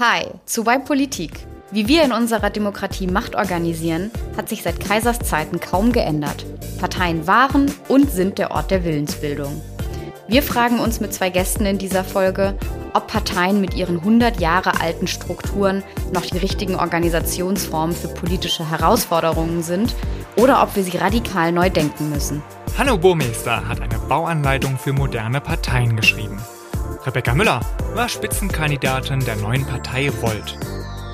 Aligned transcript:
Hi, 0.00 0.26
zu 0.46 0.64
Why 0.64 0.78
Politik. 0.78 1.32
Wie 1.72 1.88
wir 1.88 2.04
in 2.04 2.12
unserer 2.12 2.50
Demokratie 2.50 3.08
Macht 3.08 3.34
organisieren, 3.34 4.12
hat 4.36 4.48
sich 4.48 4.62
seit 4.62 4.78
Kaisers 4.78 5.18
Zeiten 5.18 5.58
kaum 5.58 5.90
geändert. 5.90 6.46
Parteien 6.78 7.26
waren 7.26 7.68
und 7.88 8.08
sind 8.08 8.38
der 8.38 8.52
Ort 8.52 8.70
der 8.70 8.84
Willensbildung. 8.84 9.60
Wir 10.28 10.44
fragen 10.44 10.78
uns 10.78 11.00
mit 11.00 11.12
zwei 11.12 11.30
Gästen 11.30 11.66
in 11.66 11.78
dieser 11.78 12.04
Folge, 12.04 12.56
ob 12.94 13.08
Parteien 13.08 13.60
mit 13.60 13.74
ihren 13.74 13.98
100 13.98 14.38
Jahre 14.38 14.80
alten 14.80 15.08
Strukturen 15.08 15.82
noch 16.12 16.26
die 16.26 16.38
richtigen 16.38 16.76
Organisationsformen 16.76 17.96
für 17.96 18.06
politische 18.06 18.70
Herausforderungen 18.70 19.64
sind 19.64 19.96
oder 20.36 20.62
ob 20.62 20.76
wir 20.76 20.84
sie 20.84 20.96
radikal 20.96 21.50
neu 21.50 21.70
denken 21.70 22.08
müssen. 22.10 22.40
Hanno 22.78 22.96
Burmeister 22.98 23.66
hat 23.66 23.80
eine 23.80 23.98
Bauanleitung 24.08 24.78
für 24.78 24.92
moderne 24.92 25.40
Parteien 25.40 25.96
geschrieben. 25.96 26.40
Rebecca 27.06 27.34
Müller 27.34 27.60
war 27.94 28.08
Spitzenkandidatin 28.08 29.20
der 29.20 29.36
neuen 29.36 29.64
Partei 29.64 30.10
Volt. 30.20 30.58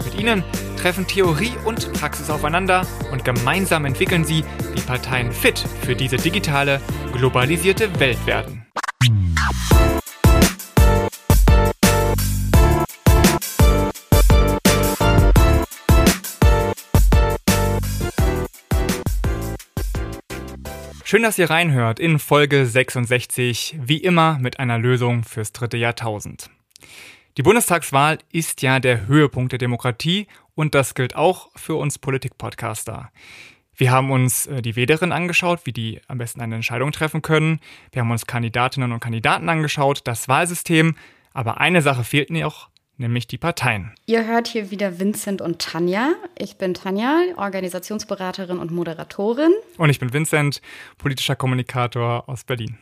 Mit 0.04 0.18
ihnen 0.18 0.42
treffen 0.76 1.06
Theorie 1.06 1.52
und 1.64 1.92
Praxis 1.92 2.30
aufeinander 2.30 2.86
und 3.12 3.24
gemeinsam 3.24 3.84
entwickeln 3.84 4.24
sie, 4.24 4.44
wie 4.74 4.80
Parteien 4.80 5.32
fit 5.32 5.58
für 5.82 5.94
diese 5.94 6.16
digitale, 6.16 6.80
globalisierte 7.12 8.00
Welt 8.00 8.26
werden. 8.26 8.63
Schön, 21.14 21.22
dass 21.22 21.38
ihr 21.38 21.48
reinhört 21.48 22.00
in 22.00 22.18
Folge 22.18 22.66
66, 22.66 23.78
wie 23.80 23.98
immer 23.98 24.36
mit 24.40 24.58
einer 24.58 24.80
Lösung 24.80 25.22
fürs 25.22 25.52
dritte 25.52 25.76
Jahrtausend. 25.76 26.50
Die 27.36 27.44
Bundestagswahl 27.44 28.18
ist 28.32 28.62
ja 28.62 28.80
der 28.80 29.06
Höhepunkt 29.06 29.52
der 29.52 29.60
Demokratie 29.60 30.26
und 30.56 30.74
das 30.74 30.96
gilt 30.96 31.14
auch 31.14 31.50
für 31.54 31.76
uns 31.76 32.00
Politik-Podcaster. 32.00 33.12
Wir 33.76 33.92
haben 33.92 34.10
uns 34.10 34.48
äh, 34.48 34.60
die 34.60 34.74
Wählerinnen 34.74 35.12
angeschaut, 35.12 35.60
wie 35.66 35.72
die 35.72 36.00
am 36.08 36.18
besten 36.18 36.40
eine 36.40 36.56
Entscheidung 36.56 36.90
treffen 36.90 37.22
können. 37.22 37.60
Wir 37.92 38.02
haben 38.02 38.10
uns 38.10 38.26
Kandidatinnen 38.26 38.90
und 38.90 38.98
Kandidaten 38.98 39.48
angeschaut, 39.48 40.00
das 40.02 40.26
Wahlsystem. 40.26 40.96
Aber 41.32 41.60
eine 41.60 41.80
Sache 41.80 42.02
fehlt 42.02 42.30
noch, 42.30 42.70
nämlich 42.96 43.26
die 43.26 43.38
Parteien. 43.38 43.92
Ihr 44.06 44.26
hört 44.26 44.48
hier 44.48 44.70
wieder 44.70 44.98
Vincent 44.98 45.40
und 45.40 45.60
Tanja. 45.60 46.12
Ich 46.38 46.56
bin 46.56 46.74
Tanja, 46.74 47.20
Organisationsberaterin 47.36 48.58
und 48.58 48.70
Moderatorin. 48.70 49.52
Und 49.76 49.90
ich 49.90 49.98
bin 49.98 50.12
Vincent, 50.12 50.60
politischer 50.98 51.36
Kommunikator 51.36 52.28
aus 52.28 52.44
Berlin. 52.44 52.78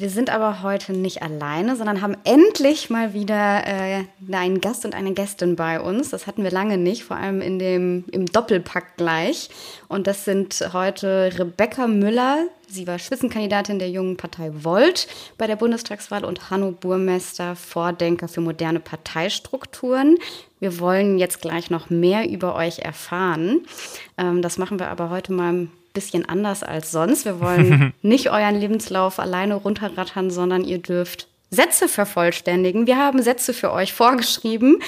Wir 0.00 0.08
sind 0.08 0.30
aber 0.30 0.62
heute 0.62 0.94
nicht 0.94 1.20
alleine, 1.20 1.76
sondern 1.76 2.00
haben 2.00 2.16
endlich 2.24 2.88
mal 2.88 3.12
wieder 3.12 3.66
äh, 3.66 4.04
einen 4.32 4.62
Gast 4.62 4.86
und 4.86 4.94
eine 4.94 5.12
Gästin 5.12 5.56
bei 5.56 5.78
uns. 5.78 6.08
Das 6.08 6.26
hatten 6.26 6.42
wir 6.42 6.50
lange 6.50 6.78
nicht, 6.78 7.04
vor 7.04 7.18
allem 7.18 7.42
in 7.42 7.58
dem, 7.58 8.06
im 8.10 8.24
Doppelpack 8.24 8.96
gleich. 8.96 9.50
Und 9.88 10.06
das 10.06 10.24
sind 10.24 10.66
heute 10.72 11.30
Rebecca 11.38 11.86
Müller. 11.86 12.46
Sie 12.66 12.86
war 12.86 12.98
Spitzenkandidatin 12.98 13.78
der 13.78 13.90
jungen 13.90 14.16
Partei 14.16 14.50
Volt 14.54 15.06
bei 15.36 15.46
der 15.46 15.56
Bundestagswahl 15.56 16.24
und 16.24 16.48
Hanno 16.48 16.70
Burmester, 16.72 17.54
Vordenker 17.54 18.26
für 18.26 18.40
moderne 18.40 18.80
Parteistrukturen. 18.80 20.16
Wir 20.60 20.80
wollen 20.80 21.18
jetzt 21.18 21.42
gleich 21.42 21.68
noch 21.68 21.90
mehr 21.90 22.26
über 22.26 22.54
euch 22.54 22.78
erfahren. 22.78 23.66
Ähm, 24.16 24.40
das 24.40 24.56
machen 24.56 24.78
wir 24.78 24.88
aber 24.88 25.10
heute 25.10 25.34
mal 25.34 25.68
bisschen 25.92 26.28
anders 26.28 26.62
als 26.62 26.90
sonst. 26.90 27.24
Wir 27.24 27.40
wollen 27.40 27.92
nicht 28.02 28.30
euren 28.30 28.58
Lebenslauf 28.58 29.18
alleine 29.18 29.54
runterrattern, 29.54 30.30
sondern 30.30 30.64
ihr 30.64 30.78
dürft 30.78 31.28
Sätze 31.50 31.88
vervollständigen. 31.88 32.86
Wir 32.86 32.96
haben 32.96 33.22
Sätze 33.22 33.52
für 33.52 33.72
euch 33.72 33.92
vorgeschrieben 33.92 34.80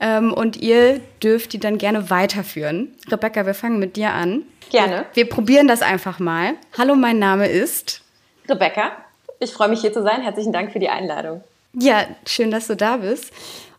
ähm, 0.00 0.32
und 0.32 0.56
ihr 0.56 1.00
dürft 1.22 1.52
die 1.52 1.60
dann 1.60 1.76
gerne 1.76 2.08
weiterführen. 2.08 2.94
Rebecca, 3.10 3.44
wir 3.44 3.54
fangen 3.54 3.78
mit 3.78 3.96
dir 3.96 4.12
an. 4.12 4.42
Gerne. 4.70 5.06
Wir, 5.12 5.24
wir 5.24 5.28
probieren 5.28 5.68
das 5.68 5.82
einfach 5.82 6.18
mal. 6.18 6.54
Hallo, 6.76 6.94
mein 6.94 7.18
Name 7.18 7.48
ist 7.48 8.00
Rebecca. 8.48 8.92
Ich 9.40 9.52
freue 9.52 9.68
mich 9.68 9.82
hier 9.82 9.92
zu 9.92 10.02
sein. 10.02 10.22
Herzlichen 10.22 10.52
Dank 10.52 10.72
für 10.72 10.78
die 10.78 10.88
Einladung. 10.88 11.44
Ja, 11.74 12.06
schön, 12.26 12.50
dass 12.50 12.66
du 12.66 12.76
da 12.76 12.96
bist. 12.96 13.32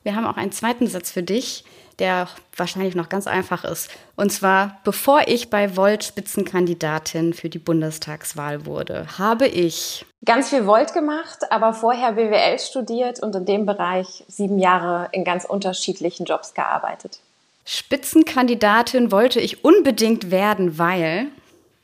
Wir 0.03 0.15
haben 0.15 0.27
auch 0.27 0.37
einen 0.37 0.51
zweiten 0.51 0.85
Satz 0.85 1.09
für 1.09 1.23
dich 1.23 1.63
der 1.99 2.27
wahrscheinlich 2.55 2.95
noch 2.95 3.09
ganz 3.09 3.27
einfach 3.27 3.63
ist. 3.63 3.89
Und 4.15 4.31
zwar, 4.31 4.79
bevor 4.83 5.27
ich 5.27 5.49
bei 5.49 5.75
Volt 5.75 6.03
Spitzenkandidatin 6.03 7.33
für 7.33 7.49
die 7.49 7.59
Bundestagswahl 7.59 8.65
wurde, 8.65 9.07
habe 9.17 9.47
ich 9.47 10.05
ganz 10.23 10.49
viel 10.49 10.67
Volt 10.67 10.93
gemacht, 10.93 11.51
aber 11.51 11.73
vorher 11.73 12.13
BWL 12.13 12.59
studiert 12.59 13.21
und 13.21 13.35
in 13.35 13.45
dem 13.45 13.65
Bereich 13.65 14.23
sieben 14.27 14.59
Jahre 14.59 15.09
in 15.11 15.23
ganz 15.23 15.45
unterschiedlichen 15.45 16.25
Jobs 16.25 16.53
gearbeitet. 16.53 17.19
Spitzenkandidatin 17.65 19.11
wollte 19.11 19.39
ich 19.39 19.65
unbedingt 19.65 20.31
werden, 20.31 20.77
weil 20.77 21.27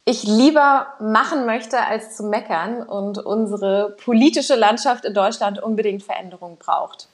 ich 0.05 0.23
lieber 0.23 0.87
machen 0.99 1.45
möchte, 1.45 1.79
als 1.79 2.15
zu 2.15 2.23
meckern 2.23 2.83
und 2.83 3.17
unsere 3.17 3.95
politische 4.03 4.55
Landschaft 4.55 5.05
in 5.05 5.13
Deutschland 5.13 5.61
unbedingt 5.61 6.03
Veränderungen 6.03 6.57
braucht 6.57 7.07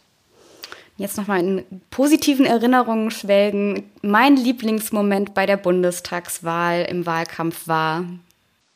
jetzt 0.99 1.17
nochmal 1.17 1.39
in 1.39 1.81
positiven 1.89 2.45
Erinnerungen 2.45 3.09
schwelgen. 3.09 3.89
Mein 4.01 4.35
Lieblingsmoment 4.35 5.33
bei 5.33 5.45
der 5.45 5.57
Bundestagswahl 5.57 6.83
im 6.83 7.05
Wahlkampf 7.05 7.67
war. 7.67 8.03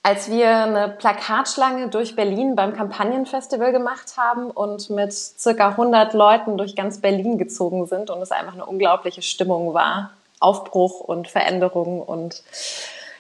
Als 0.02 0.30
wir 0.30 0.50
eine 0.50 0.90
Plakatschlange 0.90 1.90
durch 1.90 2.16
Berlin 2.16 2.56
beim 2.56 2.74
Kampagnenfestival 2.74 3.72
gemacht 3.72 4.18
haben 4.18 4.52
und 4.52 4.90
mit 4.90 5.14
circa 5.14 5.70
100 5.70 6.14
Leuten 6.14 6.58
durch 6.58 6.76
ganz 6.76 7.00
Berlin 7.00 7.38
gezogen 7.38 7.86
sind 7.86 8.10
und 8.10 8.22
es 8.22 8.32
einfach 8.32 8.54
eine 8.54 8.66
unglaubliche 8.66 9.22
Stimmung 9.22 9.74
war. 9.74 10.12
Aufbruch 10.40 11.00
und 11.00 11.30
Veränderung 11.30 12.02
und 12.02 12.44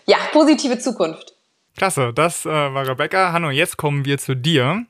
ja, 0.05 0.17
positive 0.33 0.77
Zukunft. 0.77 1.33
Klasse, 1.77 2.11
das 2.13 2.45
äh, 2.45 2.49
war 2.49 2.85
Rebecca. 2.85 3.31
Hanno, 3.31 3.49
jetzt 3.49 3.77
kommen 3.77 4.03
wir 4.03 4.17
zu 4.17 4.35
dir. 4.35 4.85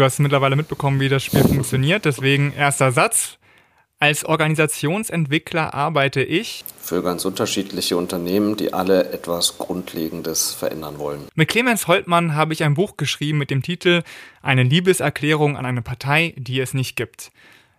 Du 0.00 0.04
hast 0.06 0.18
mittlerweile 0.18 0.56
mitbekommen, 0.56 0.98
wie 0.98 1.10
das 1.10 1.22
Spiel 1.22 1.42
funktioniert. 1.42 2.06
Deswegen 2.06 2.54
erster 2.54 2.90
Satz. 2.90 3.36
Als 3.98 4.24
Organisationsentwickler 4.24 5.74
arbeite 5.74 6.22
ich 6.22 6.64
für 6.80 7.02
ganz 7.02 7.26
unterschiedliche 7.26 7.98
Unternehmen, 7.98 8.56
die 8.56 8.72
alle 8.72 9.12
etwas 9.12 9.58
Grundlegendes 9.58 10.54
verändern 10.54 10.98
wollen. 10.98 11.28
Mit 11.34 11.48
Clemens 11.48 11.86
Holtmann 11.86 12.34
habe 12.34 12.54
ich 12.54 12.64
ein 12.64 12.72
Buch 12.72 12.96
geschrieben 12.96 13.36
mit 13.36 13.50
dem 13.50 13.60
Titel 13.60 14.02
Eine 14.40 14.62
Liebeserklärung 14.62 15.58
an 15.58 15.66
eine 15.66 15.82
Partei, 15.82 16.32
die 16.38 16.60
es 16.60 16.72
nicht 16.72 16.96
gibt. 16.96 17.30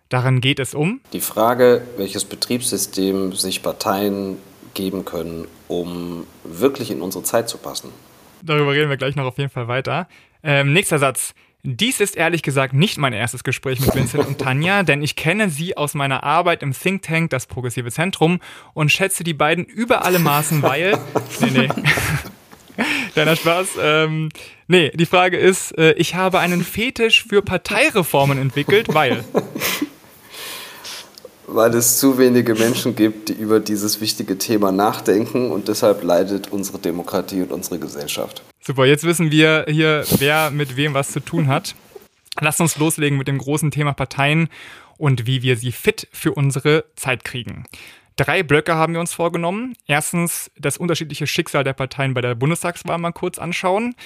Darin 0.08 0.40
geht 0.40 0.60
es 0.60 0.74
um 0.74 1.00
die 1.12 1.20
Frage, 1.20 1.82
welches 1.96 2.24
Betriebssystem 2.24 3.32
sich 3.32 3.62
Parteien 3.62 4.38
geben 4.74 5.04
können, 5.04 5.48
um 5.66 6.28
wirklich 6.44 6.92
in 6.92 7.02
unsere 7.02 7.24
Zeit 7.24 7.48
zu 7.48 7.58
passen. 7.58 7.90
Darüber 8.42 8.74
reden 8.74 8.90
wir 8.90 8.96
gleich 8.96 9.16
noch 9.16 9.24
auf 9.24 9.38
jeden 9.38 9.50
Fall 9.50 9.66
weiter. 9.66 10.06
Ähm, 10.44 10.72
nächster 10.72 11.00
Satz. 11.00 11.34
Dies 11.64 12.00
ist 12.00 12.16
ehrlich 12.16 12.42
gesagt 12.42 12.74
nicht 12.74 12.98
mein 12.98 13.12
erstes 13.12 13.44
Gespräch 13.44 13.78
mit 13.78 13.94
Vincent 13.94 14.26
und 14.26 14.38
Tanja, 14.38 14.82
denn 14.82 15.00
ich 15.00 15.14
kenne 15.14 15.48
sie 15.48 15.76
aus 15.76 15.94
meiner 15.94 16.24
Arbeit 16.24 16.60
im 16.64 16.72
Think 16.72 17.02
Tank, 17.02 17.30
das 17.30 17.46
Progressive 17.46 17.92
Zentrum, 17.92 18.40
und 18.74 18.90
schätze 18.90 19.22
die 19.22 19.32
beiden 19.32 19.64
über 19.64 20.04
alle 20.04 20.18
Maßen, 20.18 20.62
weil. 20.62 20.98
Nee, 21.40 21.50
nee. 21.50 21.68
Deiner 23.14 23.36
Spaß. 23.36 23.68
Ähm, 23.80 24.30
nee, 24.66 24.90
die 24.90 25.06
Frage 25.06 25.36
ist, 25.38 25.78
äh, 25.78 25.92
ich 25.92 26.16
habe 26.16 26.40
einen 26.40 26.64
Fetisch 26.64 27.24
für 27.24 27.42
Parteireformen 27.42 28.38
entwickelt, 28.38 28.92
weil. 28.92 29.24
Weil 31.46 31.74
es 31.74 31.98
zu 31.98 32.16
wenige 32.16 32.54
Menschen 32.54 32.96
gibt, 32.96 33.28
die 33.28 33.34
über 33.34 33.60
dieses 33.60 34.00
wichtige 34.00 34.38
Thema 34.38 34.72
nachdenken 34.72 35.50
und 35.50 35.68
deshalb 35.68 36.02
leidet 36.02 36.50
unsere 36.50 36.78
Demokratie 36.78 37.42
und 37.42 37.52
unsere 37.52 37.78
Gesellschaft. 37.78 38.42
Super, 38.64 38.86
jetzt 38.86 39.02
wissen 39.02 39.32
wir 39.32 39.66
hier, 39.68 40.04
wer 40.18 40.52
mit 40.52 40.76
wem 40.76 40.94
was 40.94 41.10
zu 41.10 41.18
tun 41.18 41.48
hat. 41.48 41.74
Lasst 42.40 42.60
uns 42.60 42.78
loslegen 42.78 43.18
mit 43.18 43.26
dem 43.26 43.38
großen 43.38 43.72
Thema 43.72 43.92
Parteien 43.92 44.48
und 44.98 45.26
wie 45.26 45.42
wir 45.42 45.56
sie 45.56 45.72
fit 45.72 46.06
für 46.12 46.32
unsere 46.32 46.84
Zeit 46.94 47.24
kriegen. 47.24 47.64
Drei 48.14 48.44
Blöcke 48.44 48.76
haben 48.76 48.92
wir 48.92 49.00
uns 49.00 49.12
vorgenommen. 49.12 49.74
Erstens 49.88 50.48
das 50.56 50.78
unterschiedliche 50.78 51.26
Schicksal 51.26 51.64
der 51.64 51.72
Parteien 51.72 52.14
bei 52.14 52.20
der 52.20 52.36
Bundestagswahl 52.36 52.98
mal 52.98 53.10
kurz 53.10 53.40
anschauen. 53.40 53.96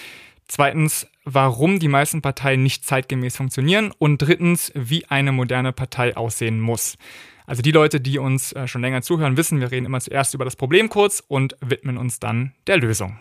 Zweitens, 0.49 1.07
warum 1.25 1.79
die 1.79 1.89
meisten 1.89 2.23
Parteien 2.23 2.63
nicht 2.63 2.87
zeitgemäß 2.87 3.37
funktionieren. 3.37 3.93
Und 3.99 4.23
drittens, 4.23 4.73
wie 4.75 5.05
eine 5.05 5.33
moderne 5.33 5.75
Partei 5.75 6.17
aussehen 6.17 6.61
muss. 6.61 6.97
Also 7.45 7.61
die 7.61 7.73
Leute, 7.73 8.01
die 8.01 8.19
uns 8.19 8.55
äh, 8.55 8.67
schon 8.67 8.81
länger 8.81 9.03
zuhören, 9.03 9.37
wissen, 9.37 9.61
wir 9.61 9.71
reden 9.71 9.85
immer 9.85 10.01
zuerst 10.01 10.33
über 10.33 10.47
das 10.47 10.57
Problem 10.57 10.89
kurz 10.89 11.23
und 11.29 11.57
widmen 11.61 11.99
uns 11.99 12.21
dann 12.21 12.55
der 12.67 12.79
Lösung. 12.79 13.19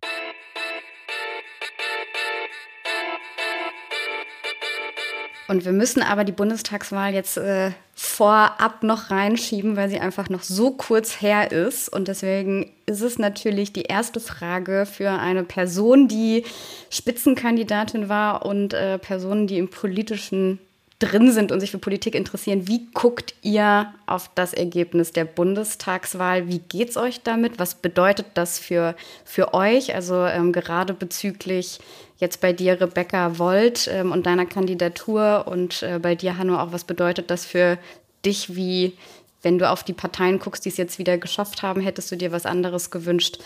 Und 5.47 5.63
wir 5.63 5.73
müssen 5.73 6.01
aber 6.01 6.23
die 6.23 6.31
Bundestagswahl 6.31 7.13
jetzt 7.13 7.37
äh, 7.37 7.71
vorab 7.93 8.81
noch 8.83 9.11
reinschieben, 9.11 9.75
weil 9.75 9.89
sie 9.89 9.99
einfach 9.99 10.29
noch 10.29 10.41
so 10.41 10.71
kurz 10.71 11.21
her 11.21 11.51
ist. 11.51 11.87
Und 11.87 12.07
deswegen 12.07 12.71
ist 12.87 13.01
es 13.01 13.19
natürlich 13.19 13.71
die 13.71 13.83
erste 13.83 14.19
Frage 14.19 14.85
für 14.85 15.11
eine 15.11 15.43
Person, 15.43 16.07
die 16.07 16.43
Spitzenkandidatin 16.89 18.09
war 18.09 18.45
und 18.45 18.73
äh, 18.73 18.97
Personen, 18.97 19.45
die 19.45 19.59
im 19.59 19.69
politischen 19.69 20.59
drin 20.99 21.31
sind 21.31 21.51
und 21.51 21.59
sich 21.59 21.71
für 21.71 21.77
Politik 21.77 22.15
interessieren. 22.15 22.67
Wie 22.67 22.87
guckt 22.93 23.35
ihr 23.41 23.93
auf 24.05 24.29
das 24.33 24.53
Ergebnis 24.53 25.11
der 25.11 25.25
Bundestagswahl? 25.25 26.47
Wie 26.47 26.59
geht 26.59 26.89
es 26.89 26.97
euch 26.97 27.21
damit? 27.21 27.59
Was 27.59 27.75
bedeutet 27.75 28.27
das 28.35 28.59
für, 28.59 28.95
für 29.25 29.53
euch? 29.53 29.93
Also 29.93 30.25
ähm, 30.25 30.53
gerade 30.53 30.93
bezüglich 30.93 31.79
jetzt 32.17 32.39
bei 32.39 32.53
dir, 32.53 32.79
Rebecca 32.79 33.37
Volt 33.37 33.89
ähm, 33.91 34.13
und 34.13 34.25
deiner 34.25 34.45
Kandidatur 34.45 35.45
und 35.47 35.83
äh, 35.83 35.99
bei 35.99 36.15
dir, 36.15 36.37
Hanno, 36.37 36.57
auch 36.59 36.71
was 36.71 36.85
bedeutet 36.85 37.29
das 37.29 37.45
für 37.45 37.77
dich? 38.23 38.55
Wie, 38.55 38.93
wenn 39.41 39.59
du 39.59 39.69
auf 39.69 39.83
die 39.83 39.93
Parteien 39.93 40.39
guckst, 40.39 40.63
die 40.63 40.69
es 40.69 40.77
jetzt 40.77 40.97
wieder 40.97 41.17
geschafft 41.17 41.61
haben, 41.61 41.81
hättest 41.81 42.09
du 42.11 42.15
dir 42.15 42.31
was 42.31 42.45
anderes 42.45 42.89
gewünscht? 42.89 43.39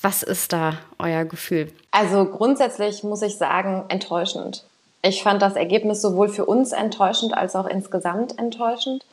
Was 0.00 0.22
ist 0.22 0.52
da 0.52 0.78
euer 0.98 1.24
Gefühl? 1.24 1.72
Also 1.90 2.24
grundsätzlich 2.26 3.02
muss 3.02 3.22
ich 3.22 3.36
sagen, 3.36 3.84
enttäuschend. 3.88 4.64
Ich 5.02 5.22
fand 5.22 5.42
das 5.42 5.54
Ergebnis 5.54 6.02
sowohl 6.02 6.28
für 6.28 6.44
uns 6.44 6.72
enttäuschend 6.72 7.36
als 7.36 7.54
auch 7.54 7.66
insgesamt 7.66 8.38
enttäuschend. 8.38 9.04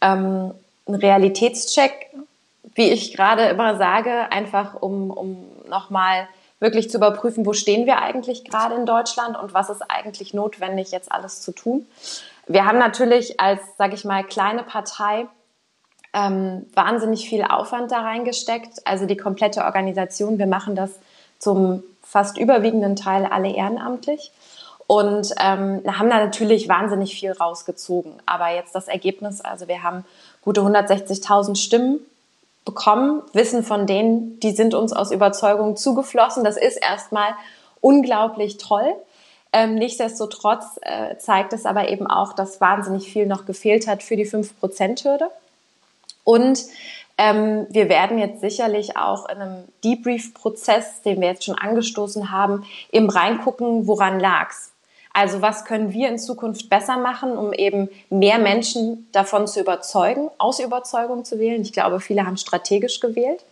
Ähm, 0.00 0.52
ein 0.86 0.94
Realitätscheck, 0.94 2.10
wie 2.74 2.90
ich 2.90 3.14
gerade 3.14 3.44
immer 3.44 3.76
sage, 3.76 4.32
einfach 4.32 4.80
um, 4.80 5.10
um 5.10 5.46
nochmal 5.68 6.28
wirklich 6.60 6.90
zu 6.90 6.96
überprüfen, 6.96 7.46
wo 7.46 7.52
stehen 7.52 7.86
wir 7.86 8.00
eigentlich 8.00 8.44
gerade 8.44 8.74
in 8.74 8.86
Deutschland 8.86 9.38
und 9.38 9.54
was 9.54 9.70
ist 9.70 9.82
eigentlich 9.88 10.34
notwendig, 10.34 10.90
jetzt 10.90 11.12
alles 11.12 11.40
zu 11.40 11.52
tun. 11.52 11.86
Wir 12.46 12.64
haben 12.64 12.78
natürlich 12.78 13.38
als, 13.38 13.60
sage 13.76 13.94
ich 13.94 14.04
mal, 14.04 14.24
kleine 14.24 14.62
Partei 14.62 15.26
ähm, 16.14 16.66
wahnsinnig 16.74 17.28
viel 17.28 17.44
Aufwand 17.44 17.92
da 17.92 18.00
reingesteckt. 18.00 18.86
Also 18.86 19.06
die 19.06 19.16
komplette 19.16 19.64
Organisation, 19.64 20.38
wir 20.38 20.46
machen 20.46 20.74
das 20.74 20.98
zum 21.38 21.84
fast 22.02 22.38
überwiegenden 22.38 22.96
Teil 22.96 23.26
alle 23.26 23.54
ehrenamtlich 23.54 24.32
und 24.88 25.34
ähm, 25.38 25.82
haben 25.86 26.08
da 26.08 26.18
natürlich 26.18 26.66
wahnsinnig 26.66 27.14
viel 27.14 27.30
rausgezogen. 27.30 28.14
Aber 28.24 28.48
jetzt 28.48 28.74
das 28.74 28.88
Ergebnis, 28.88 29.42
also 29.42 29.68
wir 29.68 29.82
haben 29.82 30.04
gute 30.40 30.62
160.000 30.62 31.56
Stimmen 31.56 32.00
bekommen, 32.64 33.22
wissen 33.34 33.62
von 33.62 33.86
denen, 33.86 34.40
die 34.40 34.52
sind 34.52 34.72
uns 34.72 34.94
aus 34.94 35.12
Überzeugung 35.12 35.76
zugeflossen. 35.76 36.42
Das 36.42 36.56
ist 36.56 36.76
erstmal 36.76 37.34
unglaublich 37.82 38.56
toll. 38.56 38.94
Ähm, 39.52 39.74
nichtsdestotrotz 39.74 40.78
äh, 40.80 41.18
zeigt 41.18 41.52
es 41.52 41.66
aber 41.66 41.90
eben 41.90 42.06
auch, 42.06 42.32
dass 42.32 42.62
wahnsinnig 42.62 43.12
viel 43.12 43.26
noch 43.26 43.44
gefehlt 43.44 43.86
hat 43.86 44.02
für 44.02 44.16
die 44.16 44.26
5%-Hürde. 44.26 45.30
Und 46.24 46.64
ähm, 47.18 47.66
wir 47.68 47.90
werden 47.90 48.18
jetzt 48.18 48.40
sicherlich 48.40 48.96
auch 48.96 49.28
in 49.28 49.36
einem 49.36 49.64
Debrief-Prozess, 49.84 51.02
den 51.02 51.20
wir 51.20 51.28
jetzt 51.28 51.44
schon 51.44 51.58
angestoßen 51.58 52.30
haben, 52.30 52.64
eben 52.90 53.10
reingucken, 53.10 53.86
woran 53.86 54.18
lag's. 54.18 54.70
Also 55.18 55.42
was 55.42 55.64
können 55.64 55.92
wir 55.92 56.08
in 56.08 56.16
Zukunft 56.16 56.70
besser 56.70 56.96
machen, 56.96 57.36
um 57.36 57.52
eben 57.52 57.88
mehr 58.08 58.38
Menschen 58.38 59.08
davon 59.10 59.48
zu 59.48 59.58
überzeugen, 59.58 60.30
aus 60.38 60.60
Überzeugung 60.60 61.24
zu 61.24 61.40
wählen. 61.40 61.60
Ich 61.60 61.72
glaube, 61.72 61.98
viele 61.98 62.24
haben 62.24 62.36
strategisch 62.36 63.00
gewählt. 63.00 63.44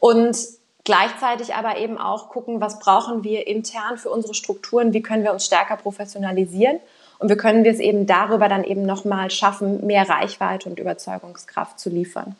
Und 0.00 0.36
gleichzeitig 0.84 1.54
aber 1.54 1.78
eben 1.78 1.96
auch 1.96 2.28
gucken, 2.28 2.60
was 2.60 2.78
brauchen 2.78 3.24
wir 3.24 3.46
intern 3.46 3.96
für 3.96 4.10
unsere 4.10 4.34
Strukturen, 4.34 4.92
wie 4.92 5.00
können 5.00 5.24
wir 5.24 5.32
uns 5.32 5.46
stärker 5.46 5.78
professionalisieren 5.78 6.78
und 7.20 7.30
wie 7.30 7.36
können 7.38 7.64
wir 7.64 7.72
es 7.72 7.80
eben 7.80 8.06
darüber 8.06 8.50
dann 8.50 8.62
eben 8.62 8.84
nochmal 8.84 9.30
schaffen, 9.30 9.86
mehr 9.86 10.06
Reichweite 10.06 10.68
und 10.68 10.78
Überzeugungskraft 10.78 11.80
zu 11.80 11.88
liefern. 11.88 12.36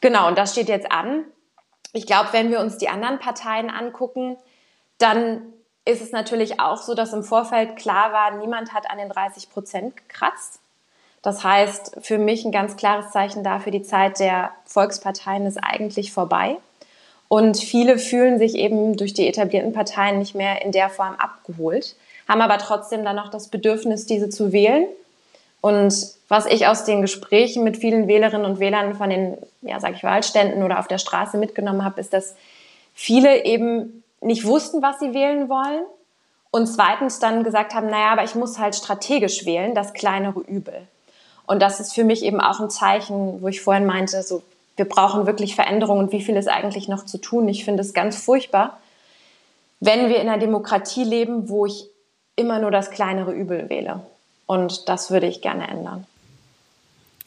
Genau, 0.00 0.28
und 0.28 0.38
das 0.38 0.52
steht 0.52 0.70
jetzt 0.70 0.90
an. 0.90 1.24
Ich 1.92 2.06
glaube, 2.06 2.30
wenn 2.32 2.50
wir 2.50 2.60
uns 2.60 2.78
die 2.78 2.88
anderen 2.88 3.18
Parteien 3.18 3.68
angucken, 3.68 4.38
dann 4.96 5.42
ist 5.86 6.02
es 6.02 6.12
natürlich 6.12 6.60
auch 6.60 6.82
so, 6.82 6.94
dass 6.94 7.12
im 7.12 7.22
Vorfeld 7.22 7.76
klar 7.76 8.12
war, 8.12 8.32
niemand 8.32 8.74
hat 8.74 8.90
an 8.90 8.98
den 8.98 9.08
30 9.08 9.48
Prozent 9.50 9.96
gekratzt. 9.96 10.58
Das 11.22 11.42
heißt, 11.42 11.98
für 12.02 12.18
mich 12.18 12.44
ein 12.44 12.52
ganz 12.52 12.76
klares 12.76 13.10
Zeichen 13.12 13.42
dafür, 13.42 13.72
die 13.72 13.82
Zeit 13.82 14.20
der 14.20 14.50
Volksparteien 14.64 15.46
ist 15.46 15.58
eigentlich 15.58 16.12
vorbei. 16.12 16.56
Und 17.28 17.56
viele 17.56 17.98
fühlen 17.98 18.38
sich 18.38 18.54
eben 18.56 18.96
durch 18.96 19.14
die 19.14 19.26
etablierten 19.26 19.72
Parteien 19.72 20.18
nicht 20.18 20.34
mehr 20.34 20.62
in 20.62 20.72
der 20.72 20.90
Form 20.90 21.14
abgeholt, 21.16 21.96
haben 22.28 22.42
aber 22.42 22.58
trotzdem 22.58 23.04
dann 23.04 23.16
noch 23.16 23.30
das 23.30 23.48
Bedürfnis, 23.48 24.06
diese 24.06 24.28
zu 24.28 24.52
wählen. 24.52 24.86
Und 25.60 25.94
was 26.28 26.46
ich 26.46 26.66
aus 26.66 26.84
den 26.84 27.02
Gesprächen 27.02 27.64
mit 27.64 27.76
vielen 27.76 28.06
Wählerinnen 28.06 28.46
und 28.46 28.60
Wählern 28.60 28.94
von 28.94 29.10
den, 29.10 29.38
ja, 29.62 29.80
sag 29.80 29.94
ich, 29.94 30.04
Wahlständen 30.04 30.62
oder 30.62 30.78
auf 30.78 30.88
der 30.88 30.98
Straße 30.98 31.38
mitgenommen 31.38 31.84
habe, 31.84 32.00
ist, 32.00 32.12
dass 32.12 32.36
viele 32.94 33.44
eben 33.44 34.04
nicht 34.20 34.44
wussten, 34.44 34.82
was 34.82 34.98
sie 34.98 35.14
wählen 35.14 35.48
wollen. 35.48 35.84
Und 36.50 36.66
zweitens 36.66 37.18
dann 37.18 37.44
gesagt 37.44 37.74
haben, 37.74 37.88
naja, 37.88 38.12
aber 38.12 38.24
ich 38.24 38.34
muss 38.34 38.58
halt 38.58 38.74
strategisch 38.74 39.44
wählen, 39.44 39.74
das 39.74 39.92
kleinere 39.92 40.40
Übel. 40.40 40.86
Und 41.46 41.60
das 41.60 41.80
ist 41.80 41.94
für 41.94 42.04
mich 42.04 42.24
eben 42.24 42.40
auch 42.40 42.60
ein 42.60 42.70
Zeichen, 42.70 43.42
wo 43.42 43.48
ich 43.48 43.60
vorhin 43.60 43.86
meinte, 43.86 44.22
so, 44.22 44.42
wir 44.76 44.88
brauchen 44.88 45.26
wirklich 45.26 45.54
Veränderung 45.54 45.98
und 45.98 46.12
wie 46.12 46.22
viel 46.22 46.36
ist 46.36 46.48
eigentlich 46.48 46.88
noch 46.88 47.04
zu 47.04 47.18
tun. 47.18 47.48
Ich 47.48 47.64
finde 47.64 47.82
es 47.82 47.94
ganz 47.94 48.16
furchtbar, 48.16 48.78
wenn 49.80 50.08
wir 50.08 50.20
in 50.20 50.28
einer 50.28 50.38
Demokratie 50.38 51.04
leben, 51.04 51.48
wo 51.48 51.66
ich 51.66 51.88
immer 52.36 52.58
nur 52.58 52.70
das 52.70 52.90
kleinere 52.90 53.32
Übel 53.32 53.68
wähle. 53.68 54.00
Und 54.46 54.88
das 54.88 55.10
würde 55.10 55.26
ich 55.26 55.40
gerne 55.40 55.68
ändern. 55.68 56.06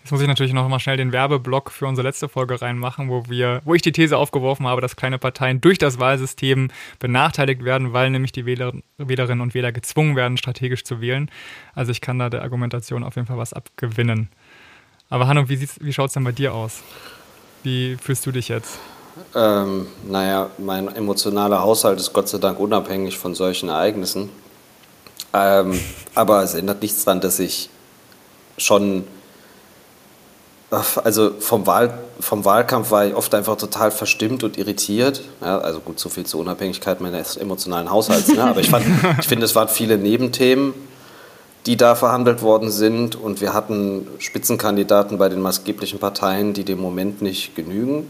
Jetzt 0.01 0.11
muss 0.11 0.21
ich 0.21 0.27
natürlich 0.27 0.53
noch 0.53 0.67
mal 0.67 0.79
schnell 0.79 0.97
den 0.97 1.11
Werbeblock 1.11 1.71
für 1.71 1.85
unsere 1.85 2.07
letzte 2.07 2.29
Folge 2.29 2.61
reinmachen, 2.61 3.09
wo 3.09 3.25
wir, 3.27 3.61
wo 3.65 3.75
ich 3.75 3.81
die 3.81 3.91
These 3.91 4.17
aufgeworfen 4.17 4.65
habe, 4.65 4.81
dass 4.81 4.95
kleine 4.95 5.19
Parteien 5.19 5.61
durch 5.61 5.77
das 5.77 5.99
Wahlsystem 5.99 6.69
benachteiligt 6.99 7.63
werden, 7.63 7.91
weil 7.93 8.09
nämlich 8.09 8.31
die 8.31 8.45
Wähler, 8.45 8.73
Wählerinnen 8.97 9.41
und 9.41 9.53
Wähler 9.53 9.71
gezwungen 9.71 10.15
werden, 10.15 10.37
strategisch 10.37 10.83
zu 10.83 11.01
wählen. 11.01 11.29
Also 11.75 11.91
ich 11.91 12.01
kann 12.01 12.17
da 12.17 12.29
der 12.29 12.43
Argumentation 12.43 13.03
auf 13.03 13.15
jeden 13.15 13.27
Fall 13.27 13.37
was 13.37 13.53
abgewinnen. 13.53 14.29
Aber 15.09 15.27
Hanno, 15.27 15.49
wie, 15.49 15.67
wie 15.81 15.93
schaut 15.93 16.07
es 16.07 16.13
denn 16.13 16.23
bei 16.23 16.31
dir 16.31 16.53
aus? 16.53 16.81
Wie 17.63 17.97
fühlst 18.01 18.25
du 18.25 18.31
dich 18.31 18.47
jetzt? 18.47 18.79
Ähm, 19.35 19.87
naja, 20.07 20.49
mein 20.57 20.87
emotionaler 20.95 21.61
Haushalt 21.61 21.99
ist 21.99 22.13
Gott 22.13 22.29
sei 22.29 22.37
Dank 22.37 22.59
unabhängig 22.59 23.17
von 23.17 23.35
solchen 23.35 23.69
Ereignissen. 23.69 24.29
Ähm, 25.33 25.79
aber 26.15 26.43
es 26.43 26.53
ändert 26.53 26.81
nichts 26.81 27.03
daran, 27.03 27.21
dass 27.21 27.39
ich 27.39 27.69
schon 28.57 29.03
also 30.71 31.31
vom, 31.39 31.65
Wahl, 31.65 31.97
vom 32.19 32.45
Wahlkampf 32.45 32.91
war 32.91 33.05
ich 33.07 33.15
oft 33.15 33.33
einfach 33.33 33.57
total 33.57 33.89
verstimmt 33.89 34.43
und 34.43 34.57
irritiert. 34.57 35.21
Ja, 35.41 35.57
also 35.57 35.79
gut, 35.79 35.99
so 35.99 36.09
viel 36.09 36.25
zur 36.25 36.41
Unabhängigkeit 36.41 37.01
meines 37.01 37.37
emotionalen 37.37 37.89
Haushalts. 37.89 38.27
Ne? 38.27 38.43
Aber 38.43 38.59
ich, 38.59 38.71
ich 39.19 39.27
finde, 39.27 39.45
es 39.45 39.55
waren 39.55 39.67
viele 39.67 39.97
Nebenthemen, 39.97 40.73
die 41.65 41.75
da 41.75 41.95
verhandelt 41.95 42.43
worden 42.43 42.69
sind. 42.69 43.15
Und 43.15 43.41
wir 43.41 43.53
hatten 43.53 44.07
Spitzenkandidaten 44.19 45.17
bei 45.17 45.27
den 45.27 45.41
maßgeblichen 45.41 45.97
Parteien, 45.97 46.53
die 46.53 46.63
dem 46.63 46.79
Moment 46.79 47.21
nicht 47.21 47.55
genügen. 47.55 48.07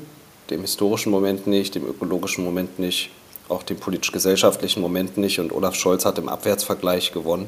Dem 0.50 0.62
historischen 0.62 1.12
Moment 1.12 1.48
nicht, 1.48 1.76
dem 1.76 1.88
ökologischen 1.88 2.44
Moment 2.44 2.78
nicht, 2.80 3.12
auch 3.48 3.64
dem 3.64 3.78
politisch-gesellschaftlichen 3.78 4.82
Moment 4.82 5.18
nicht. 5.18 5.40
Und 5.40 5.54
Olaf 5.54 5.76
Scholz 5.76 6.04
hat 6.06 6.18
im 6.18 6.28
Abwärtsvergleich 6.28 7.14
gewonnen, 7.14 7.48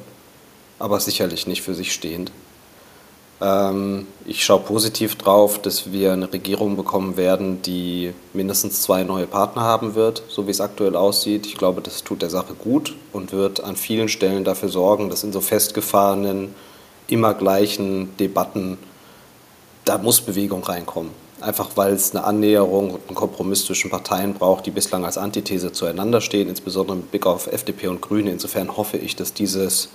aber 0.79 0.99
sicherlich 0.99 1.47
nicht 1.47 1.63
für 1.63 1.73
sich 1.73 1.91
stehend. 1.91 2.31
Ähm, 3.41 4.05
ich 4.25 4.45
schaue 4.45 4.59
positiv 4.59 5.15
drauf, 5.15 5.59
dass 5.59 5.91
wir 5.91 6.13
eine 6.13 6.31
Regierung 6.31 6.77
bekommen 6.77 7.17
werden, 7.17 7.61
die 7.63 8.13
mindestens 8.33 8.83
zwei 8.83 9.03
neue 9.03 9.25
Partner 9.25 9.63
haben 9.63 9.95
wird, 9.95 10.23
so 10.29 10.45
wie 10.45 10.51
es 10.51 10.61
aktuell 10.61 10.95
aussieht. 10.95 11.47
Ich 11.47 11.57
glaube, 11.57 11.81
das 11.81 12.03
tut 12.03 12.21
der 12.21 12.29
Sache 12.29 12.53
gut 12.53 12.95
und 13.11 13.33
wird 13.33 13.63
an 13.63 13.75
vielen 13.75 14.09
Stellen 14.09 14.43
dafür 14.43 14.69
sorgen, 14.69 15.09
dass 15.09 15.23
in 15.23 15.33
so 15.33 15.41
festgefahrenen, 15.41 16.53
immer 17.07 17.33
gleichen 17.33 18.15
Debatten, 18.17 18.77
da 19.83 19.97
muss 19.97 20.21
Bewegung 20.21 20.63
reinkommen. 20.63 21.11
Einfach 21.41 21.71
weil 21.75 21.93
es 21.93 22.15
eine 22.15 22.23
Annäherung 22.23 22.91
und 22.91 23.01
einen 23.07 23.15
Kompromiss 23.15 23.65
zwischen 23.65 23.89
Parteien 23.89 24.35
braucht, 24.35 24.67
die 24.67 24.71
bislang 24.71 25.03
als 25.03 25.17
Antithese 25.17 25.71
zueinander 25.71 26.21
stehen, 26.21 26.47
insbesondere 26.47 26.97
mit 26.97 27.09
Blick 27.09 27.25
auf 27.25 27.47
FDP 27.47 27.87
und 27.87 27.99
Grüne. 27.99 28.29
Insofern 28.29 28.77
hoffe 28.77 28.97
ich, 28.97 29.15
dass 29.15 29.33
dieses 29.33 29.89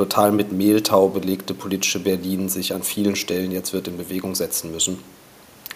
total 0.00 0.32
mit 0.32 0.50
Mehltau 0.50 1.08
belegte 1.08 1.52
politische 1.52 1.98
Berlin 1.98 2.48
sich 2.48 2.72
an 2.72 2.82
vielen 2.82 3.16
Stellen 3.16 3.52
jetzt 3.52 3.74
wird 3.74 3.86
in 3.86 3.98
Bewegung 3.98 4.34
setzen 4.34 4.72
müssen. 4.72 4.98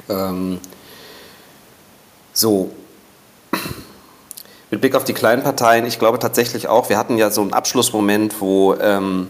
Ähm, 0.08 0.60
so, 2.32 2.70
mit 4.70 4.80
Blick 4.80 4.94
auf 4.94 5.04
die 5.04 5.12
kleinen 5.12 5.42
Parteien, 5.42 5.84
ich 5.84 5.98
glaube 5.98 6.18
tatsächlich 6.18 6.68
auch, 6.68 6.88
wir 6.88 6.96
hatten 6.96 7.18
ja 7.18 7.30
so 7.30 7.42
einen 7.42 7.52
Abschlussmoment, 7.52 8.40
wo 8.40 8.74
ähm, 8.76 9.28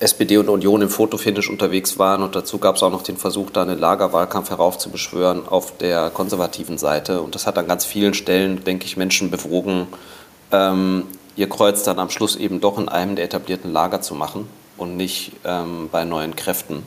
SPD 0.00 0.38
und 0.38 0.48
Union 0.48 0.80
im 0.80 0.88
Fotofinish 0.88 1.50
unterwegs 1.50 1.98
waren 1.98 2.22
und 2.22 2.34
dazu 2.34 2.56
gab 2.56 2.76
es 2.76 2.82
auch 2.82 2.90
noch 2.90 3.02
den 3.02 3.18
Versuch, 3.18 3.50
da 3.50 3.62
einen 3.62 3.78
Lagerwahlkampf 3.78 4.48
heraufzubeschwören 4.48 5.46
auf 5.46 5.76
der 5.76 6.08
konservativen 6.08 6.78
Seite. 6.78 7.20
Und 7.20 7.34
das 7.34 7.46
hat 7.46 7.58
an 7.58 7.68
ganz 7.68 7.84
vielen 7.84 8.14
Stellen, 8.14 8.64
denke 8.64 8.86
ich, 8.86 8.96
Menschen 8.96 9.30
bewogen, 9.30 9.88
ähm, 10.52 11.04
ihr 11.36 11.48
Kreuz 11.48 11.82
dann 11.82 11.98
am 11.98 12.10
Schluss 12.10 12.36
eben 12.36 12.60
doch 12.60 12.78
in 12.78 12.88
einem 12.88 13.16
der 13.16 13.24
etablierten 13.24 13.72
Lager 13.72 14.00
zu 14.00 14.14
machen 14.14 14.48
und 14.76 14.96
nicht 14.96 15.32
ähm, 15.44 15.88
bei 15.90 16.04
neuen 16.04 16.36
Kräften. 16.36 16.84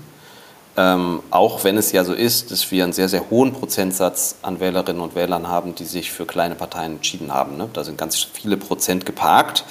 Ähm, 0.77 1.23
auch 1.31 1.63
wenn 1.63 1.75
es 1.75 1.91
ja 1.91 2.03
so 2.03 2.13
ist, 2.13 2.51
dass 2.51 2.69
wir 2.69 2.83
einen 2.83 2.93
sehr, 2.93 3.09
sehr 3.09 3.31
hohen 3.31 3.51
Prozentsatz 3.51 4.35
an 4.43 4.59
Wählerinnen 4.59 5.01
und 5.01 5.15
Wählern 5.15 5.47
haben, 5.47 5.73
die 5.73 5.85
sich 5.85 6.11
für 6.11 6.27
kleine 6.27 6.53
Parteien 6.53 6.97
entschieden 6.97 7.33
haben. 7.33 7.57
Ne? 7.57 7.67
Da 7.73 7.83
sind 7.83 7.97
ganz 7.97 8.23
viele 8.23 8.57
Prozent 8.57 9.05
geparkt. 9.05 9.65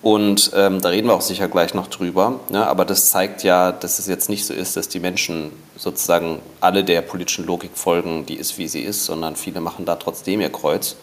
Und 0.00 0.52
ähm, 0.54 0.80
da 0.80 0.90
reden 0.90 1.08
wir 1.08 1.14
auch 1.14 1.20
sicher 1.20 1.48
gleich 1.48 1.74
noch 1.74 1.88
drüber. 1.88 2.40
Ne? 2.48 2.66
Aber 2.66 2.84
das 2.84 3.10
zeigt 3.10 3.42
ja, 3.42 3.72
dass 3.72 3.98
es 3.98 4.06
jetzt 4.06 4.30
nicht 4.30 4.46
so 4.46 4.54
ist, 4.54 4.76
dass 4.76 4.88
die 4.88 5.00
Menschen 5.00 5.52
sozusagen 5.76 6.40
alle 6.60 6.84
der 6.84 7.02
politischen 7.02 7.44
Logik 7.46 7.72
folgen, 7.74 8.24
die 8.24 8.36
ist, 8.36 8.56
wie 8.58 8.68
sie 8.68 8.80
ist, 8.80 9.04
sondern 9.04 9.36
viele 9.36 9.60
machen 9.60 9.84
da 9.84 9.96
trotzdem 9.96 10.40
ihr 10.40 10.50
Kreuz, 10.50 10.96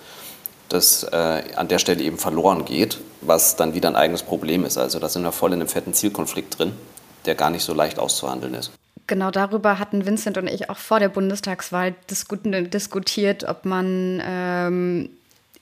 das 0.70 1.04
äh, 1.04 1.44
an 1.56 1.68
der 1.68 1.80
Stelle 1.80 2.04
eben 2.04 2.18
verloren 2.18 2.66
geht, 2.66 3.00
was 3.22 3.56
dann 3.56 3.74
wieder 3.74 3.90
ein 3.90 3.96
eigenes 3.96 4.24
Problem 4.24 4.66
ist. 4.66 4.78
Also 4.78 5.00
da 5.00 5.10
sind 5.10 5.24
wir 5.24 5.32
voll 5.32 5.54
in 5.54 5.62
einem 5.62 5.70
fetten 5.70 5.94
Zielkonflikt 5.94 6.60
drin, 6.60 6.74
der 7.26 7.36
gar 7.36 7.50
nicht 7.50 7.64
so 7.64 7.74
leicht 7.74 8.00
auszuhandeln 8.00 8.54
ist. 8.54 8.72
Genau 9.08 9.30
darüber 9.30 9.78
hatten 9.78 10.06
Vincent 10.06 10.38
und 10.38 10.48
ich 10.48 10.70
auch 10.70 10.78
vor 10.78 11.00
der 11.00 11.10
Bundestagswahl 11.10 11.94
diskutiert, 12.10 13.44
ob 13.44 13.66
man 13.66 14.22
ähm, 14.26 15.10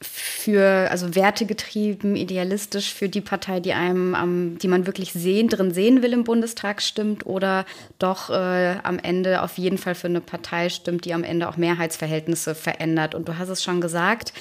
für, 0.04 0.90
also 0.92 1.16
wertegetrieben, 1.16 2.16
idealistisch 2.16 2.94
für 2.94 3.10
die 3.10 3.22
Partei, 3.22 3.60
die 3.60 3.74
einem, 3.74 4.16
am, 4.16 4.58
die 4.60 4.68
man 4.68 4.86
wirklich 4.86 5.14
sehen, 5.14 5.50
drin 5.50 5.74
sehen 5.74 6.02
will 6.02 6.14
im 6.14 6.24
Bundestag 6.24 6.82
stimmt 6.82 7.26
oder 7.26 7.66
doch 8.00 8.30
äh, 8.30 8.76
am 8.84 9.00
Ende 9.00 9.42
auf 9.42 9.58
jeden 9.58 9.78
Fall 9.78 9.96
für 9.96 10.08
eine 10.08 10.22
Partei 10.22 10.70
stimmt, 10.70 11.06
die 11.06 11.14
am 11.14 11.24
Ende 11.24 11.50
auch 11.50 11.58
Mehrheitsverhältnisse 11.58 12.56
verändert. 12.56 13.16
Und 13.16 13.28
du 13.28 13.38
hast 13.38 13.50
es 13.50 13.64
schon 13.64 13.82
gesagt, 13.82 14.34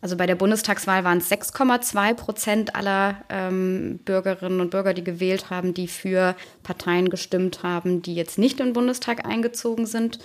also 0.00 0.16
bei 0.16 0.26
der 0.26 0.34
Bundestagswahl 0.34 1.04
waren 1.04 1.18
es 1.18 1.30
6,2 1.30 2.14
Prozent 2.14 2.76
aller 2.76 3.16
ähm, 3.28 3.98
Bürgerinnen 4.04 4.60
und 4.60 4.70
Bürger, 4.70 4.94
die 4.94 5.04
gewählt 5.04 5.50
haben, 5.50 5.72
die 5.72 5.88
für 5.88 6.36
Parteien 6.62 7.08
gestimmt 7.08 7.62
haben, 7.62 8.02
die 8.02 8.14
jetzt 8.14 8.38
nicht 8.38 8.60
in 8.60 8.66
den 8.66 8.72
Bundestag 8.72 9.26
eingezogen 9.26 9.86
sind. 9.86 10.18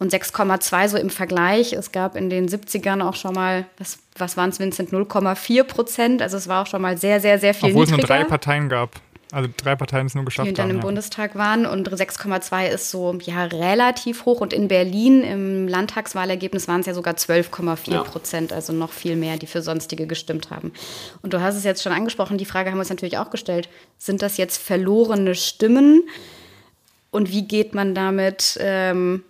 Und 0.00 0.12
6,2 0.12 0.88
so 0.88 0.96
im 0.96 1.10
Vergleich. 1.10 1.72
Es 1.72 1.90
gab 1.90 2.16
in 2.16 2.30
den 2.30 2.48
70ern 2.48 3.02
auch 3.02 3.16
schon 3.16 3.34
mal, 3.34 3.66
was, 3.78 3.98
was 4.16 4.36
waren 4.36 4.50
es, 4.50 4.60
Vincent, 4.60 4.90
0,4 4.90 5.64
Prozent. 5.64 6.22
Also 6.22 6.36
es 6.36 6.46
war 6.46 6.62
auch 6.62 6.66
schon 6.68 6.80
mal 6.80 6.96
sehr, 6.96 7.20
sehr, 7.20 7.38
sehr 7.40 7.52
viel 7.52 7.70
Obwohl 7.70 7.84
niedriger. 7.84 8.04
es 8.04 8.08
nur 8.08 8.16
drei 8.16 8.24
Parteien 8.24 8.68
gab. 8.68 9.00
Also 9.30 9.50
drei 9.56 9.76
Parteien 9.76 10.06
es 10.06 10.14
nur 10.14 10.24
geschafft 10.24 10.48
die 10.48 10.54
dann 10.54 10.64
haben. 10.64 10.70
im 10.70 10.76
ja. 10.76 10.82
Bundestag 10.82 11.34
waren 11.34 11.66
und 11.66 11.88
6,2 11.88 12.68
ist 12.68 12.90
so 12.90 13.18
ja 13.22 13.44
relativ 13.44 14.24
hoch. 14.24 14.40
Und 14.40 14.52
in 14.52 14.68
Berlin 14.68 15.22
im 15.22 15.68
Landtagswahlergebnis 15.68 16.66
waren 16.66 16.80
es 16.80 16.86
ja 16.86 16.94
sogar 16.94 17.14
12,4 17.14 18.04
Prozent, 18.04 18.50
ja. 18.50 18.56
also 18.56 18.72
noch 18.72 18.90
viel 18.90 19.16
mehr, 19.16 19.36
die 19.36 19.46
für 19.46 19.60
sonstige 19.60 20.06
gestimmt 20.06 20.50
haben. 20.50 20.72
Und 21.22 21.34
du 21.34 21.40
hast 21.42 21.56
es 21.56 21.64
jetzt 21.64 21.82
schon 21.82 21.92
angesprochen, 21.92 22.38
die 22.38 22.46
Frage 22.46 22.70
haben 22.70 22.76
wir 22.78 22.80
uns 22.80 22.90
natürlich 22.90 23.18
auch 23.18 23.30
gestellt, 23.30 23.68
sind 23.98 24.22
das 24.22 24.38
jetzt 24.38 24.56
verlorene 24.56 25.34
Stimmen? 25.34 26.02
Und 27.10 27.30
wie 27.30 27.46
geht 27.46 27.74
man 27.74 27.94
damit 27.94 28.58
ähm, 28.60 29.24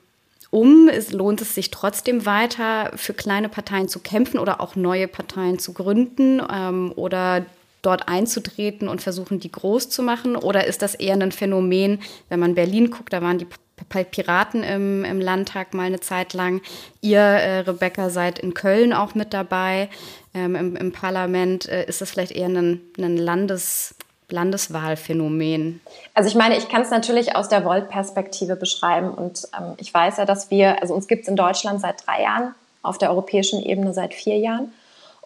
um? 0.51 0.89
Es, 0.89 1.13
lohnt 1.13 1.41
es 1.41 1.55
sich 1.55 1.71
trotzdem 1.71 2.27
weiter 2.27 2.93
für 2.97 3.15
kleine 3.15 3.49
Parteien 3.49 3.89
zu 3.89 4.01
kämpfen 4.01 4.39
oder 4.39 4.61
auch 4.61 4.77
neue 4.77 5.09
Parteien 5.09 5.59
zu 5.59 5.73
gründen? 5.73 6.41
Ähm, 6.53 6.93
oder 6.97 7.47
dort 7.83 8.09
einzutreten 8.09 8.89
und 8.89 9.03
versuchen, 9.03 9.41
die 9.41 9.53
groß 9.53 9.89
zu 9.89 10.03
machen? 10.03 10.37
Oder 10.37 10.67
ist 10.67 10.83
das 10.83 10.95
eher 10.95 11.15
ein 11.15 11.33
Phänomen, 11.33 12.01
wenn 12.29 12.41
man 12.41 12.55
Berlin 12.55 12.91
guckt, 12.91 13.13
da 13.13 13.23
waren 13.23 13.39
die 13.39 13.47
Piraten 13.89 14.63
im, 14.63 15.05
im 15.05 15.21
Landtag 15.21 15.75
mal 15.75 15.85
eine 15.85 16.01
Zeit 16.01 16.35
lang. 16.35 16.61
Ihr, 17.01 17.21
äh, 17.21 17.61
Rebecca, 17.61 18.11
seid 18.11 18.39
in 18.39 18.55
Köln 18.55 18.93
auch 18.93 19.15
mit 19.15 19.33
dabei. 19.33 19.89
Ähm, 20.35 20.55
im, 20.57 20.77
im, 20.77 20.93
Parlament 20.93 21.69
äh, 21.69 21.85
ist 21.87 22.01
das 22.01 22.11
vielleicht 22.11 22.33
eher 22.33 22.49
ein, 22.49 22.81
ein 22.99 23.17
Landes, 23.17 23.95
Landeswahlphänomen? 24.31 25.81
Also 26.15 26.29
ich 26.29 26.35
meine, 26.35 26.57
ich 26.57 26.69
kann 26.69 26.83
es 26.83 26.91
natürlich 26.91 27.35
aus 27.35 27.49
der 27.49 27.65
Volt-Perspektive 27.65 28.57
beschreiben 28.57 29.11
und 29.11 29.49
ähm, 29.59 29.75
ich 29.79 29.93
weiß 29.93 30.19
ja, 30.19 30.25
dass 30.25 30.51
wir, 30.51 30.83
also 30.83 30.95
uns 30.95 31.07
gibt 31.07 31.23
es 31.23 31.29
in 31.29 31.37
Deutschland 31.37 31.81
seit 31.81 32.07
drei 32.07 32.23
Jahren, 32.23 32.55
auf 32.83 32.99
der 32.99 33.11
europäischen 33.11 33.63
Ebene 33.63 33.93
seit 33.95 34.15
vier 34.15 34.39
Jahren. 34.39 34.73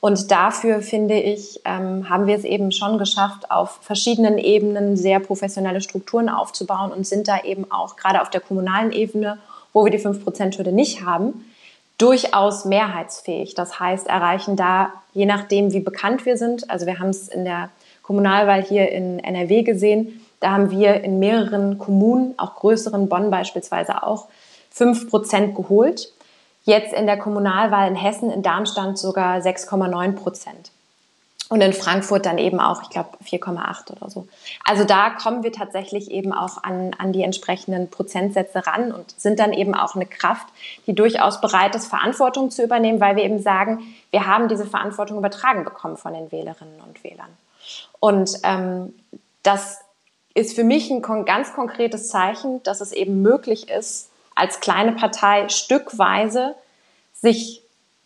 Und 0.05 0.33
dafür, 0.33 0.83
finde 0.83 1.15
ich, 1.15 1.61
ähm, 1.65 2.09
haben 2.11 2.27
wir 2.27 2.35
es 2.35 2.43
eben 2.43 2.73
schon 2.73 2.99
geschafft, 2.99 3.53
auf 3.53 3.79
verschiedenen 3.83 4.37
Ebenen 4.37 4.97
sehr 4.97 5.21
professionelle 5.21 5.81
Strukturen 5.81 6.29
aufzubauen 6.29 6.91
und 6.91 7.07
sind 7.07 7.29
da 7.29 7.45
eben 7.45 7.71
auch 7.71 7.95
gerade 7.95 8.21
auf 8.21 8.29
der 8.29 8.41
kommunalen 8.41 8.91
Ebene, 8.91 9.39
wo 9.73 9.85
wir 9.85 9.93
die 9.93 10.01
5%-Hürde 10.01 10.73
nicht 10.73 11.05
haben, 11.05 11.45
durchaus 11.99 12.65
mehrheitsfähig. 12.65 13.55
Das 13.55 13.79
heißt, 13.79 14.09
erreichen 14.09 14.57
da, 14.57 14.93
je 15.13 15.25
nachdem, 15.25 15.73
wie 15.73 15.79
bekannt 15.79 16.27
wir 16.27 16.37
sind, 16.37 16.69
also 16.69 16.85
wir 16.85 16.99
haben 16.99 17.11
es 17.11 17.29
in 17.29 17.45
der 17.45 17.71
Kommunalwahl 18.03 18.61
hier 18.61 18.91
in 18.91 19.21
NRW 19.21 19.63
gesehen, 19.63 20.21
da 20.41 20.51
haben 20.51 20.73
wir 20.73 21.05
in 21.05 21.21
mehreren 21.21 21.79
Kommunen, 21.79 22.35
auch 22.39 22.57
größeren, 22.57 23.09
Bonn 23.09 23.31
beispielsweise 23.31 24.03
auch, 24.03 24.27
5% 24.77 25.55
geholt. 25.55 26.13
Jetzt 26.65 26.93
in 26.93 27.07
der 27.07 27.19
Kommunalwahl 27.19 27.89
in 27.89 27.97
Hessen, 27.97 28.31
in 28.31 28.43
Darmstadt 28.43 28.99
sogar 28.99 29.39
6,9 29.39 30.13
Prozent. 30.13 30.71
Und 31.49 31.61
in 31.61 31.75
Frankfurt 31.75 32.25
dann 32.25 32.39
eben 32.39 32.61
auch, 32.61 32.83
ich 32.83 32.89
glaube, 32.89 33.11
4,8 33.23 33.93
oder 33.93 34.09
so. 34.09 34.27
Also 34.65 34.85
da 34.85 35.11
kommen 35.11 35.43
wir 35.43 35.53
tatsächlich 35.53 36.11
eben 36.11 36.33
auch 36.33 36.63
an, 36.63 36.95
an 36.97 37.13
die 37.13 37.23
entsprechenden 37.23 37.91
Prozentsätze 37.91 38.67
ran 38.67 38.91
und 38.91 39.11
sind 39.21 39.39
dann 39.39 39.53
eben 39.53 39.75
auch 39.75 39.95
eine 39.95 40.07
Kraft, 40.07 40.47
die 40.87 40.95
durchaus 40.95 41.43
bereit 41.43 41.75
ist, 41.75 41.89
Verantwortung 41.89 42.51
zu 42.51 42.63
übernehmen, 42.63 43.01
weil 43.01 43.17
wir 43.17 43.25
eben 43.25 43.43
sagen, 43.43 43.81
wir 44.11 44.27
haben 44.27 44.49
diese 44.49 44.65
Verantwortung 44.65 45.19
übertragen 45.19 45.65
bekommen 45.65 45.99
von 45.99 46.15
den 46.15 46.33
Wählerinnen 46.33 46.81
und 46.87 47.05
Wählern. 47.05 47.29
Und 48.01 48.31
ähm, 48.45 48.95
das 49.43 49.81
ist 50.33 50.57
für 50.57 50.65
mich 50.65 50.91
ein 50.91 51.03
ganz 51.03 51.53
konkretes 51.53 52.09
Zeichen, 52.09 52.63
dass 52.63 52.81
es 52.81 52.93
eben 52.93 53.21
möglich 53.21 53.69
ist, 53.69 54.09
als 54.35 54.61
kleine 54.61 54.93
Partei 54.93 55.49
stückweise 55.49 56.55
sich 57.13 57.63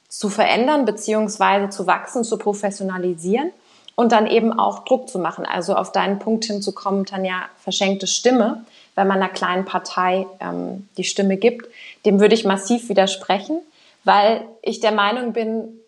zu 0.09 0.29
verändern 0.29 0.85
beziehungsweise 0.85 1.71
zu 1.71 1.87
wachsen, 1.87 2.25
zu 2.25 2.39
professionalisieren 2.39 3.53
und 3.97 4.13
dann 4.13 4.27
eben 4.27 4.59
auch 4.59 4.85
Druck 4.85 5.09
zu 5.09 5.19
machen. 5.19 5.45
Also 5.45 5.75
auf 5.75 5.93
deinen 5.93 6.19
Punkt 6.19 6.45
hinzukommen, 6.45 7.07
Tanja, 7.07 7.49
verschenkte 7.59 8.07
Stimme, 8.07 8.65
wenn 8.95 9.09
man 9.09 9.19
einer 9.19 9.29
kleinen 9.29 9.65
Partei 9.65 10.27
ähm, 10.41 10.89
die 10.97 11.05
Stimme 11.05 11.37
gibt, 11.37 11.67
dem 12.05 12.21
würde 12.21 12.35
ich 12.35 12.45
massiv 12.45 12.89
widersprechen, 12.89 13.59
weil 14.05 14.45
ich 14.63 14.81
der 14.81 14.93
Meinung 14.93 15.33
bin, 15.33 15.81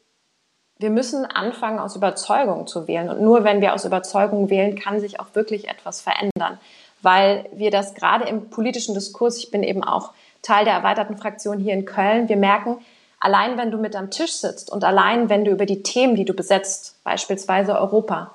wir 0.79 0.91
müssen 0.91 1.25
anfangen, 1.25 1.79
aus 1.79 1.97
Überzeugung 1.97 2.67
zu 2.67 2.87
wählen. 2.87 3.09
Und 3.09 3.21
nur 3.21 3.45
wenn 3.45 3.61
wir 3.61 3.75
aus 3.75 3.85
Überzeugung 3.85 4.51
wählen, 4.51 4.79
kann 4.79 5.01
sich 5.01 5.21
auch 5.21 5.35
wirklich 5.35 5.69
etwas 5.69 6.01
verändern. 6.01 6.59
Weil 7.03 7.47
wir 7.53 7.71
das 7.71 7.95
gerade 7.95 8.29
im 8.29 8.51
politischen 8.51 8.95
Diskurs, 8.95 9.39
ich 9.39 9.51
bin 9.51 9.63
eben 9.63 9.85
auch 9.85 10.13
Teil 10.43 10.65
der 10.65 10.75
erweiterten 10.75 11.17
Fraktion 11.17 11.59
hier 11.59 11.75
in 11.75 11.85
Köln. 11.85 12.29
Wir 12.29 12.37
merken, 12.37 12.79
allein 13.21 13.59
wenn 13.59 13.71
du 13.71 13.79
mit 13.79 13.97
am 13.97 14.11
Tisch 14.11 14.33
sitzt 14.33 14.71
und 14.71 14.85
allein 14.85 15.29
wenn 15.29 15.45
du 15.45 15.51
über 15.51 15.67
die 15.67 15.83
Themen, 15.83 16.15
die 16.15 16.25
du 16.25 16.35
besetzt, 16.35 16.95
beispielsweise 17.05 17.79
Europa, 17.79 18.35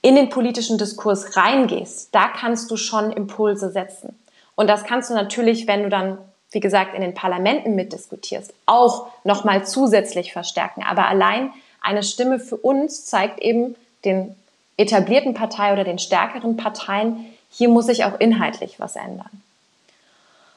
in 0.00 0.16
den 0.16 0.30
politischen 0.30 0.78
Diskurs 0.78 1.36
reingehst, 1.36 2.14
da 2.14 2.28
kannst 2.28 2.70
du 2.70 2.76
schon 2.76 3.12
Impulse 3.12 3.70
setzen. 3.70 4.18
Und 4.54 4.68
das 4.68 4.84
kannst 4.84 5.10
du 5.10 5.14
natürlich, 5.14 5.66
wenn 5.66 5.84
du 5.84 5.88
dann, 5.88 6.18
wie 6.50 6.60
gesagt, 6.60 6.94
in 6.94 7.00
den 7.00 7.14
Parlamenten 7.14 7.74
mitdiskutierst, 7.74 8.52
auch 8.66 9.06
nochmal 9.24 9.64
zusätzlich 9.64 10.32
verstärken. 10.32 10.82
Aber 10.82 11.06
allein 11.06 11.50
eine 11.80 12.02
Stimme 12.02 12.38
für 12.38 12.56
uns 12.56 13.06
zeigt 13.06 13.40
eben 13.40 13.76
den 14.04 14.34
etablierten 14.76 15.34
Partei 15.34 15.72
oder 15.72 15.84
den 15.84 15.98
stärkeren 15.98 16.56
Parteien, 16.56 17.26
hier 17.50 17.68
muss 17.68 17.86
sich 17.86 18.04
auch 18.04 18.18
inhaltlich 18.18 18.80
was 18.80 18.96
ändern. 18.96 19.41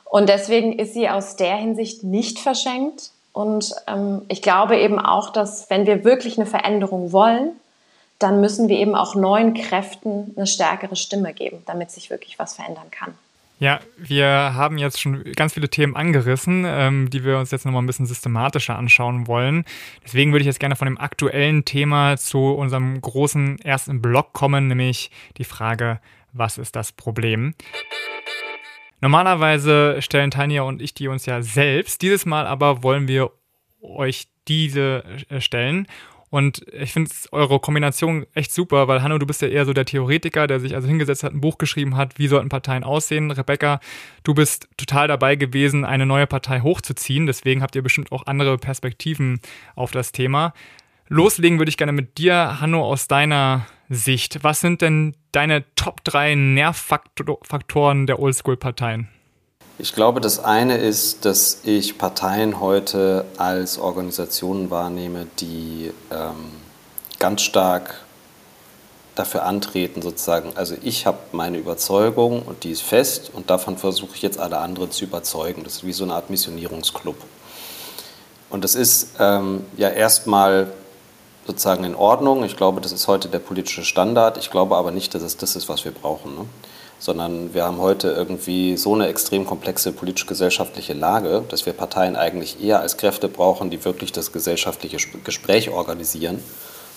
Und 0.06 0.30
deswegen 0.30 0.78
ist 0.80 0.94
sie 0.94 1.10
aus 1.10 1.36
der 1.36 1.56
Hinsicht 1.56 2.04
nicht 2.04 2.40
verschenkt. 2.40 3.12
Und 3.34 3.74
ähm, 3.88 4.22
ich 4.30 4.42
glaube 4.42 4.78
eben 4.78 5.00
auch, 5.00 5.32
dass 5.32 5.70
wenn 5.70 5.86
wir 5.86 6.06
wirklich 6.06 6.38
eine 6.38 6.46
Veränderung 6.46 7.12
wollen, 7.12 7.52
dann 8.20 8.40
müssen 8.40 8.70
wir 8.70 8.78
eben 8.78 8.96
auch 8.96 9.16
neuen 9.16 9.54
Kräften 9.54 10.34
eine 10.38 10.48
stärkere 10.48 10.96
Stimme 10.96 11.34
geben, 11.34 11.62
damit 11.66 11.92
sich 11.92 12.10
wirklich 12.10 12.40
was 12.40 12.56
verändern 12.56 12.90
kann. 12.92 13.14
Ja, 13.58 13.80
wir 13.98 14.28
haben 14.28 14.78
jetzt 14.78 15.00
schon 15.00 15.24
ganz 15.34 15.54
viele 15.54 15.70
Themen 15.70 15.96
angerissen, 15.96 16.66
ähm, 16.68 17.10
die 17.10 17.24
wir 17.24 17.38
uns 17.38 17.52
jetzt 17.52 17.66
nochmal 17.66 17.82
ein 17.82 17.88
bisschen 17.88 18.06
systematischer 18.06 18.78
anschauen 18.78 19.28
wollen. 19.28 19.64
Deswegen 20.04 20.34
würde 20.34 20.42
ich 20.42 20.48
jetzt 20.48 20.60
gerne 20.60 20.76
von 20.76 20.88
dem 20.88 20.98
aktuellen 20.98 21.64
Thema 21.64 22.18
zu 22.18 22.40
unserem 22.40 23.00
großen 23.00 23.60
ersten 23.62 24.02
Block 24.02 24.34
kommen, 24.34 24.68
nämlich 24.68 25.10
die 25.38 25.46
Frage, 25.46 26.00
was 26.34 26.58
ist 26.58 26.76
das 26.76 26.92
Problem? 26.92 27.54
Normalerweise 29.06 30.02
stellen 30.02 30.32
Tanja 30.32 30.64
und 30.64 30.82
ich 30.82 30.96
die 30.96 31.08
uns 31.08 31.28
ja 31.28 31.44
selbst. 31.44 32.02
Dieses 32.02 32.26
Mal 32.26 32.48
aber 32.48 32.82
wollen 32.82 33.08
wir 33.08 33.30
euch 33.80 34.30
diese 34.48 35.04
äh, 35.30 35.42
stellen. 35.42 35.86
Und 36.32 36.66
ich 36.74 36.92
finde 36.92 37.12
eure 37.32 37.60
Kombination 37.60 38.26
echt 38.34 38.52
super, 38.52 38.88
weil 38.88 39.04
Hanno, 39.04 39.20
du 39.20 39.28
bist 39.28 39.44
ja 39.44 39.48
eher 39.48 39.64
so 39.66 39.74
der 39.74 39.86
Theoretiker, 39.86 40.48
der 40.48 40.60
sich 40.60 40.74
also 40.74 40.88
hingesetzt 40.88 41.24
hat, 41.24 41.34
ein 41.34 41.40
Buch 41.40 41.60
geschrieben 41.60 41.96
hat, 41.96 42.18
wie 42.18 42.26
sollten 42.26 42.50
Parteien 42.50 42.84
aussehen. 42.84 43.30
Rebecca, 43.30 43.80
du 44.24 44.34
bist 44.34 44.70
total 44.76 45.08
dabei 45.08 45.36
gewesen, 45.36 45.86
eine 45.86 46.08
neue 46.08 46.26
Partei 46.26 46.62
hochzuziehen. 46.62 47.28
Deswegen 47.28 47.62
habt 47.62 47.76
ihr 47.76 47.84
bestimmt 47.84 48.12
auch 48.12 48.26
andere 48.26 48.58
Perspektiven 48.58 49.40
auf 49.76 49.92
das 49.92 50.14
Thema. 50.14 50.52
Loslegen 51.10 51.60
würde 51.60 51.70
ich 51.70 51.78
gerne 51.78 51.92
mit 51.92 52.18
dir, 52.18 52.60
Hanno, 52.60 52.84
aus 52.84 53.08
deiner 53.08 53.68
Sicht. 53.90 54.44
Was 54.44 54.62
sind 54.62 54.82
denn 54.82 55.16
deine 55.32 55.64
Top 55.76 56.04
3 56.04 56.36
Nervfaktoren 56.36 58.08
der 58.08 58.20
Oldschool-Parteien? 58.20 59.10
Ich 59.78 59.94
glaube, 59.94 60.22
das 60.22 60.40
eine 60.40 60.78
ist, 60.78 61.26
dass 61.26 61.62
ich 61.66 61.98
Parteien 61.98 62.62
heute 62.62 63.26
als 63.38 63.78
Organisationen 63.78 64.70
wahrnehme, 64.70 65.28
die 65.40 65.92
ähm, 66.12 66.52
ganz 67.20 67.42
stark 67.42 68.06
dafür 69.16 69.44
antreten, 69.44 70.02
sozusagen. 70.02 70.52
Also 70.56 70.76
ich 70.82 71.06
habe 71.06 71.18
meine 71.32 71.58
Überzeugung 71.58 72.42
und 72.42 72.64
die 72.64 72.72
ist 72.72 72.84
fest 72.84 73.32
und 73.34 73.50
davon 73.50 73.78
versuche 73.78 74.16
ich 74.16 74.22
jetzt 74.22 74.40
alle 74.40 74.60
anderen 74.60 74.92
zu 74.92 75.06
überzeugen. 75.06 75.64
Das 75.64 75.78
ist 75.78 75.86
wie 75.86 75.94
so 75.94 76.04
eine 76.04 76.14
Art 76.14 76.30
Missionierungsclub. 76.30 77.18
Und 78.50 78.64
das 78.64 78.76
ist 78.76 79.16
ähm, 79.20 79.66
ja 79.76 79.90
erstmal 79.90 80.72
sozusagen 81.46 81.84
in 81.84 81.96
Ordnung. 81.96 82.44
Ich 82.44 82.58
glaube, 82.58 82.82
das 82.82 82.92
ist 82.92 83.08
heute 83.08 83.28
der 83.30 83.40
politische 83.40 83.84
Standard. 83.84 84.38
Ich 84.38 84.52
glaube 84.52 84.76
aber 84.76 84.92
nicht, 84.92 85.14
dass 85.14 85.22
es 85.22 85.38
das 85.38 85.56
ist, 85.56 85.70
was 85.70 85.86
wir 85.86 85.92
brauchen. 85.92 86.36
Ne? 86.36 86.46
Sondern 87.00 87.54
wir 87.54 87.66
haben 87.66 87.80
heute 87.80 88.10
irgendwie 88.10 88.78
so 88.78 88.96
eine 88.96 89.08
extrem 89.08 89.46
komplexe 89.46 89.92
politisch-gesellschaftliche 89.92 90.94
Lage, 90.94 91.44
dass 91.50 91.66
wir 91.66 91.74
Parteien 91.74 92.16
eigentlich 92.16 92.64
eher 92.64 92.80
als 92.80 92.98
Kräfte 92.98 93.28
brauchen, 93.28 93.70
die 93.70 93.84
wirklich 93.84 94.12
das 94.12 94.32
gesellschaftliche 94.32 94.98
Gespräch 95.24 95.70
organisieren 95.70 96.40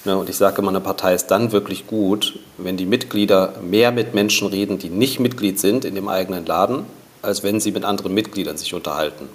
Ne, 0.04 0.16
und 0.16 0.30
ich 0.30 0.36
sage 0.36 0.62
immer, 0.62 0.70
eine 0.70 0.80
Partei 0.80 1.14
ist 1.14 1.26
dann 1.26 1.50
wirklich 1.50 1.86
gut, 1.86 2.38
wenn 2.56 2.76
die 2.76 2.86
Mitglieder 2.86 3.54
mehr 3.60 3.90
mit 3.90 4.14
Menschen 4.14 4.46
reden, 4.48 4.78
die 4.78 4.90
nicht 4.90 5.18
Mitglied 5.18 5.58
sind 5.58 5.84
in 5.84 5.96
dem 5.96 6.08
eigenen 6.08 6.46
Laden, 6.46 6.86
als 7.20 7.42
wenn 7.42 7.60
sie 7.60 7.72
mit 7.72 7.84
anderen 7.84 8.14
Mitgliedern 8.14 8.56
sich 8.56 8.74
unterhalten. 8.74 9.28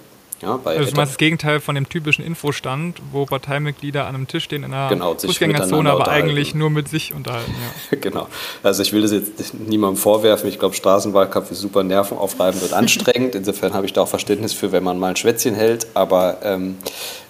Ja, 0.44 0.60
also 0.62 0.90
du 0.90 0.96
meinst 0.96 1.12
das 1.12 1.16
Gegenteil 1.16 1.60
von 1.60 1.74
dem 1.74 1.88
typischen 1.88 2.24
Infostand, 2.24 3.00
wo 3.12 3.24
Parteimitglieder 3.24 4.06
an 4.06 4.14
einem 4.14 4.28
Tisch 4.28 4.44
stehen 4.44 4.62
in 4.62 4.74
einer 4.74 4.88
genau, 4.90 5.14
Fußgängerzone, 5.14 5.90
aber 5.90 6.08
eigentlich 6.08 6.54
nur 6.54 6.68
mit 6.68 6.88
sich 6.88 7.14
unterhalten. 7.14 7.54
Ja. 7.90 7.98
genau. 8.00 8.28
Also 8.62 8.82
ich 8.82 8.92
will 8.92 9.02
das 9.02 9.12
jetzt 9.12 9.54
niemandem 9.54 9.96
vorwerfen. 9.96 10.48
Ich 10.48 10.58
glaube, 10.58 10.74
Straßenwahlkampf 10.74 11.50
ist 11.50 11.60
super 11.60 11.82
nervenaufreibend 11.82 12.62
und 12.62 12.72
anstrengend. 12.74 13.34
Insofern 13.34 13.72
habe 13.72 13.86
ich 13.86 13.92
da 13.94 14.02
auch 14.02 14.08
Verständnis 14.08 14.52
für, 14.52 14.72
wenn 14.72 14.84
man 14.84 14.98
mal 14.98 15.08
ein 15.08 15.16
Schwätzchen 15.16 15.54
hält. 15.54 15.86
Aber 15.94 16.38
ähm, 16.42 16.76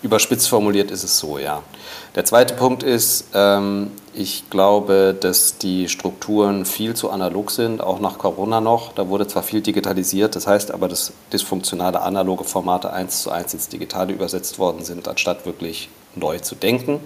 überspitzt 0.03 0.49
formuliert 0.49 0.91
ist 0.91 1.05
es 1.05 1.19
so, 1.19 1.39
ja. 1.39 1.63
Der 2.15 2.25
zweite 2.25 2.55
Punkt 2.55 2.85
ist, 2.85 3.27
ähm, 3.35 3.91
ich 4.13 4.49
glaube, 4.49 5.17
dass 5.19 5.59
die 5.59 5.89
Strukturen 5.89 6.65
viel 6.65 6.95
zu 6.95 7.11
analog 7.11 7.51
sind, 7.51 7.81
auch 7.81 7.99
nach 7.99 8.19
Corona 8.19 8.61
noch. 8.61 8.93
Da 8.93 9.09
wurde 9.09 9.27
zwar 9.27 9.43
viel 9.43 9.61
digitalisiert, 9.61 10.37
das 10.37 10.47
heißt 10.47 10.71
aber, 10.71 10.87
dass 10.87 11.13
dysfunktionale 11.33 12.01
analoge 12.01 12.45
Formate 12.45 12.93
eins 12.93 13.23
zu 13.23 13.31
eins 13.31 13.53
ins 13.53 13.69
Digitale 13.69 14.13
übersetzt 14.13 14.61
worden 14.61 14.85
sind, 14.85 15.09
anstatt 15.09 15.45
wirklich 15.45 15.89
neu 16.15 16.39
zu 16.39 16.55
denken. 16.55 17.01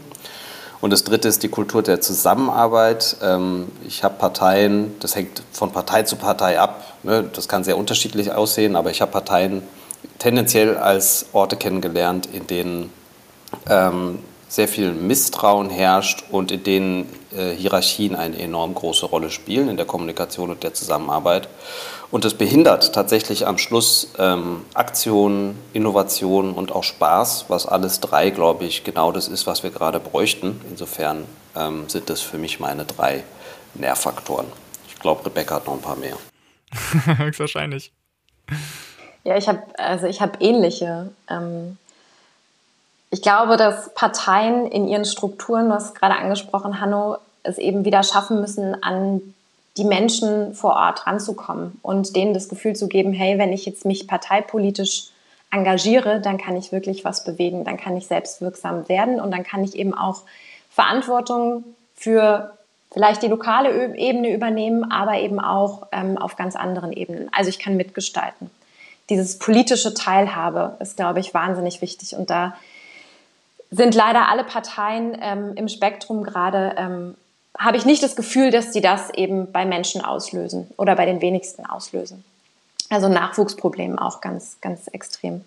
Und 0.83 0.93
das 0.93 1.05
dritte 1.05 1.27
ist 1.27 1.43
die 1.43 1.49
Kultur 1.49 1.83
der 1.83 2.03
Zusammenarbeit. 2.03 3.17
Ähm, 3.23 3.69
ich 3.87 4.05
habe 4.05 4.17
Parteien, 4.19 4.95
das 5.01 5.17
hängt 5.17 5.43
von 5.53 5.73
Partei 5.73 6.03
zu 6.03 6.17
Partei 6.17 6.61
ab. 6.61 6.85
Ne? 7.03 7.25
Das 7.33 7.49
kann 7.49 7.65
sehr 7.65 7.79
unterschiedlich 7.79 8.33
aussehen, 8.33 8.77
aber 8.77 8.91
ich 8.91 9.01
habe 9.01 9.11
Parteien 9.11 9.63
tendenziell 10.19 10.77
als 10.77 11.27
Orte 11.33 11.57
kennengelernt, 11.57 12.27
in 12.27 12.47
denen 12.47 12.93
ähm, 13.69 14.19
sehr 14.49 14.69
viel 14.69 14.93
Misstrauen 14.93 15.71
herrscht 15.71 16.25
und 16.31 16.51
in 16.51 16.65
denen 16.65 17.09
äh, 17.37 17.51
Hierarchien 17.51 18.17
eine 18.17 18.39
enorm 18.39 18.75
große 18.75 19.07
Rolle 19.07 19.31
spielen 19.31 19.69
in 19.69 19.77
der 19.77 19.87
Kommunikation 19.87 20.51
und 20.51 20.63
der 20.63 20.75
Zusammenarbeit. 20.75 21.49
Und 22.11 22.25
das 22.25 22.33
behindert 22.33 22.95
tatsächlich 22.95 23.47
am 23.47 23.59
Schluss 23.59 24.13
ähm, 24.19 24.65
Aktionen, 24.73 25.59
Innovationen 25.75 26.55
und 26.55 26.73
auch 26.73 26.85
Spaß, 26.85 27.47
was 27.49 27.67
alles 27.67 28.01
drei, 28.01 28.31
glaube 28.31 28.65
ich, 28.65 28.83
genau 28.83 29.13
das 29.13 29.29
ist, 29.29 29.47
was 29.47 29.63
wir 29.63 29.71
gerade 29.71 30.01
bräuchten. 30.01 30.61
Insofern 30.71 31.27
ähm, 31.55 31.85
sind 31.89 32.09
das 32.09 32.23
für 32.23 32.39
mich 32.39 32.61
meine 32.61 32.87
drei 32.87 33.25
Nährfaktoren. 33.75 34.47
Ich 34.89 34.99
glaube, 34.99 35.27
Rebecca 35.27 35.57
hat 35.57 35.67
noch 35.67 35.75
ein 35.75 35.83
paar 35.83 35.97
mehr. 35.97 36.17
Höchstwahrscheinlich. 37.19 37.93
Ja, 39.25 39.37
ich 39.37 39.47
habe 39.47 39.63
also 39.77 40.07
ich 40.07 40.23
habe 40.23 40.39
ähnliche 40.41 41.11
ähm, 41.29 41.77
ich 43.11 43.23
glaube, 43.23 43.57
dass 43.57 43.95
Parteien 43.95 44.67
in 44.67 44.87
ihren 44.87 45.05
Strukturen, 45.05 45.69
du 45.69 45.75
hast 45.75 45.95
gerade 45.95 46.17
angesprochen, 46.17 46.81
Hanno, 46.81 47.17
es 47.43 47.59
eben 47.59 47.85
wieder 47.85 48.03
schaffen 48.03 48.41
müssen, 48.41 48.83
an 48.83 49.35
die 49.77 49.85
Menschen 49.85 50.55
vor 50.55 50.75
Ort 50.75 51.07
ranzukommen 51.07 51.79
und 51.83 52.17
denen 52.17 52.35
das 52.35 52.49
Gefühl 52.49 52.75
zu 52.75 52.89
geben, 52.89 53.13
hey, 53.13 53.39
wenn 53.39 53.53
ich 53.53 53.65
jetzt 53.65 53.85
mich 53.85 54.07
parteipolitisch 54.07 55.09
engagiere, 55.51 56.21
dann 56.21 56.37
kann 56.37 56.57
ich 56.57 56.73
wirklich 56.73 57.05
was 57.05 57.25
bewegen, 57.25 57.65
dann 57.65 57.79
kann 57.79 57.97
ich 57.97 58.07
selbstwirksam 58.07 58.89
werden 58.89 59.21
und 59.21 59.31
dann 59.31 59.45
kann 59.45 59.65
ich 59.65 59.77
eben 59.77 59.95
auch 59.95 60.23
Verantwortung 60.71 61.65
für 61.95 62.53
vielleicht 62.91 63.23
die 63.23 63.29
lokale 63.29 63.97
Ebene 63.97 64.35
übernehmen, 64.35 64.91
aber 64.91 65.19
eben 65.19 65.41
auch 65.41 65.87
ähm, 65.93 66.19
auf 66.19 66.37
ganz 66.37 66.57
anderen 66.57 66.93
Ebenen. 66.93 67.31
Also 67.33 67.49
ich 67.49 67.59
kann 67.59 67.77
mitgestalten. 67.77 68.51
Dieses 69.09 69.39
politische 69.39 69.95
Teilhabe 69.95 70.77
ist, 70.81 70.97
glaube 70.97 71.21
ich, 71.21 71.33
wahnsinnig 71.33 71.81
wichtig 71.81 72.15
und 72.15 72.29
da 72.29 72.55
sind 73.71 73.95
leider 73.95 74.29
alle 74.29 74.45
Parteien 74.45 75.17
ähm, 75.21 75.53
im 75.55 75.69
Spektrum 75.69 76.25
gerade, 76.25 76.75
ähm, 76.77 77.17
habe 77.59 77.77
ich 77.77 77.85
nicht 77.85 78.03
das 78.03 78.17
Gefühl, 78.17 78.51
dass 78.51 78.73
sie 78.73 78.81
das 78.81 79.11
eben 79.11 79.51
bei 79.53 79.65
Menschen 79.65 80.05
auslösen 80.05 80.71
oder 80.77 80.95
bei 80.95 81.07
den 81.07 81.21
wenigsten 81.21 81.67
auslösen. 81.67 82.25
Also 82.91 83.09
Nachwuchsproblem 83.09 83.99
auch 83.99 84.21
ganz, 84.21 84.59
ganz 84.61 84.87
extrem. 84.89 85.45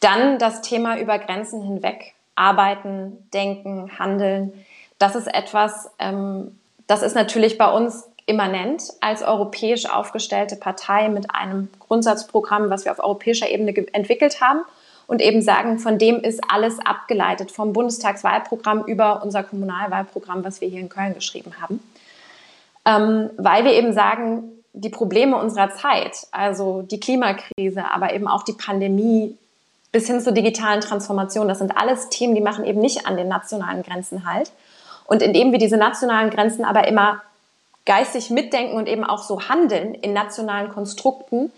Dann 0.00 0.38
das 0.38 0.62
Thema 0.62 0.98
über 0.98 1.18
Grenzen 1.18 1.62
hinweg 1.62 2.14
arbeiten, 2.34 3.28
denken, 3.34 3.98
handeln. 3.98 4.52
Das 4.98 5.14
ist 5.14 5.26
etwas, 5.26 5.90
ähm, 5.98 6.58
das 6.86 7.02
ist 7.02 7.14
natürlich 7.14 7.58
bei 7.58 7.70
uns 7.70 8.04
immanent 8.24 8.82
als 9.00 9.22
europäisch 9.22 9.86
aufgestellte 9.86 10.56
Partei 10.56 11.08
mit 11.08 11.34
einem 11.34 11.68
Grundsatzprogramm, 11.80 12.70
was 12.70 12.84
wir 12.84 12.92
auf 12.92 13.00
europäischer 13.00 13.50
Ebene 13.50 13.74
entwickelt 13.92 14.40
haben 14.40 14.60
und 15.08 15.22
eben 15.22 15.40
sagen, 15.40 15.78
von 15.78 15.98
dem 15.98 16.20
ist 16.20 16.40
alles 16.48 16.78
abgeleitet, 16.78 17.50
vom 17.50 17.72
Bundestagswahlprogramm 17.72 18.84
über 18.84 19.22
unser 19.24 19.42
Kommunalwahlprogramm, 19.42 20.44
was 20.44 20.60
wir 20.60 20.68
hier 20.68 20.80
in 20.80 20.90
Köln 20.90 21.14
geschrieben 21.14 21.54
haben. 21.60 21.80
Ähm, 22.84 23.30
weil 23.38 23.64
wir 23.64 23.72
eben 23.72 23.94
sagen, 23.94 24.44
die 24.74 24.90
Probleme 24.90 25.36
unserer 25.36 25.70
Zeit, 25.70 26.26
also 26.30 26.82
die 26.82 27.00
Klimakrise, 27.00 27.90
aber 27.90 28.12
eben 28.12 28.28
auch 28.28 28.42
die 28.42 28.52
Pandemie 28.52 29.36
bis 29.92 30.06
hin 30.06 30.20
zur 30.20 30.32
digitalen 30.32 30.82
Transformation, 30.82 31.48
das 31.48 31.58
sind 31.58 31.76
alles 31.76 32.10
Themen, 32.10 32.34
die 32.34 32.42
machen 32.42 32.66
eben 32.66 32.80
nicht 32.80 33.06
an 33.06 33.16
den 33.16 33.28
nationalen 33.28 33.82
Grenzen 33.82 34.30
halt. 34.30 34.52
Und 35.06 35.22
indem 35.22 35.52
wir 35.52 35.58
diese 35.58 35.78
nationalen 35.78 36.28
Grenzen 36.28 36.66
aber 36.66 36.86
immer 36.86 37.22
geistig 37.86 38.28
mitdenken 38.28 38.76
und 38.76 38.86
eben 38.86 39.04
auch 39.04 39.22
so 39.22 39.48
handeln 39.48 39.94
in 39.94 40.12
nationalen 40.12 40.68
Konstrukten, 40.68 41.50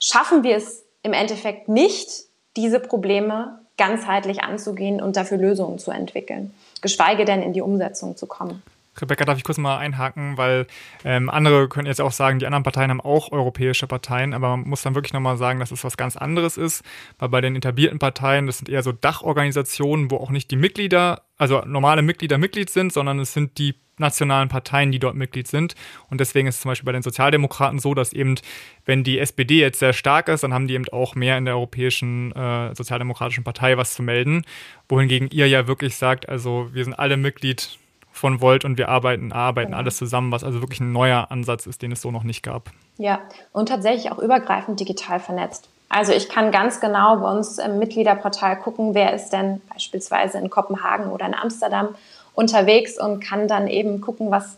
schaffen 0.00 0.42
wir 0.42 0.56
es 0.56 0.82
im 1.04 1.12
Endeffekt 1.12 1.68
nicht, 1.68 2.25
diese 2.56 2.80
Probleme 2.80 3.58
ganzheitlich 3.76 4.42
anzugehen 4.42 5.00
und 5.00 5.16
dafür 5.16 5.38
Lösungen 5.38 5.78
zu 5.78 5.90
entwickeln, 5.90 6.52
geschweige 6.80 7.24
denn 7.24 7.42
in 7.42 7.52
die 7.52 7.60
Umsetzung 7.60 8.16
zu 8.16 8.26
kommen. 8.26 8.62
Rebecca, 9.00 9.26
darf 9.26 9.36
ich 9.36 9.44
kurz 9.44 9.58
mal 9.58 9.76
einhaken, 9.76 10.38
weil 10.38 10.66
ähm, 11.04 11.28
andere 11.28 11.68
können 11.68 11.86
jetzt 11.86 12.00
auch 12.00 12.12
sagen, 12.12 12.38
die 12.38 12.46
anderen 12.46 12.62
Parteien 12.62 12.90
haben 12.90 13.00
auch 13.00 13.30
europäische 13.30 13.86
Parteien, 13.86 14.32
aber 14.32 14.56
man 14.56 14.68
muss 14.68 14.82
dann 14.82 14.94
wirklich 14.94 15.12
nochmal 15.12 15.36
sagen, 15.36 15.60
dass 15.60 15.70
es 15.70 15.84
was 15.84 15.98
ganz 15.98 16.16
anderes 16.16 16.56
ist, 16.56 16.82
weil 17.18 17.28
bei 17.28 17.40
den 17.40 17.56
etablierten 17.56 17.98
Parteien, 17.98 18.46
das 18.46 18.58
sind 18.58 18.68
eher 18.68 18.82
so 18.82 18.92
Dachorganisationen, 18.92 20.10
wo 20.10 20.16
auch 20.16 20.30
nicht 20.30 20.50
die 20.50 20.56
Mitglieder, 20.56 21.22
also 21.36 21.60
normale 21.66 22.02
Mitglieder 22.02 22.38
Mitglied 22.38 22.70
sind, 22.70 22.92
sondern 22.92 23.18
es 23.18 23.34
sind 23.34 23.58
die 23.58 23.74
nationalen 23.98 24.48
Parteien, 24.48 24.92
die 24.92 24.98
dort 24.98 25.14
Mitglied 25.14 25.48
sind. 25.48 25.74
Und 26.10 26.20
deswegen 26.20 26.48
ist 26.48 26.56
es 26.56 26.60
zum 26.62 26.70
Beispiel 26.70 26.86
bei 26.86 26.92
den 26.92 27.02
Sozialdemokraten 27.02 27.78
so, 27.78 27.94
dass 27.94 28.12
eben, 28.12 28.36
wenn 28.84 29.04
die 29.04 29.18
SPD 29.18 29.60
jetzt 29.60 29.78
sehr 29.78 29.92
stark 29.92 30.28
ist, 30.28 30.42
dann 30.42 30.52
haben 30.52 30.66
die 30.66 30.74
eben 30.74 30.88
auch 30.90 31.14
mehr 31.14 31.38
in 31.38 31.44
der 31.44 31.54
Europäischen 31.54 32.32
äh, 32.32 32.74
Sozialdemokratischen 32.74 33.44
Partei 33.44 33.76
was 33.76 33.94
zu 33.94 34.02
melden. 34.02 34.44
Wohingegen 34.88 35.28
ihr 35.30 35.48
ja 35.48 35.66
wirklich 35.66 35.96
sagt, 35.96 36.28
also 36.28 36.68
wir 36.72 36.84
sind 36.84 36.94
alle 36.94 37.16
Mitglied 37.16 37.78
von 38.12 38.40
Volt 38.40 38.64
und 38.64 38.78
wir 38.78 38.88
arbeiten, 38.88 39.30
arbeiten 39.32 39.68
genau. 39.68 39.78
alles 39.78 39.96
zusammen, 39.96 40.32
was 40.32 40.42
also 40.42 40.60
wirklich 40.60 40.80
ein 40.80 40.92
neuer 40.92 41.30
Ansatz 41.30 41.66
ist, 41.66 41.82
den 41.82 41.92
es 41.92 42.00
so 42.00 42.10
noch 42.10 42.22
nicht 42.22 42.42
gab. 42.42 42.70
Ja, 42.96 43.20
und 43.52 43.68
tatsächlich 43.68 44.10
auch 44.10 44.18
übergreifend 44.18 44.80
digital 44.80 45.20
vernetzt. 45.20 45.68
Also 45.88 46.12
ich 46.12 46.28
kann 46.28 46.50
ganz 46.50 46.80
genau 46.80 47.16
bei 47.18 47.30
uns 47.30 47.58
im 47.58 47.78
Mitgliederportal 47.78 48.58
gucken, 48.58 48.94
wer 48.94 49.14
ist 49.14 49.30
denn 49.30 49.60
beispielsweise 49.72 50.38
in 50.38 50.50
Kopenhagen 50.50 51.10
oder 51.10 51.26
in 51.26 51.34
Amsterdam 51.34 51.90
unterwegs 52.36 53.00
und 53.00 53.20
kann 53.20 53.48
dann 53.48 53.66
eben 53.66 54.00
gucken, 54.00 54.30
was, 54.30 54.56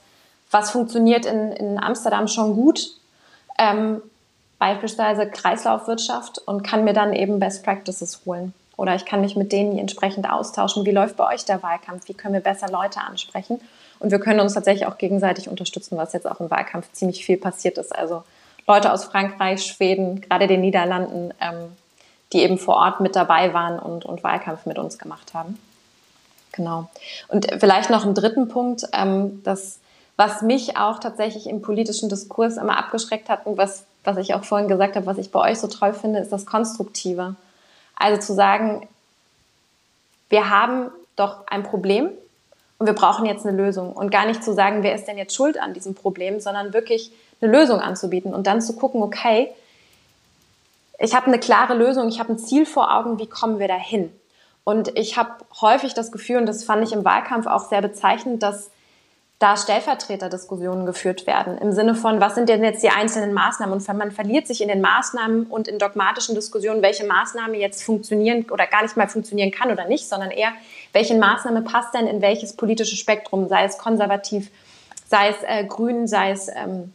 was 0.50 0.70
funktioniert 0.70 1.24
in, 1.24 1.52
in 1.52 1.82
Amsterdam 1.82 2.28
schon 2.28 2.54
gut. 2.54 2.90
Ähm, 3.58 4.02
beispielsweise 4.58 5.30
Kreislaufwirtschaft 5.30 6.38
und 6.38 6.62
kann 6.62 6.84
mir 6.84 6.92
dann 6.92 7.12
eben 7.14 7.38
Best 7.38 7.64
Practices 7.64 8.20
holen. 8.26 8.52
Oder 8.76 8.94
ich 8.94 9.04
kann 9.04 9.20
mich 9.20 9.36
mit 9.36 9.52
denen 9.52 9.78
entsprechend 9.78 10.28
austauschen. 10.28 10.84
Wie 10.84 10.90
läuft 10.90 11.16
bei 11.16 11.32
euch 11.32 11.44
der 11.44 11.62
Wahlkampf? 11.62 12.08
Wie 12.08 12.14
können 12.14 12.34
wir 12.34 12.40
besser 12.40 12.68
Leute 12.68 13.00
ansprechen? 13.00 13.60
Und 14.00 14.10
wir 14.10 14.20
können 14.20 14.40
uns 14.40 14.54
tatsächlich 14.54 14.86
auch 14.86 14.98
gegenseitig 14.98 15.48
unterstützen, 15.48 15.96
was 15.96 16.12
jetzt 16.12 16.28
auch 16.28 16.40
im 16.40 16.50
Wahlkampf 16.50 16.92
ziemlich 16.92 17.24
viel 17.24 17.36
passiert 17.36 17.78
ist. 17.78 17.94
Also 17.94 18.22
Leute 18.66 18.92
aus 18.92 19.04
Frankreich, 19.04 19.64
Schweden, 19.64 20.20
gerade 20.20 20.46
den 20.46 20.60
Niederlanden, 20.60 21.32
ähm, 21.40 21.76
die 22.32 22.42
eben 22.42 22.58
vor 22.58 22.76
Ort 22.76 23.00
mit 23.00 23.16
dabei 23.16 23.52
waren 23.54 23.78
und, 23.78 24.04
und 24.04 24.22
Wahlkampf 24.22 24.66
mit 24.66 24.78
uns 24.78 24.98
gemacht 24.98 25.34
haben. 25.34 25.58
Genau. 26.58 26.88
Und 27.28 27.46
vielleicht 27.60 27.88
noch 27.88 28.04
einen 28.04 28.16
dritten 28.16 28.48
Punkt, 28.48 28.82
ähm, 28.92 29.42
das, 29.44 29.78
was 30.16 30.42
mich 30.42 30.76
auch 30.76 30.98
tatsächlich 30.98 31.46
im 31.46 31.62
politischen 31.62 32.08
Diskurs 32.08 32.56
immer 32.56 32.76
abgeschreckt 32.76 33.28
hat 33.28 33.46
und 33.46 33.56
was, 33.56 33.84
was 34.02 34.16
ich 34.16 34.34
auch 34.34 34.42
vorhin 34.42 34.66
gesagt 34.66 34.96
habe, 34.96 35.06
was 35.06 35.18
ich 35.18 35.30
bei 35.30 35.38
euch 35.52 35.60
so 35.60 35.68
toll 35.68 35.94
finde, 35.94 36.18
ist 36.18 36.32
das 36.32 36.46
Konstruktive. 36.46 37.36
Also 37.94 38.20
zu 38.20 38.34
sagen, 38.34 38.88
wir 40.30 40.50
haben 40.50 40.90
doch 41.14 41.46
ein 41.46 41.62
Problem 41.62 42.10
und 42.78 42.86
wir 42.86 42.94
brauchen 42.94 43.24
jetzt 43.24 43.46
eine 43.46 43.56
Lösung. 43.56 43.92
Und 43.92 44.10
gar 44.10 44.26
nicht 44.26 44.42
zu 44.42 44.52
sagen, 44.52 44.82
wer 44.82 44.96
ist 44.96 45.06
denn 45.06 45.16
jetzt 45.16 45.36
schuld 45.36 45.60
an 45.60 45.74
diesem 45.74 45.94
Problem, 45.94 46.40
sondern 46.40 46.72
wirklich 46.72 47.12
eine 47.40 47.52
Lösung 47.52 47.78
anzubieten 47.78 48.34
und 48.34 48.48
dann 48.48 48.60
zu 48.60 48.74
gucken, 48.74 49.00
okay, 49.00 49.48
ich 50.98 51.14
habe 51.14 51.26
eine 51.26 51.38
klare 51.38 51.74
Lösung, 51.74 52.08
ich 52.08 52.18
habe 52.18 52.32
ein 52.32 52.38
Ziel 52.38 52.66
vor 52.66 52.92
Augen, 52.92 53.20
wie 53.20 53.28
kommen 53.28 53.60
wir 53.60 53.68
da 53.68 53.76
hin? 53.76 54.12
Und 54.68 54.98
ich 54.98 55.16
habe 55.16 55.30
häufig 55.62 55.94
das 55.94 56.12
Gefühl, 56.12 56.36
und 56.36 56.44
das 56.44 56.62
fand 56.62 56.86
ich 56.86 56.92
im 56.92 57.02
Wahlkampf 57.02 57.46
auch 57.46 57.70
sehr 57.70 57.80
bezeichnend, 57.80 58.42
dass 58.42 58.70
da 59.38 59.56
Stellvertreterdiskussionen 59.56 60.84
geführt 60.84 61.26
werden 61.26 61.56
im 61.56 61.72
Sinne 61.72 61.94
von, 61.94 62.20
was 62.20 62.34
sind 62.34 62.50
denn 62.50 62.62
jetzt 62.62 62.82
die 62.82 62.90
einzelnen 62.90 63.32
Maßnahmen? 63.32 63.72
Und 63.72 63.88
man 63.96 64.10
verliert 64.10 64.46
sich 64.46 64.60
in 64.60 64.68
den 64.68 64.82
Maßnahmen 64.82 65.46
und 65.46 65.68
in 65.68 65.78
dogmatischen 65.78 66.34
Diskussionen, 66.34 66.82
welche 66.82 67.06
Maßnahme 67.06 67.56
jetzt 67.56 67.82
funktionieren 67.82 68.44
oder 68.50 68.66
gar 68.66 68.82
nicht 68.82 68.94
mal 68.94 69.08
funktionieren 69.08 69.52
kann 69.52 69.72
oder 69.72 69.86
nicht, 69.86 70.06
sondern 70.06 70.30
eher, 70.30 70.52
welche 70.92 71.16
Maßnahme 71.16 71.62
passt 71.62 71.94
denn 71.94 72.06
in 72.06 72.20
welches 72.20 72.52
politische 72.52 72.96
Spektrum, 72.96 73.48
sei 73.48 73.64
es 73.64 73.78
konservativ, 73.78 74.50
sei 75.08 75.30
es 75.30 75.36
äh, 75.44 75.64
grün, 75.64 76.06
sei 76.06 76.32
es 76.32 76.48
ähm, 76.48 76.92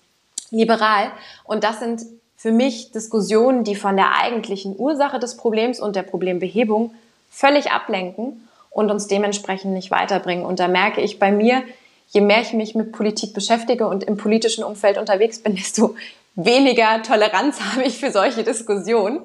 liberal. 0.52 1.12
Und 1.44 1.64
das 1.64 1.80
sind 1.80 2.04
für 2.38 2.52
mich 2.52 2.92
Diskussionen, 2.92 3.64
die 3.64 3.76
von 3.76 3.96
der 3.96 4.16
eigentlichen 4.22 4.76
Ursache 4.78 5.18
des 5.18 5.38
Problems 5.38 5.80
und 5.80 5.96
der 5.96 6.04
Problembehebung 6.04 6.94
völlig 7.34 7.72
ablenken 7.72 8.48
und 8.70 8.92
uns 8.92 9.08
dementsprechend 9.08 9.74
nicht 9.74 9.90
weiterbringen. 9.90 10.46
Und 10.46 10.60
da 10.60 10.68
merke 10.68 11.02
ich 11.02 11.18
bei 11.18 11.32
mir, 11.32 11.64
je 12.08 12.22
mehr 12.22 12.42
ich 12.42 12.54
mich 12.54 12.76
mit 12.76 12.92
Politik 12.92 13.34
beschäftige 13.34 13.88
und 13.88 14.04
im 14.04 14.18
politischen 14.18 14.64
Umfeld 14.64 14.98
unterwegs 15.00 15.42
bin, 15.42 15.56
desto 15.58 15.96
weniger 16.36 17.02
Toleranz 17.02 17.60
habe 17.74 17.84
ich 17.84 18.00
für 18.00 18.12
solche 18.12 18.44
Diskussionen. 18.44 19.22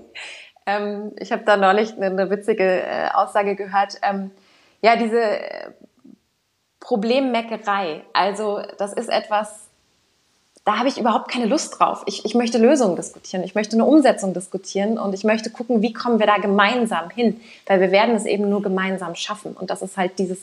Ähm, 0.66 1.12
ich 1.18 1.32
habe 1.32 1.44
da 1.44 1.56
neulich 1.56 1.96
eine, 1.96 2.30
witzige 2.30 2.82
äh, 2.82 3.08
Aussage 3.12 3.56
gehört. 3.56 3.98
Ähm, 4.02 4.30
ja, 4.80 4.96
diese 4.96 5.20
äh, 5.20 5.70
Problemmeckerei, 6.80 8.02
also 8.14 8.62
das 8.78 8.94
ist 8.94 9.08
etwas, 9.08 9.67
da 10.68 10.76
habe 10.76 10.90
ich 10.90 10.98
überhaupt 10.98 11.30
keine 11.30 11.46
Lust 11.46 11.78
drauf. 11.78 12.02
Ich, 12.04 12.26
ich 12.26 12.34
möchte 12.34 12.58
Lösungen 12.58 12.94
diskutieren, 12.94 13.42
ich 13.42 13.54
möchte 13.54 13.74
eine 13.74 13.86
Umsetzung 13.86 14.34
diskutieren 14.34 14.98
und 14.98 15.14
ich 15.14 15.24
möchte 15.24 15.48
gucken, 15.48 15.80
wie 15.80 15.94
kommen 15.94 16.18
wir 16.18 16.26
da 16.26 16.36
gemeinsam 16.36 17.08
hin, 17.08 17.40
weil 17.66 17.80
wir 17.80 17.90
werden 17.90 18.14
es 18.14 18.26
eben 18.26 18.50
nur 18.50 18.60
gemeinsam 18.60 19.14
schaffen. 19.14 19.54
Und 19.54 19.70
das 19.70 19.80
ist 19.80 19.96
halt 19.96 20.18
dieses 20.18 20.36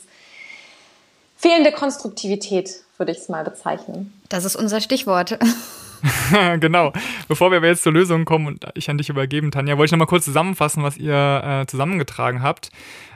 fehlende 1.36 1.70
Konstruktivität, 1.70 2.70
würde 2.96 3.12
ich 3.12 3.18
es 3.18 3.28
mal 3.28 3.44
bezeichnen. 3.44 4.20
Das 4.28 4.44
ist 4.44 4.56
unser 4.56 4.80
Stichwort. 4.80 5.38
genau. 6.60 6.92
Bevor 7.28 7.50
wir 7.50 7.58
aber 7.58 7.66
jetzt 7.66 7.82
zur 7.82 7.92
Lösung 7.92 8.24
kommen 8.24 8.46
und 8.46 8.66
ich 8.74 8.90
an 8.90 8.98
dich 8.98 9.08
übergeben, 9.08 9.50
Tanja, 9.50 9.76
wollte 9.76 9.86
ich 9.86 9.92
nochmal 9.92 10.06
kurz 10.06 10.24
zusammenfassen, 10.24 10.82
was 10.82 10.96
ihr 10.96 11.62
äh, 11.62 11.66
zusammengetragen 11.66 12.42
habt. 12.42 12.70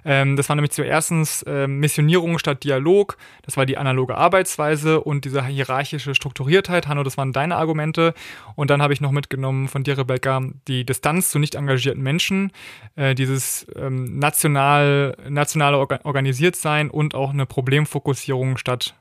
Ähm, 0.05 0.37
das 0.37 0.49
war 0.49 0.57
nämlich 0.57 0.73
zuerst 0.73 1.47
äh, 1.47 1.67
Missionierung 1.67 2.39
statt 2.39 2.65
Dialog, 2.65 3.17
das 3.43 3.57
war 3.57 3.67
die 3.67 3.77
analoge 3.77 4.17
Arbeitsweise 4.17 5.01
und 5.01 5.25
diese 5.25 5.45
hierarchische 5.45 6.15
Strukturiertheit. 6.15 6.89
Hanno, 6.89 7.03
das 7.03 7.17
waren 7.17 7.33
deine 7.33 7.57
Argumente. 7.57 8.15
Und 8.55 8.71
dann 8.71 8.83
habe 8.83 8.93
ich 8.93 9.01
noch 9.01 9.11
mitgenommen 9.11 9.69
von 9.69 9.83
dir, 9.83 9.99
Rebecca, 9.99 10.43
die 10.69 10.85
Distanz 10.85 11.31
zu 11.31 11.39
nicht 11.39 11.55
engagierten 11.55 12.03
Menschen, 12.03 12.53
äh, 12.97 13.15
dieses 13.15 13.67
ähm, 13.77 14.19
national, 14.19 15.17
nationale 15.29 15.79
Organ 15.79 16.01
organisiert 16.05 16.57
sein 16.57 16.91
und 16.91 17.15
auch 17.15 17.31
eine 17.31 17.47
Problemfokussierung 17.47 18.57
statt 18.57 18.95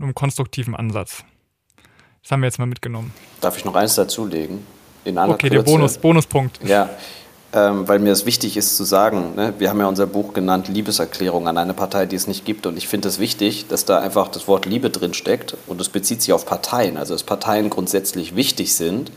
einem 0.00 0.14
konstruktiven 0.14 0.74
Ansatz. 0.74 1.24
Das 2.22 2.32
haben 2.32 2.40
wir 2.40 2.46
jetzt 2.46 2.58
mal 2.58 2.66
mitgenommen. 2.66 3.12
Darf 3.40 3.56
ich 3.56 3.64
noch 3.64 3.74
eins 3.74 3.94
dazulegen? 3.94 4.66
In 5.04 5.18
aller 5.18 5.34
okay, 5.34 5.48
Kürze. 5.48 5.64
der 5.64 5.70
Bonus, 5.70 5.98
Bonuspunkt. 5.98 6.60
Ja, 6.62 6.90
ähm, 7.52 7.88
weil 7.88 7.98
mir 7.98 8.12
es 8.12 8.26
wichtig 8.26 8.56
ist 8.56 8.76
zu 8.76 8.84
sagen, 8.84 9.34
ne, 9.34 9.54
wir 9.58 9.70
haben 9.70 9.80
ja 9.80 9.86
unser 9.86 10.06
Buch 10.06 10.34
genannt 10.34 10.68
Liebeserklärung 10.68 11.48
an 11.48 11.58
eine 11.58 11.74
Partei, 11.74 12.06
die 12.06 12.16
es 12.16 12.26
nicht 12.26 12.44
gibt. 12.44 12.66
Und 12.66 12.76
ich 12.76 12.86
finde 12.86 13.08
es 13.08 13.18
wichtig, 13.18 13.66
dass 13.68 13.84
da 13.84 13.98
einfach 13.98 14.28
das 14.28 14.46
Wort 14.46 14.66
Liebe 14.66 14.90
drin 14.90 15.14
steckt 15.14 15.56
und 15.66 15.80
es 15.80 15.88
bezieht 15.88 16.22
sich 16.22 16.32
auf 16.32 16.46
Parteien, 16.46 16.96
also 16.96 17.14
dass 17.14 17.24
Parteien 17.24 17.70
grundsätzlich 17.70 18.36
wichtig 18.36 18.74
sind 18.74 19.10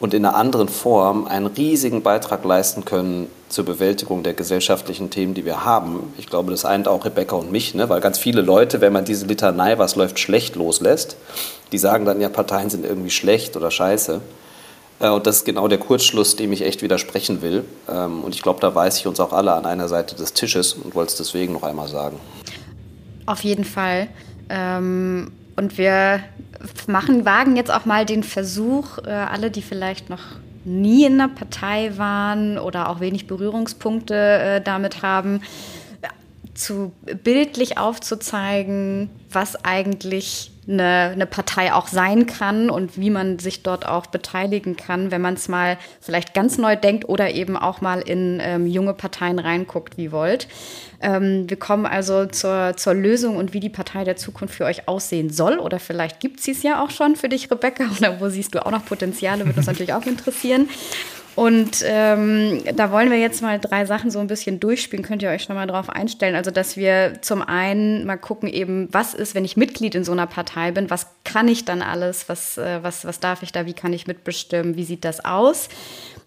und 0.00 0.12
in 0.12 0.24
einer 0.24 0.36
anderen 0.36 0.68
Form 0.68 1.26
einen 1.26 1.46
riesigen 1.46 2.02
Beitrag 2.02 2.44
leisten 2.44 2.84
können 2.84 3.28
zur 3.48 3.64
Bewältigung 3.64 4.22
der 4.22 4.34
gesellschaftlichen 4.34 5.10
Themen, 5.10 5.34
die 5.34 5.44
wir 5.44 5.64
haben. 5.64 6.12
Ich 6.18 6.26
glaube, 6.26 6.50
das 6.50 6.64
eint 6.64 6.86
auch 6.86 7.04
Rebecca 7.04 7.36
und 7.36 7.50
mich, 7.50 7.74
ne? 7.74 7.88
weil 7.88 8.00
ganz 8.00 8.18
viele 8.18 8.42
Leute, 8.42 8.80
wenn 8.80 8.92
man 8.92 9.04
diese 9.04 9.26
Litanei, 9.26 9.78
was 9.78 9.96
läuft 9.96 10.18
schlecht, 10.18 10.56
loslässt, 10.56 11.16
die 11.72 11.78
sagen 11.78 12.04
dann 12.04 12.20
ja, 12.20 12.28
Parteien 12.28 12.70
sind 12.70 12.84
irgendwie 12.84 13.10
schlecht 13.10 13.56
oder 13.56 13.70
scheiße. 13.70 14.20
Äh, 15.00 15.08
und 15.10 15.26
das 15.26 15.38
ist 15.38 15.44
genau 15.44 15.68
der 15.68 15.78
Kurzschluss, 15.78 16.36
dem 16.36 16.52
ich 16.52 16.62
echt 16.62 16.82
widersprechen 16.82 17.42
will. 17.42 17.64
Ähm, 17.88 18.22
und 18.24 18.34
ich 18.34 18.42
glaube, 18.42 18.60
da 18.60 18.74
weiß 18.74 18.98
ich 18.98 19.06
uns 19.06 19.20
auch 19.20 19.32
alle 19.32 19.52
an 19.52 19.66
einer 19.66 19.88
Seite 19.88 20.14
des 20.16 20.32
Tisches 20.32 20.74
und 20.74 20.94
wollte 20.94 21.12
es 21.12 21.16
deswegen 21.16 21.52
noch 21.52 21.62
einmal 21.62 21.88
sagen. 21.88 22.18
Auf 23.26 23.44
jeden 23.44 23.64
Fall. 23.64 24.08
Ähm, 24.48 25.32
und 25.56 25.76
wir 25.76 26.20
machen, 26.86 27.24
wagen 27.24 27.56
jetzt 27.56 27.70
auch 27.70 27.84
mal 27.84 28.06
den 28.06 28.22
Versuch, 28.22 28.98
äh, 28.98 29.10
alle, 29.10 29.50
die 29.50 29.62
vielleicht 29.62 30.08
noch 30.10 30.22
nie 30.64 31.04
in 31.04 31.14
einer 31.14 31.28
Partei 31.28 31.92
waren 31.96 32.58
oder 32.58 32.88
auch 32.88 33.00
wenig 33.00 33.26
Berührungspunkte 33.26 34.14
äh, 34.14 34.60
damit 34.60 35.02
haben, 35.02 35.40
zu 36.54 36.92
bildlich 37.22 37.78
aufzuzeigen, 37.78 39.10
was 39.30 39.64
eigentlich 39.64 40.50
eine, 40.68 41.10
eine 41.12 41.26
Partei 41.26 41.72
auch 41.72 41.88
sein 41.88 42.26
kann 42.26 42.68
und 42.68 42.98
wie 42.98 43.10
man 43.10 43.38
sich 43.38 43.62
dort 43.62 43.86
auch 43.86 44.06
beteiligen 44.06 44.76
kann, 44.76 45.10
wenn 45.10 45.22
man 45.22 45.34
es 45.34 45.48
mal 45.48 45.78
vielleicht 46.00 46.34
ganz 46.34 46.58
neu 46.58 46.76
denkt 46.76 47.08
oder 47.08 47.30
eben 47.30 47.56
auch 47.56 47.80
mal 47.80 48.00
in 48.00 48.40
ähm, 48.42 48.66
junge 48.66 48.94
Parteien 48.94 49.38
reinguckt, 49.38 49.96
wie 49.96 50.12
wollt. 50.12 50.46
Ähm, 51.00 51.48
wir 51.48 51.58
kommen 51.58 51.86
also 51.86 52.26
zur, 52.26 52.76
zur 52.76 52.94
Lösung 52.94 53.36
und 53.36 53.54
wie 53.54 53.60
die 53.60 53.68
Partei 53.68 54.04
der 54.04 54.16
Zukunft 54.16 54.54
für 54.54 54.64
euch 54.64 54.88
aussehen 54.88 55.30
soll. 55.30 55.58
Oder 55.58 55.78
vielleicht 55.78 56.20
gibt 56.20 56.40
sie 56.40 56.50
es 56.50 56.62
ja 56.62 56.82
auch 56.82 56.90
schon 56.90 57.16
für 57.16 57.28
dich, 57.28 57.50
Rebecca. 57.50 57.84
Oder 57.98 58.20
wo 58.20 58.28
siehst 58.28 58.54
du 58.54 58.64
auch 58.64 58.70
noch 58.70 58.84
Potenziale, 58.84 59.46
würde 59.46 59.58
uns 59.58 59.66
natürlich 59.68 59.94
auch 59.94 60.06
interessieren. 60.06 60.68
Und 61.38 61.84
ähm, 61.86 62.64
da 62.74 62.90
wollen 62.90 63.12
wir 63.12 63.18
jetzt 63.20 63.42
mal 63.42 63.60
drei 63.60 63.86
Sachen 63.86 64.10
so 64.10 64.18
ein 64.18 64.26
bisschen 64.26 64.58
durchspielen. 64.58 65.04
Könnt 65.04 65.22
ihr 65.22 65.30
euch 65.30 65.44
schon 65.44 65.54
mal 65.54 65.68
darauf 65.68 65.88
einstellen? 65.88 66.34
Also, 66.34 66.50
dass 66.50 66.76
wir 66.76 67.18
zum 67.20 67.42
einen 67.42 68.04
mal 68.06 68.16
gucken, 68.16 68.48
eben, 68.48 68.88
was 68.90 69.14
ist, 69.14 69.36
wenn 69.36 69.44
ich 69.44 69.56
Mitglied 69.56 69.94
in 69.94 70.02
so 70.02 70.10
einer 70.10 70.26
Partei 70.26 70.72
bin? 70.72 70.90
Was 70.90 71.06
kann 71.22 71.46
ich 71.46 71.64
dann 71.64 71.80
alles? 71.80 72.28
Was, 72.28 72.58
äh, 72.58 72.82
was, 72.82 73.04
was 73.04 73.20
darf 73.20 73.44
ich 73.44 73.52
da? 73.52 73.66
Wie 73.66 73.72
kann 73.72 73.92
ich 73.92 74.08
mitbestimmen? 74.08 74.74
Wie 74.74 74.82
sieht 74.82 75.04
das 75.04 75.24
aus? 75.24 75.68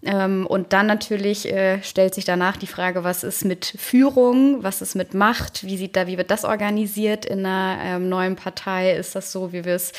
Ähm, 0.02 0.48
und 0.48 0.72
dann 0.72 0.88
natürlich 0.88 1.52
äh, 1.52 1.84
stellt 1.84 2.16
sich 2.16 2.24
danach 2.24 2.56
die 2.56 2.68
Frage, 2.68 3.04
was 3.04 3.26
ist 3.26 3.44
mit 3.44 3.66
Führung? 3.66 4.64
Was 4.64 4.82
ist 4.82 4.96
mit 4.96 5.14
Macht? 5.14 5.66
Wie 5.66 5.76
sieht 5.76 5.98
da, 5.98 6.08
wie 6.08 6.18
wird 6.18 6.32
das 6.32 6.46
organisiert 6.46 7.26
in 7.26 7.46
einer 7.46 7.80
ähm, 7.84 8.08
neuen 8.08 8.38
Partei? 8.38 8.96
Ist 8.96 9.14
das 9.14 9.34
so, 9.34 9.52
wie 9.52 9.66
wir 9.66 9.76
es 9.76 9.92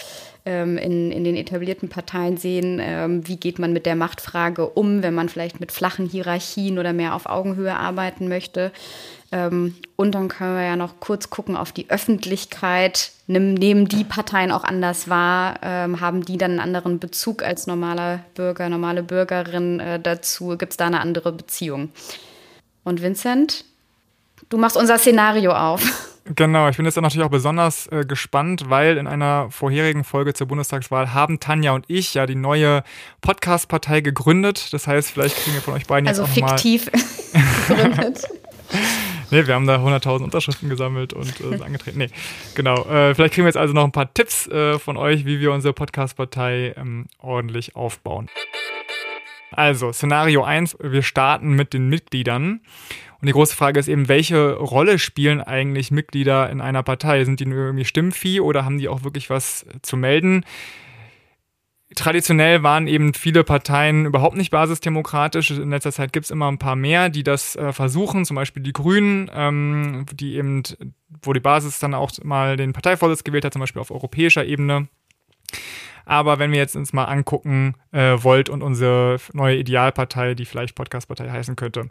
ähm, 0.44 0.76
in, 0.76 1.12
in 1.12 1.24
den 1.24 1.36
etablierten 1.36 1.88
Parteien 1.88 2.36
sehen, 2.36 2.80
ähm, 2.80 3.26
wie 3.28 3.36
geht 3.36 3.58
man 3.58 3.72
mit 3.72 3.86
der 3.86 3.96
Machtfrage 3.96 4.66
um, 4.66 5.02
wenn 5.02 5.14
man 5.14 5.28
vielleicht 5.28 5.60
mit 5.60 5.72
flachen 5.72 6.06
Hierarchien 6.06 6.78
oder 6.78 6.92
mehr 6.92 7.14
auf 7.14 7.26
Augenhöhe 7.26 7.76
arbeiten 7.76 8.28
möchte. 8.28 8.72
Ähm, 9.30 9.76
und 9.96 10.14
dann 10.14 10.28
können 10.28 10.56
wir 10.56 10.64
ja 10.64 10.76
noch 10.76 11.00
kurz 11.00 11.30
gucken 11.30 11.56
auf 11.56 11.72
die 11.72 11.88
Öffentlichkeit. 11.90 13.12
Nehmen 13.26 13.88
die 13.88 14.04
Parteien 14.04 14.52
auch 14.52 14.64
anders 14.64 15.08
wahr? 15.08 15.60
Ähm, 15.62 16.00
haben 16.00 16.24
die 16.24 16.36
dann 16.38 16.52
einen 16.52 16.60
anderen 16.60 16.98
Bezug 16.98 17.42
als 17.42 17.66
normaler 17.66 18.20
Bürger, 18.34 18.68
normale 18.68 19.02
Bürgerin 19.02 19.80
äh, 19.80 20.00
dazu? 20.00 20.58
Gibt 20.58 20.72
es 20.72 20.76
da 20.76 20.86
eine 20.86 21.00
andere 21.00 21.32
Beziehung? 21.32 21.90
Und 22.84 23.00
Vincent, 23.00 23.64
du 24.48 24.58
machst 24.58 24.76
unser 24.76 24.98
Szenario 24.98 25.52
auf. 25.52 26.08
Genau, 26.24 26.68
ich 26.68 26.76
bin 26.76 26.86
jetzt 26.86 27.00
natürlich 27.00 27.26
auch 27.26 27.30
besonders 27.30 27.88
äh, 27.88 28.04
gespannt, 28.06 28.64
weil 28.68 28.96
in 28.96 29.08
einer 29.08 29.50
vorherigen 29.50 30.04
Folge 30.04 30.34
zur 30.34 30.46
Bundestagswahl 30.46 31.12
haben 31.12 31.40
Tanja 31.40 31.72
und 31.72 31.84
ich 31.88 32.14
ja 32.14 32.26
die 32.26 32.36
neue 32.36 32.84
Podcast-Partei 33.22 34.02
gegründet. 34.02 34.72
Das 34.72 34.86
heißt, 34.86 35.10
vielleicht 35.10 35.36
kriegen 35.36 35.54
wir 35.54 35.62
von 35.62 35.74
euch 35.74 35.86
beiden 35.86 36.06
also 36.06 36.22
jetzt 36.22 36.30
auch 36.30 36.48
fiktiv 36.48 36.90
gegründet. 37.68 38.28
nee, 39.32 39.46
wir 39.46 39.54
haben 39.54 39.66
da 39.66 39.76
100.000 39.76 40.22
Unterschriften 40.22 40.68
gesammelt 40.68 41.12
und 41.12 41.40
äh, 41.40 41.60
angetreten. 41.60 41.98
Nee, 41.98 42.10
genau. 42.54 42.84
Äh, 42.84 43.16
vielleicht 43.16 43.34
kriegen 43.34 43.44
wir 43.44 43.48
jetzt 43.48 43.56
also 43.56 43.74
noch 43.74 43.84
ein 43.84 43.92
paar 43.92 44.14
Tipps 44.14 44.46
äh, 44.46 44.78
von 44.78 44.96
euch, 44.96 45.26
wie 45.26 45.40
wir 45.40 45.50
unsere 45.52 45.74
Podcast-Partei 45.74 46.74
ähm, 46.76 47.06
ordentlich 47.18 47.74
aufbauen. 47.74 48.28
Also, 49.50 49.92
Szenario 49.92 50.44
1, 50.44 50.78
wir 50.80 51.02
starten 51.02 51.50
mit 51.50 51.74
den 51.74 51.88
Mitgliedern. 51.88 52.60
Und 53.22 53.26
die 53.28 53.34
große 53.34 53.54
Frage 53.54 53.78
ist 53.78 53.86
eben, 53.86 54.08
welche 54.08 54.54
Rolle 54.54 54.98
spielen 54.98 55.40
eigentlich 55.40 55.92
Mitglieder 55.92 56.50
in 56.50 56.60
einer 56.60 56.82
Partei? 56.82 57.24
Sind 57.24 57.38
die 57.38 57.46
nur 57.46 57.66
irgendwie 57.66 57.84
Stimmvieh 57.84 58.40
oder 58.40 58.64
haben 58.64 58.78
die 58.78 58.88
auch 58.88 59.04
wirklich 59.04 59.30
was 59.30 59.64
zu 59.80 59.96
melden? 59.96 60.44
Traditionell 61.94 62.64
waren 62.64 62.88
eben 62.88 63.14
viele 63.14 63.44
Parteien 63.44 64.06
überhaupt 64.06 64.36
nicht 64.36 64.50
basisdemokratisch. 64.50 65.52
In 65.52 65.70
letzter 65.70 65.92
Zeit 65.92 66.12
gibt 66.12 66.24
es 66.24 66.32
immer 66.32 66.50
ein 66.50 66.58
paar 66.58 66.74
mehr, 66.74 67.10
die 67.10 67.22
das 67.22 67.54
äh, 67.54 67.72
versuchen, 67.72 68.24
zum 68.24 68.34
Beispiel 68.34 68.64
die 68.64 68.72
Grünen, 68.72 69.30
ähm, 69.32 70.04
die 70.12 70.34
eben, 70.34 70.64
wo 71.22 71.32
die 71.32 71.38
Basis 71.38 71.78
dann 71.78 71.94
auch 71.94 72.10
mal 72.24 72.56
den 72.56 72.72
Parteivorsitz 72.72 73.22
gewählt 73.22 73.44
hat, 73.44 73.52
zum 73.52 73.60
Beispiel 73.60 73.82
auf 73.82 73.92
europäischer 73.92 74.44
Ebene. 74.44 74.88
Aber 76.06 76.40
wenn 76.40 76.50
wir 76.50 76.58
jetzt 76.58 76.74
uns 76.74 76.92
mal 76.92 77.04
angucken, 77.04 77.76
äh, 77.92 78.16
Volt 78.20 78.48
und 78.48 78.62
unsere 78.62 79.18
neue 79.32 79.58
Idealpartei, 79.58 80.34
die 80.34 80.44
vielleicht 80.44 80.74
Podcastpartei 80.74 81.30
heißen 81.30 81.54
könnte, 81.54 81.88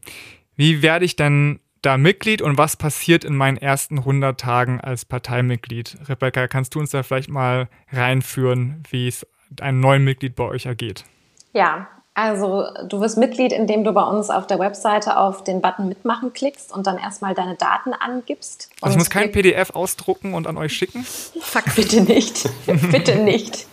wie 0.55 0.81
werde 0.81 1.05
ich 1.05 1.15
denn 1.15 1.59
da 1.81 1.97
Mitglied 1.97 2.41
und 2.41 2.57
was 2.57 2.75
passiert 2.75 3.23
in 3.23 3.35
meinen 3.35 3.57
ersten 3.57 3.99
100 3.99 4.39
Tagen 4.39 4.79
als 4.79 5.05
Parteimitglied? 5.05 5.97
Rebecca, 6.07 6.47
kannst 6.47 6.75
du 6.75 6.79
uns 6.79 6.91
da 6.91 7.03
vielleicht 7.03 7.29
mal 7.29 7.69
reinführen, 7.91 8.83
wie 8.89 9.07
es 9.07 9.25
einem 9.59 9.79
neuen 9.79 10.03
Mitglied 10.03 10.35
bei 10.35 10.43
euch 10.43 10.65
ergeht? 10.65 11.05
Ja, 11.53 11.87
also 12.13 12.65
du 12.87 12.99
wirst 12.99 13.17
Mitglied, 13.17 13.53
indem 13.53 13.83
du 13.83 13.93
bei 13.93 14.03
uns 14.03 14.29
auf 14.29 14.45
der 14.45 14.59
Webseite 14.59 15.17
auf 15.17 15.43
den 15.43 15.61
Button 15.61 15.87
Mitmachen 15.87 16.33
klickst 16.33 16.71
und 16.71 16.85
dann 16.85 16.97
erstmal 16.97 17.33
deine 17.33 17.55
Daten 17.55 17.93
angibst. 17.93 18.69
Also 18.81 18.93
ich 18.93 18.97
muss 18.97 19.09
kein 19.09 19.31
PDF 19.31 19.71
ausdrucken 19.71 20.33
und 20.33 20.45
an 20.45 20.57
euch 20.57 20.73
schicken? 20.73 21.03
Fuck, 21.03 21.75
bitte 21.75 22.01
nicht. 22.01 22.49
bitte 22.91 23.15
nicht. 23.15 23.65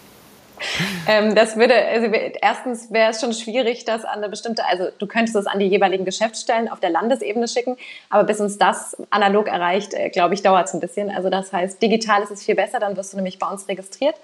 Ähm, 1.06 1.34
das 1.34 1.56
würde, 1.56 1.74
also 1.74 2.06
erstens 2.06 2.92
wäre 2.92 3.10
es 3.10 3.20
schon 3.20 3.32
schwierig, 3.32 3.84
das 3.84 4.04
an 4.04 4.18
eine 4.18 4.28
bestimmte, 4.28 4.64
also 4.66 4.88
du 4.98 5.06
könntest 5.06 5.36
es 5.36 5.46
an 5.46 5.58
die 5.58 5.66
jeweiligen 5.66 6.04
Geschäftsstellen 6.04 6.68
auf 6.68 6.80
der 6.80 6.90
Landesebene 6.90 7.48
schicken, 7.48 7.76
aber 8.10 8.24
bis 8.24 8.40
uns 8.40 8.58
das 8.58 8.96
analog 9.10 9.48
erreicht, 9.48 9.94
äh, 9.94 10.10
glaube 10.10 10.34
ich, 10.34 10.42
dauert 10.42 10.68
es 10.68 10.74
ein 10.74 10.80
bisschen. 10.80 11.10
Also 11.10 11.30
das 11.30 11.52
heißt, 11.52 11.80
digital 11.82 12.22
ist 12.22 12.30
es 12.30 12.44
viel 12.44 12.54
besser, 12.54 12.80
dann 12.80 12.96
wirst 12.96 13.12
du 13.12 13.16
nämlich 13.16 13.38
bei 13.38 13.48
uns 13.48 13.68
registriert. 13.68 14.14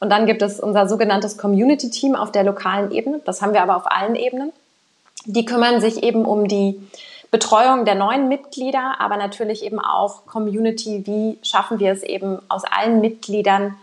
Und 0.00 0.10
dann 0.10 0.26
gibt 0.26 0.42
es 0.42 0.60
unser 0.60 0.88
sogenanntes 0.88 1.38
Community-Team 1.38 2.14
auf 2.14 2.32
der 2.32 2.42
lokalen 2.44 2.90
Ebene. 2.90 3.20
Das 3.24 3.40
haben 3.40 3.54
wir 3.54 3.62
aber 3.62 3.76
auf 3.76 3.90
allen 3.90 4.16
Ebenen. 4.16 4.52
Die 5.24 5.44
kümmern 5.44 5.80
sich 5.80 6.02
eben 6.02 6.24
um 6.24 6.48
die 6.48 6.80
Betreuung 7.30 7.84
der 7.84 7.94
neuen 7.94 8.28
Mitglieder, 8.28 8.96
aber 9.00 9.16
natürlich 9.16 9.64
eben 9.64 9.80
auch 9.80 10.26
Community. 10.26 11.02
Wie 11.06 11.38
schaffen 11.42 11.80
wir 11.80 11.90
es 11.90 12.02
eben 12.02 12.38
aus 12.48 12.62
allen 12.64 13.00
Mitgliedern 13.00 13.76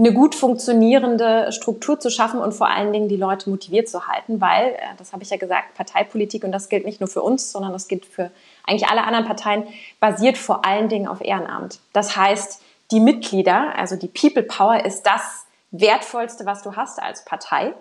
eine 0.00 0.14
gut 0.14 0.34
funktionierende 0.34 1.52
Struktur 1.52 2.00
zu 2.00 2.10
schaffen 2.10 2.40
und 2.40 2.52
vor 2.52 2.68
allen 2.68 2.90
Dingen 2.90 3.08
die 3.08 3.16
Leute 3.16 3.50
motiviert 3.50 3.86
zu 3.86 4.08
halten, 4.08 4.40
weil, 4.40 4.68
äh, 4.72 4.96
das 4.96 5.12
habe 5.12 5.22
ich 5.22 5.28
ja 5.28 5.36
gesagt, 5.36 5.74
Parteipolitik, 5.74 6.42
und 6.42 6.52
das 6.52 6.70
gilt 6.70 6.86
nicht 6.86 7.00
nur 7.00 7.08
für 7.08 7.20
uns, 7.20 7.52
sondern 7.52 7.72
das 7.72 7.86
gilt 7.86 8.06
für 8.06 8.30
eigentlich 8.66 8.88
alle 8.88 9.04
anderen 9.04 9.26
Parteien, 9.26 9.64
basiert 10.00 10.38
vor 10.38 10.64
allen 10.64 10.88
Dingen 10.88 11.06
auf 11.06 11.20
Ehrenamt. 11.20 11.80
Das 11.92 12.16
heißt, 12.16 12.62
die 12.90 13.00
Mitglieder, 13.00 13.74
also 13.76 13.94
die 13.94 14.08
People 14.08 14.42
Power 14.42 14.84
ist 14.84 15.02
das 15.02 15.44
Wertvollste, 15.70 16.46
was 16.46 16.62
du 16.62 16.76
hast 16.76 17.00
als 17.00 17.26
Partei, 17.26 17.74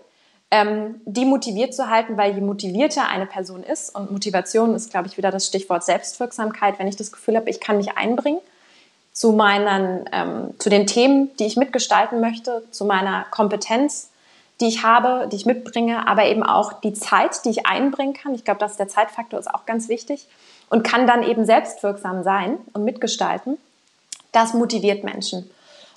ähm, 0.52 1.00
die 1.06 1.26
motiviert 1.26 1.74
zu 1.74 1.90
halten, 1.90 2.18
weil 2.18 2.34
je 2.34 2.42
motivierter 2.42 3.08
eine 3.08 3.28
Person 3.28 3.64
ist, 3.64 3.96
und 3.96 4.12
Motivation 4.12 4.76
ist, 4.76 4.92
glaube 4.92 5.08
ich, 5.08 5.16
wieder 5.16 5.32
das 5.32 5.48
Stichwort 5.48 5.86
Selbstwirksamkeit, 5.86 6.80
wenn 6.80 6.88
ich 6.88 6.98
das 6.98 7.14
Gefühl 7.14 7.38
habe, 7.38 7.50
ich 7.50 7.62
kann 7.62 7.78
mich 7.78 7.98
einbringen, 7.98 8.42
zu 9.20 9.34
meinen, 9.34 10.06
ähm, 10.14 10.54
zu 10.60 10.70
den 10.70 10.88
Themen, 10.88 11.36
die 11.40 11.46
ich 11.46 11.58
mitgestalten 11.58 12.22
möchte, 12.22 12.64
zu 12.72 12.86
meiner 12.86 13.26
Kompetenz, 13.32 14.12
die 14.62 14.68
ich 14.70 14.84
habe, 14.84 15.28
die 15.30 15.36
ich 15.36 15.46
mitbringe, 15.46 16.08
aber 16.08 16.24
eben 16.28 16.42
auch 16.42 16.72
die 16.72 16.94
Zeit, 16.94 17.44
die 17.44 17.50
ich 17.50 17.68
einbringen 17.68 18.14
kann. 18.14 18.34
Ich 18.34 18.46
glaube, 18.46 18.62
dass 18.62 18.78
der 18.78 18.88
Zeitfaktor 18.88 19.38
ist 19.38 19.54
auch 19.54 19.66
ganz 19.66 19.90
wichtig 19.90 20.26
und 20.70 20.84
kann 20.84 21.06
dann 21.06 21.24
eben 21.24 21.46
selbstwirksam 21.46 22.24
sein 22.24 22.60
und 22.72 22.86
mitgestalten. 22.86 23.58
Das 24.32 24.54
motiviert 24.54 25.04
Menschen. 25.04 25.52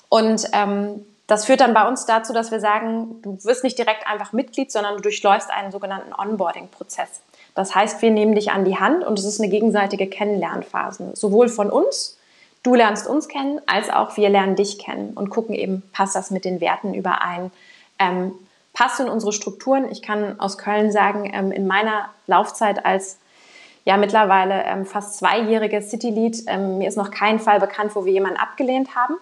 Und 0.09 0.49
ähm, 0.53 1.07
das 1.29 1.45
führt 1.45 1.61
dann 1.61 1.75
bei 1.75 1.87
uns 1.87 2.07
dazu, 2.07 2.33
dass 2.33 2.51
wir 2.51 2.59
sagen, 2.59 3.23
du 3.23 3.39
wirst 3.45 3.63
nicht 3.63 3.79
direkt 3.79 4.05
einfach 4.09 4.33
Mitglied, 4.33 4.73
sondern 4.73 4.97
du 4.97 5.01
durchläufst 5.01 5.49
einen 5.49 5.71
sogenannten 5.71 6.13
Onboarding-Prozess. 6.13 7.21
Das 7.55 7.73
heißt, 7.73 8.03
wir 8.03 8.11
nehmen 8.11 8.35
dich 8.35 8.51
an 8.51 8.65
die 8.65 8.81
Hand 8.81 9.05
und 9.05 9.17
es 9.17 9.27
ist 9.27 9.41
eine 9.41 9.49
gegenseitige 9.49 10.09
Kennenlernphase, 10.09 11.13
sowohl 11.15 11.49
von 11.49 11.71
uns 11.71 12.19
Du 12.63 12.75
lernst 12.75 13.09
uns 13.09 13.29
kennen, 13.29 13.61
als 13.67 13.91
auch 13.91 14.17
wir 14.17 14.29
lernen 14.29 14.55
dich 14.55 14.79
kennen 14.79 15.13
und 15.15 15.31
gucken 15.31 15.55
eben, 15.55 15.83
passt 15.93 16.15
das 16.15 16.31
mit 16.31 16.45
den 16.45 16.61
Werten 16.61 16.95
überein? 16.95 17.51
Ähm, 17.99 18.33
passt 18.73 19.01
in 19.01 19.09
unsere 19.09 19.33
Strukturen? 19.33 19.91
Ich 19.91 20.01
kann 20.01 20.39
aus 20.39 20.59
Köln 20.59 20.93
sagen, 20.93 21.31
ähm, 21.35 21.51
in 21.51 21.67
meiner 21.67 22.11
Laufzeit 22.27 22.85
als 22.87 23.19
ja 23.85 23.97
mittlerweile 23.97 24.63
ähm, 24.65 24.87
fast 24.87 25.19
zweijährige 25.19 25.83
City-Lead, 25.83 26.45
ähm, 26.47 26.79
mir 26.79 26.89
ist 26.89 26.97
noch 26.97 27.11
kein 27.11 27.41
Fall 27.41 27.59
bekannt, 27.59 27.97
wo 27.97 28.05
wir 28.05 28.13
jemanden 28.13 28.39
abgelehnt 28.39 28.95
haben, 28.95 29.15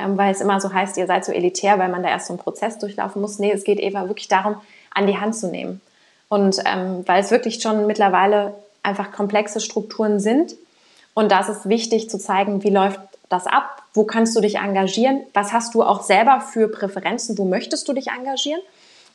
ähm, 0.00 0.18
weil 0.18 0.32
es 0.32 0.40
immer 0.40 0.60
so 0.60 0.72
heißt, 0.72 0.96
ihr 0.96 1.06
seid 1.06 1.24
so 1.24 1.30
elitär, 1.30 1.78
weil 1.78 1.88
man 1.88 2.02
da 2.02 2.08
erst 2.08 2.26
so 2.26 2.32
einen 2.32 2.42
Prozess 2.42 2.78
durchlaufen 2.78 3.22
muss. 3.22 3.38
Nee, 3.38 3.52
es 3.52 3.62
geht 3.62 3.78
eben 3.78 4.08
wirklich 4.08 4.26
darum, 4.26 4.56
an 4.92 5.06
die 5.06 5.18
Hand 5.18 5.36
zu 5.36 5.48
nehmen. 5.48 5.80
Und 6.28 6.58
ähm, 6.64 7.04
weil 7.06 7.22
es 7.22 7.30
wirklich 7.30 7.62
schon 7.62 7.86
mittlerweile 7.86 8.54
einfach 8.82 9.12
komplexe 9.12 9.60
Strukturen 9.60 10.18
sind, 10.18 10.54
und 11.18 11.32
da 11.32 11.40
ist 11.40 11.68
wichtig 11.68 12.08
zu 12.08 12.16
zeigen, 12.16 12.62
wie 12.62 12.70
läuft 12.70 13.00
das 13.28 13.48
ab, 13.48 13.82
wo 13.92 14.04
kannst 14.04 14.36
du 14.36 14.40
dich 14.40 14.58
engagieren, 14.58 15.22
was 15.34 15.52
hast 15.52 15.74
du 15.74 15.82
auch 15.82 16.02
selber 16.02 16.40
für 16.40 16.68
Präferenzen, 16.68 17.36
wo 17.38 17.44
möchtest 17.44 17.88
du 17.88 17.92
dich 17.92 18.06
engagieren 18.06 18.60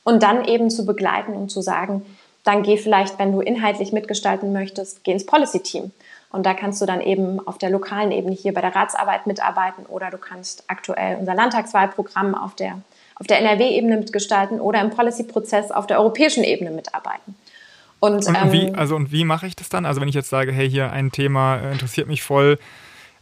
und 0.04 0.22
dann 0.22 0.44
eben 0.44 0.70
zu 0.70 0.86
begleiten 0.86 1.32
und 1.32 1.48
zu 1.48 1.62
sagen, 1.62 2.06
dann 2.44 2.62
geh 2.62 2.76
vielleicht, 2.76 3.20
wenn 3.20 3.32
du 3.32 3.40
inhaltlich 3.40 3.94
mitgestalten 3.94 4.52
möchtest, 4.52 5.06
geh 5.06 5.14
ins 5.14 5.26
Policy-Team. 5.26 5.92
Und 6.30 6.46
da 6.46 6.54
kannst 6.54 6.82
du 6.82 6.86
dann 6.86 7.00
eben 7.00 7.40
auf 7.48 7.58
der 7.58 7.70
lokalen 7.70 8.12
Ebene 8.12 8.36
hier 8.36 8.54
bei 8.54 8.60
der 8.60 8.76
Ratsarbeit 8.76 9.26
mitarbeiten 9.26 9.86
oder 9.86 10.10
du 10.10 10.18
kannst 10.18 10.66
aktuell 10.68 11.16
unser 11.18 11.36
Landtagswahlprogramm 11.36 12.36
auf 12.36 12.54
der, 12.54 12.82
auf 13.16 13.28
der 13.28 13.40
NRW-Ebene 13.40 13.96
mitgestalten 13.96 14.60
oder 14.60 14.82
im 14.82 14.90
Policy-Prozess 14.90 15.72
auf 15.72 15.88
der 15.88 16.02
europäischen 16.02 16.44
Ebene 16.44 16.72
mitarbeiten. 16.72 17.36
Und, 18.04 18.28
und, 18.28 18.36
ähm, 18.36 18.52
wie, 18.52 18.74
also, 18.74 18.98
und 18.98 19.14
wie 19.14 19.24
mache 19.24 19.48
ich 19.48 19.56
das 19.56 19.70
dann? 19.70 19.86
Also 19.86 20.02
wenn 20.02 20.10
ich 20.10 20.14
jetzt 20.14 20.30
sage, 20.30 20.52
hey, 20.52 20.70
hier 20.70 20.92
ein 20.92 21.10
Thema 21.10 21.56
äh, 21.56 21.72
interessiert 21.72 22.10
mich 22.10 22.22
voll, 22.22 22.60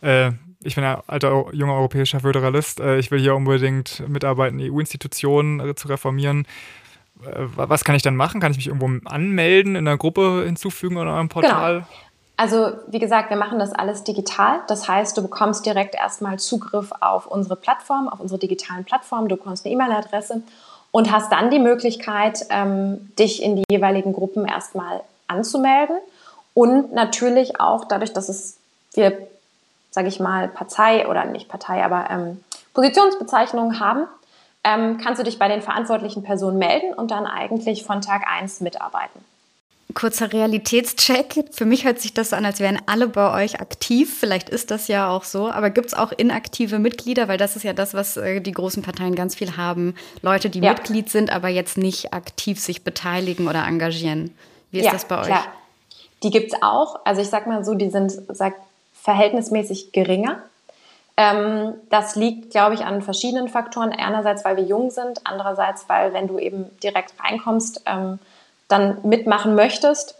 äh, 0.01 0.31
ich 0.63 0.73
bin 0.73 0.83
ja 0.83 1.03
alter 1.05 1.45
junger 1.53 1.75
europäischer 1.75 2.21
Föderalist, 2.21 2.79
äh, 2.79 2.97
ich 2.97 3.11
will 3.11 3.19
hier 3.19 3.35
unbedingt 3.35 4.01
mitarbeiten, 4.09 4.59
EU-Institutionen 4.59 5.75
zu 5.75 5.87
reformieren. 5.87 6.47
Äh, 7.23 7.45
was 7.55 7.83
kann 7.83 7.93
ich 7.93 8.01
dann 8.01 8.15
machen? 8.15 8.41
Kann 8.41 8.53
ich 8.53 8.57
mich 8.57 8.69
irgendwo 8.69 8.89
anmelden, 9.07 9.75
in 9.75 9.87
einer 9.87 9.99
Gruppe 9.99 10.45
hinzufügen 10.47 10.97
oder 10.97 11.13
einem 11.13 11.29
Portal? 11.29 11.73
Genau. 11.81 11.87
Also 12.37 12.71
wie 12.87 12.97
gesagt, 12.97 13.29
wir 13.29 13.37
machen 13.37 13.59
das 13.59 13.73
alles 13.73 14.03
digital. 14.03 14.61
Das 14.67 14.87
heißt, 14.87 15.15
du 15.15 15.21
bekommst 15.21 15.63
direkt 15.63 15.93
erstmal 15.93 16.39
Zugriff 16.39 16.91
auf 17.01 17.27
unsere 17.27 17.55
Plattform, 17.55 18.09
auf 18.09 18.19
unsere 18.19 18.39
digitalen 18.39 18.83
Plattform. 18.83 19.27
Du 19.27 19.35
bekommst 19.35 19.63
eine 19.63 19.75
E-Mail-Adresse 19.75 20.41
und 20.91 21.11
hast 21.11 21.31
dann 21.31 21.49
die 21.49 21.59
Möglichkeit, 21.59 22.45
ähm, 22.49 23.11
dich 23.17 23.41
in 23.41 23.55
die 23.55 23.63
jeweiligen 23.69 24.13
Gruppen 24.13 24.45
erstmal 24.45 25.01
anzumelden 25.27 25.97
und 26.53 26.93
natürlich 26.93 27.59
auch 27.59 27.85
dadurch, 27.85 28.13
dass 28.13 28.29
es 28.29 28.57
wir, 28.93 29.17
sage 29.89 30.09
ich 30.09 30.19
mal, 30.19 30.47
Partei 30.49 31.07
oder 31.07 31.25
nicht 31.25 31.47
Partei, 31.47 31.83
aber 31.83 32.09
ähm, 32.09 32.43
Positionsbezeichnungen 32.73 33.79
haben, 33.79 34.07
ähm, 34.63 34.99
kannst 35.01 35.19
du 35.19 35.23
dich 35.23 35.39
bei 35.39 35.47
den 35.47 35.61
verantwortlichen 35.61 36.23
Personen 36.23 36.57
melden 36.57 36.93
und 36.93 37.11
dann 37.11 37.25
eigentlich 37.25 37.83
von 37.83 38.01
Tag 38.01 38.23
1 38.27 38.61
mitarbeiten. 38.61 39.23
Kurzer 39.93 40.31
Realitätscheck. 40.31 41.45
Für 41.51 41.65
mich 41.65 41.85
hört 41.85 41.99
sich 41.99 42.13
das 42.13 42.31
so 42.31 42.35
an, 42.35 42.45
als 42.45 42.59
wären 42.59 42.79
alle 42.85 43.07
bei 43.07 43.43
euch 43.43 43.59
aktiv. 43.59 44.17
Vielleicht 44.19 44.49
ist 44.49 44.71
das 44.71 44.87
ja 44.87 45.09
auch 45.09 45.23
so. 45.23 45.49
Aber 45.49 45.69
gibt 45.69 45.87
es 45.87 45.93
auch 45.93 46.11
inaktive 46.11 46.79
Mitglieder? 46.79 47.27
Weil 47.27 47.37
das 47.37 47.55
ist 47.55 47.63
ja 47.63 47.73
das, 47.73 47.93
was 47.93 48.17
äh, 48.17 48.41
die 48.41 48.51
großen 48.51 48.83
Parteien 48.83 49.15
ganz 49.15 49.35
viel 49.35 49.57
haben. 49.57 49.95
Leute, 50.21 50.49
die 50.49 50.59
ja. 50.59 50.73
Mitglied 50.73 51.09
sind, 51.09 51.31
aber 51.31 51.47
jetzt 51.47 51.77
nicht 51.77 52.13
aktiv 52.13 52.59
sich 52.59 52.83
beteiligen 52.83 53.47
oder 53.47 53.65
engagieren. 53.65 54.35
Wie 54.71 54.79
ist 54.79 54.85
ja, 54.85 54.91
das 54.91 55.05
bei 55.05 55.19
euch? 55.19 55.27
Klar. 55.27 55.45
Die 56.23 56.29
gibt 56.29 56.53
es 56.53 56.61
auch. 56.61 56.99
Also 57.05 57.21
ich 57.21 57.29
sag 57.29 57.47
mal 57.47 57.63
so, 57.65 57.73
die 57.73 57.89
sind 57.89 58.11
sag, 58.29 58.53
verhältnismäßig 58.93 59.91
geringer. 59.91 60.43
Ähm, 61.17 61.73
das 61.89 62.15
liegt, 62.15 62.51
glaube 62.51 62.75
ich, 62.75 62.81
an 62.81 63.01
verschiedenen 63.01 63.49
Faktoren. 63.49 63.91
Einerseits, 63.91 64.45
weil 64.45 64.57
wir 64.57 64.63
jung 64.63 64.91
sind, 64.91 65.21
andererseits, 65.23 65.85
weil 65.87 66.13
wenn 66.13 66.27
du 66.27 66.39
eben 66.39 66.65
direkt 66.81 67.13
reinkommst, 67.23 67.83
ähm, 67.85 68.19
dann 68.71 68.97
mitmachen 69.03 69.55
möchtest, 69.55 70.15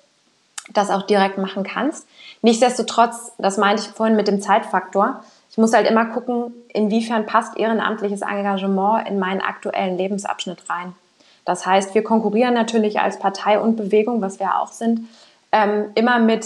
das 0.74 0.90
auch 0.90 1.04
direkt 1.04 1.38
machen 1.38 1.64
kannst. 1.64 2.08
Nichtsdestotrotz, 2.42 3.32
das 3.38 3.58
meinte 3.58 3.84
ich 3.84 3.90
vorhin 3.90 4.16
mit 4.16 4.28
dem 4.28 4.42
Zeitfaktor, 4.42 5.24
ich 5.52 5.58
muss 5.58 5.74
halt 5.74 5.90
immer 5.90 6.06
gucken, 6.06 6.54
inwiefern 6.70 7.26
passt 7.26 7.58
ehrenamtliches 7.58 8.22
Engagement 8.22 9.08
in 9.08 9.20
meinen 9.20 9.42
aktuellen 9.42 9.98
Lebensabschnitt 9.98 10.70
rein. 10.70 10.96
Das 11.44 11.66
heißt, 11.66 11.94
wir 11.94 12.04
konkurrieren 12.04 12.54
natürlich 12.54 13.00
als 13.02 13.20
Partei 13.20 13.60
und 13.60 13.76
Bewegung, 13.76 14.22
was 14.22 14.40
wir 14.40 14.60
auch 14.60 14.72
sind, 14.72 15.10
ähm, 15.52 15.92
immer 15.96 16.20
mit 16.20 16.46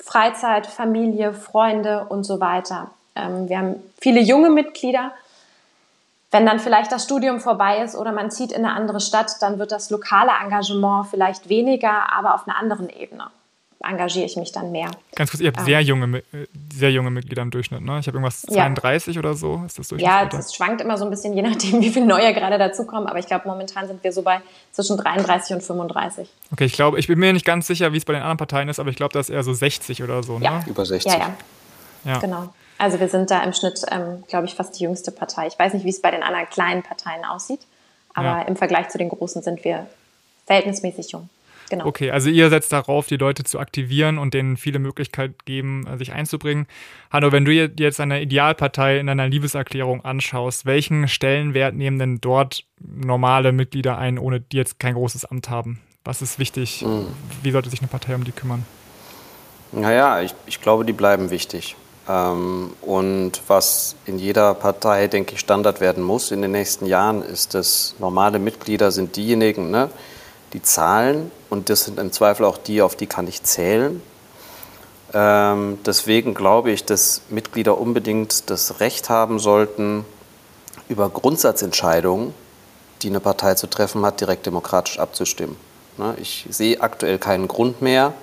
Freizeit, 0.00 0.66
Familie, 0.66 1.34
Freunde 1.34 2.06
und 2.08 2.24
so 2.24 2.40
weiter. 2.40 2.90
Ähm, 3.14 3.48
wir 3.48 3.58
haben 3.58 3.74
viele 4.00 4.20
junge 4.20 4.48
Mitglieder, 4.48 5.12
wenn 6.30 6.44
dann 6.44 6.58
vielleicht 6.58 6.92
das 6.92 7.04
Studium 7.04 7.40
vorbei 7.40 7.82
ist 7.82 7.96
oder 7.96 8.12
man 8.12 8.30
zieht 8.30 8.52
in 8.52 8.64
eine 8.64 8.74
andere 8.74 9.00
Stadt, 9.00 9.32
dann 9.40 9.58
wird 9.58 9.72
das 9.72 9.90
lokale 9.90 10.30
Engagement 10.42 11.06
vielleicht 11.08 11.48
weniger, 11.48 12.12
aber 12.12 12.34
auf 12.34 12.46
einer 12.46 12.58
anderen 12.58 12.90
Ebene 12.90 13.28
engagiere 13.80 14.26
ich 14.26 14.36
mich 14.36 14.52
dann 14.52 14.72
mehr. 14.72 14.90
Ganz 15.14 15.30
kurz, 15.30 15.40
ihr 15.40 15.48
habt 15.48 15.58
ähm, 15.60 15.64
sehr, 15.64 15.80
junge, 15.80 16.22
sehr 16.72 16.90
junge 16.90 17.10
Mitglieder 17.10 17.42
im 17.42 17.50
Durchschnitt, 17.50 17.80
ne? 17.80 17.98
Ich 18.00 18.06
habe 18.08 18.16
irgendwas 18.16 18.42
32 18.42 19.14
ja. 19.14 19.20
oder 19.20 19.34
so, 19.34 19.62
ist 19.66 19.78
das 19.78 19.90
Ja, 19.98 20.26
das 20.26 20.54
schwankt 20.54 20.80
immer 20.80 20.98
so 20.98 21.04
ein 21.04 21.10
bisschen, 21.10 21.34
je 21.34 21.42
nachdem, 21.42 21.80
wie 21.80 21.90
viele 21.90 22.06
neue 22.06 22.34
gerade 22.34 22.58
dazukommen, 22.58 23.06
aber 23.06 23.18
ich 23.18 23.26
glaube, 23.26 23.46
momentan 23.46 23.86
sind 23.86 24.02
wir 24.02 24.12
so 24.12 24.22
bei 24.22 24.40
zwischen 24.72 24.96
33 24.96 25.54
und 25.54 25.62
35. 25.62 26.28
Okay, 26.52 26.64
ich 26.64 26.72
glaube, 26.72 26.98
ich 26.98 27.06
bin 27.06 27.18
mir 27.18 27.32
nicht 27.32 27.46
ganz 27.46 27.66
sicher, 27.66 27.92
wie 27.92 27.98
es 27.98 28.04
bei 28.04 28.14
den 28.14 28.22
anderen 28.22 28.38
Parteien 28.38 28.68
ist, 28.68 28.80
aber 28.80 28.90
ich 28.90 28.96
glaube, 28.96 29.12
das 29.12 29.28
ist 29.28 29.34
eher 29.34 29.44
so 29.44 29.52
60 29.52 30.02
oder 30.02 30.22
so, 30.22 30.38
ne? 30.38 30.44
Ja, 30.44 30.64
über 30.66 30.84
60. 30.84 31.12
Ja, 31.12 31.18
ja. 31.18 31.34
ja. 32.04 32.18
Genau. 32.18 32.52
Also 32.78 33.00
wir 33.00 33.08
sind 33.08 33.30
da 33.30 33.42
im 33.42 33.52
Schnitt, 33.52 33.84
ähm, 33.90 34.24
glaube 34.28 34.46
ich, 34.46 34.54
fast 34.54 34.78
die 34.78 34.84
jüngste 34.84 35.10
Partei. 35.10 35.48
Ich 35.48 35.58
weiß 35.58 35.74
nicht, 35.74 35.84
wie 35.84 35.90
es 35.90 36.00
bei 36.00 36.10
den 36.10 36.22
anderen 36.22 36.48
kleinen 36.48 36.82
Parteien 36.82 37.24
aussieht, 37.24 37.60
aber 38.14 38.28
ja. 38.28 38.42
im 38.42 38.56
Vergleich 38.56 38.88
zu 38.88 38.98
den 38.98 39.08
großen 39.08 39.42
sind 39.42 39.64
wir 39.64 39.86
verhältnismäßig 40.46 41.10
jung. 41.10 41.28
Genau. 41.70 41.86
Okay, 41.86 42.10
also 42.10 42.30
ihr 42.30 42.48
setzt 42.48 42.72
darauf, 42.72 43.06
die 43.06 43.16
Leute 43.16 43.44
zu 43.44 43.58
aktivieren 43.58 44.18
und 44.18 44.32
denen 44.32 44.56
viele 44.56 44.78
Möglichkeiten 44.78 45.34
geben, 45.44 45.86
äh, 45.86 45.98
sich 45.98 46.12
einzubringen. 46.12 46.66
Hanno, 47.10 47.32
wenn 47.32 47.44
du 47.44 47.50
dir 47.50 47.70
jetzt 47.84 48.00
eine 48.00 48.22
Idealpartei 48.22 48.98
in 48.98 49.06
deiner 49.06 49.28
Liebeserklärung 49.28 50.04
anschaust, 50.04 50.64
welchen 50.64 51.08
Stellenwert 51.08 51.74
nehmen 51.74 51.98
denn 51.98 52.20
dort 52.20 52.64
normale 52.80 53.52
Mitglieder 53.52 53.98
ein, 53.98 54.18
ohne 54.18 54.40
die 54.40 54.56
jetzt 54.56 54.78
kein 54.78 54.94
großes 54.94 55.26
Amt 55.26 55.50
haben? 55.50 55.80
Was 56.04 56.22
ist 56.22 56.38
wichtig? 56.38 56.82
Mhm. 56.82 57.08
Wie 57.42 57.50
sollte 57.50 57.68
sich 57.68 57.80
eine 57.80 57.88
Partei 57.88 58.14
um 58.14 58.24
die 58.24 58.32
kümmern? 58.32 58.64
Naja, 59.72 60.22
ich, 60.22 60.34
ich 60.46 60.62
glaube, 60.62 60.86
die 60.86 60.94
bleiben 60.94 61.28
wichtig. 61.30 61.76
Ähm, 62.08 62.72
und 62.80 63.32
was 63.46 63.94
in 64.06 64.18
jeder 64.18 64.54
Partei, 64.54 65.08
denke 65.08 65.34
ich, 65.34 65.40
Standard 65.40 65.80
werden 65.80 66.02
muss 66.02 66.30
in 66.30 66.42
den 66.42 66.52
nächsten 66.52 66.86
Jahren, 66.86 67.22
ist, 67.22 67.54
dass 67.54 67.94
normale 67.98 68.38
Mitglieder 68.38 68.90
sind 68.90 69.16
diejenigen, 69.16 69.70
ne, 69.70 69.90
die 70.52 70.62
zahlen 70.62 71.30
und 71.50 71.68
das 71.68 71.84
sind 71.84 71.98
im 71.98 72.10
Zweifel 72.12 72.46
auch 72.46 72.56
die, 72.56 72.80
auf 72.80 72.96
die 72.96 73.06
kann 73.06 73.28
ich 73.28 73.42
zählen. 73.42 74.02
Ähm, 75.12 75.78
deswegen 75.84 76.34
glaube 76.34 76.70
ich, 76.70 76.84
dass 76.84 77.22
Mitglieder 77.28 77.78
unbedingt 77.78 78.50
das 78.50 78.80
Recht 78.80 79.10
haben 79.10 79.38
sollten, 79.38 80.04
über 80.88 81.10
Grundsatzentscheidungen, 81.10 82.32
die 83.02 83.08
eine 83.08 83.20
Partei 83.20 83.54
zu 83.54 83.66
treffen 83.66 84.04
hat, 84.04 84.20
direkt 84.20 84.46
demokratisch 84.46 84.98
abzustimmen. 84.98 85.56
Ne, 85.98 86.14
ich 86.18 86.46
sehe 86.48 86.80
aktuell 86.80 87.18
keinen 87.18 87.48
Grund 87.48 87.82
mehr, 87.82 88.14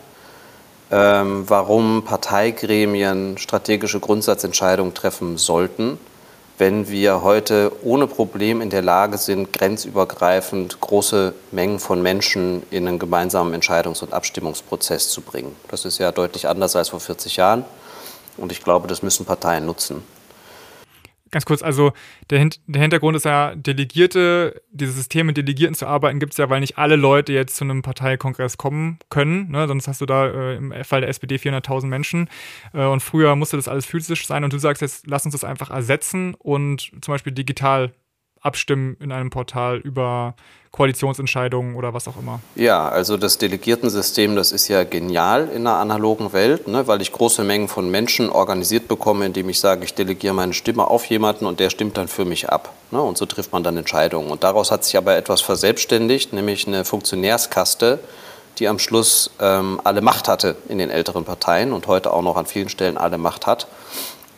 ähm, 0.91 1.43
warum 1.47 2.03
Parteigremien 2.03 3.37
strategische 3.37 3.99
Grundsatzentscheidungen 3.99 4.93
treffen 4.93 5.37
sollten, 5.37 5.97
wenn 6.57 6.87
wir 6.87 7.21
heute 7.21 7.71
ohne 7.83 8.07
Problem 8.07 8.61
in 8.61 8.69
der 8.69 8.81
Lage 8.81 9.17
sind, 9.17 9.51
grenzübergreifend 9.51 10.79
große 10.79 11.33
Mengen 11.51 11.79
von 11.79 12.01
Menschen 12.01 12.63
in 12.71 12.87
einen 12.87 12.99
gemeinsamen 12.99 13.53
Entscheidungs- 13.53 14.01
und 14.01 14.13
Abstimmungsprozess 14.13 15.09
zu 15.09 15.21
bringen. 15.21 15.55
Das 15.69 15.83
ist 15.83 15.97
ja 15.97 16.11
deutlich 16.11 16.47
anders 16.47 16.75
als 16.75 16.89
vor 16.89 17.01
40 17.01 17.35
Jahren 17.35 17.65
und 18.37 18.51
ich 18.51 18.63
glaube, 18.63 18.87
das 18.87 19.03
müssen 19.03 19.25
Parteien 19.25 19.65
nutzen 19.65 20.03
ganz 21.35 21.45
kurz, 21.45 21.61
also 21.61 21.91
der, 22.29 22.39
Hin 22.39 22.49
der, 22.65 22.81
Hintergrund 22.81 23.17
ist 23.17 23.25
ja, 23.25 23.53
Delegierte, 23.55 24.61
dieses 24.71 24.95
System 24.95 25.25
mit 25.25 25.35
Delegierten 25.35 25.75
zu 25.75 25.85
arbeiten, 25.85 26.17
gibt 26.19 26.31
es 26.31 26.37
ja, 26.37 26.49
weil 26.49 26.61
nicht 26.61 26.77
alle 26.77 26.95
Leute 26.95 27.33
jetzt 27.33 27.57
zu 27.57 27.65
einem 27.65 27.81
Parteikongress 27.81 28.57
kommen 28.57 28.99
können. 29.09 29.51
Ne? 29.51 29.67
Sonst 29.67 29.89
hast 29.89 29.99
du 29.99 30.05
da 30.05 30.27
äh, 30.27 30.55
im 30.55 30.73
Fall 30.85 31.01
der 31.01 31.09
SPD 31.09 31.35
400.000 31.35 31.87
Menschen. 31.87 32.29
Äh, 32.73 32.85
und 32.85 33.01
früher 33.01 33.35
musste 33.35 33.57
das 33.57 33.67
alles 33.67 33.85
physisch 33.85 34.25
sein. 34.25 34.45
Und 34.45 34.53
du 34.53 34.59
sagst 34.59 34.81
jetzt, 34.81 35.07
lass 35.07 35.25
uns 35.25 35.33
das 35.33 35.43
einfach 35.43 35.71
ersetzen 35.71 36.35
und 36.35 36.91
zum 37.01 37.13
Beispiel 37.13 37.33
digital 37.33 37.91
abstimmen 38.45 38.95
in 38.99 39.11
einem 39.11 39.29
Portal 39.29 39.77
über 39.77 40.35
Koalitionsentscheidungen 40.75 41.75
oder 41.75 41.93
was 41.93 42.05
auch 42.07 42.17
immer. 42.17 42.41
Ja, 42.55 42.89
also 42.89 43.15
das 43.15 43.37
Delegiertensystem, 43.37 44.35
das 44.35 44.51
ist 44.51 44.67
ja 44.67 44.83
genial 44.83 45.47
in 45.47 45.65
einer 45.65 45.77
analogen 45.77 46.33
Welt, 46.33 46.67
ne, 46.67 46.85
weil 46.85 47.01
ich 47.01 47.13
große 47.13 47.45
Mengen 47.45 47.69
von 47.69 47.89
Menschen 47.89 48.29
organisiert 48.29 48.89
bekomme, 48.89 49.25
indem 49.25 49.47
ich 49.47 49.61
sage, 49.61 49.85
ich 49.85 49.93
delegiere 49.93 50.33
meine 50.33 50.53
Stimme 50.53 50.87
auf 50.87 51.05
jemanden 51.05 51.45
und 51.45 51.61
der 51.61 51.69
stimmt 51.69 51.95
dann 51.95 52.09
für 52.09 52.25
mich 52.25 52.49
ab. 52.49 52.73
Ne, 52.91 53.01
und 53.01 53.17
so 53.17 53.25
trifft 53.25 53.53
man 53.53 53.63
dann 53.63 53.77
Entscheidungen. 53.77 54.29
Und 54.29 54.43
daraus 54.43 54.69
hat 54.69 54.83
sich 54.83 54.97
aber 54.97 55.15
etwas 55.15 55.39
verselbstständigt, 55.39 56.33
nämlich 56.33 56.67
eine 56.67 56.83
Funktionärskaste, 56.83 57.99
die 58.59 58.67
am 58.67 58.77
Schluss 58.77 59.31
ähm, 59.39 59.79
alle 59.85 60.01
Macht 60.01 60.27
hatte 60.27 60.57
in 60.67 60.77
den 60.77 60.89
älteren 60.89 61.23
Parteien 61.23 61.71
und 61.71 61.87
heute 61.87 62.11
auch 62.11 62.21
noch 62.21 62.35
an 62.35 62.45
vielen 62.45 62.67
Stellen 62.67 62.97
alle 62.97 63.17
Macht 63.17 63.47
hat 63.47 63.67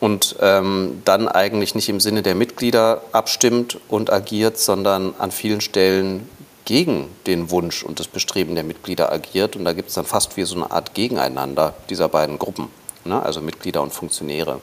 und 0.00 0.36
ähm, 0.40 1.02
dann 1.04 1.28
eigentlich 1.28 1.74
nicht 1.74 1.88
im 1.88 2.00
Sinne 2.00 2.22
der 2.22 2.34
Mitglieder 2.34 3.02
abstimmt 3.12 3.78
und 3.88 4.12
agiert, 4.12 4.58
sondern 4.58 5.14
an 5.18 5.30
vielen 5.30 5.60
Stellen 5.60 6.28
gegen 6.64 7.08
den 7.26 7.50
Wunsch 7.50 7.82
und 7.82 7.98
das 7.98 8.08
Bestreben 8.08 8.54
der 8.54 8.64
Mitglieder 8.64 9.10
agiert. 9.10 9.56
Und 9.56 9.64
da 9.64 9.72
gibt 9.72 9.88
es 9.88 9.94
dann 9.94 10.04
fast 10.04 10.36
wie 10.36 10.44
so 10.44 10.54
eine 10.54 10.70
Art 10.70 10.94
Gegeneinander 10.94 11.74
dieser 11.88 12.08
beiden 12.08 12.38
Gruppen, 12.38 12.68
ne? 13.04 13.22
also 13.22 13.40
Mitglieder 13.40 13.82
und 13.82 13.92
Funktionäre. 13.92 14.60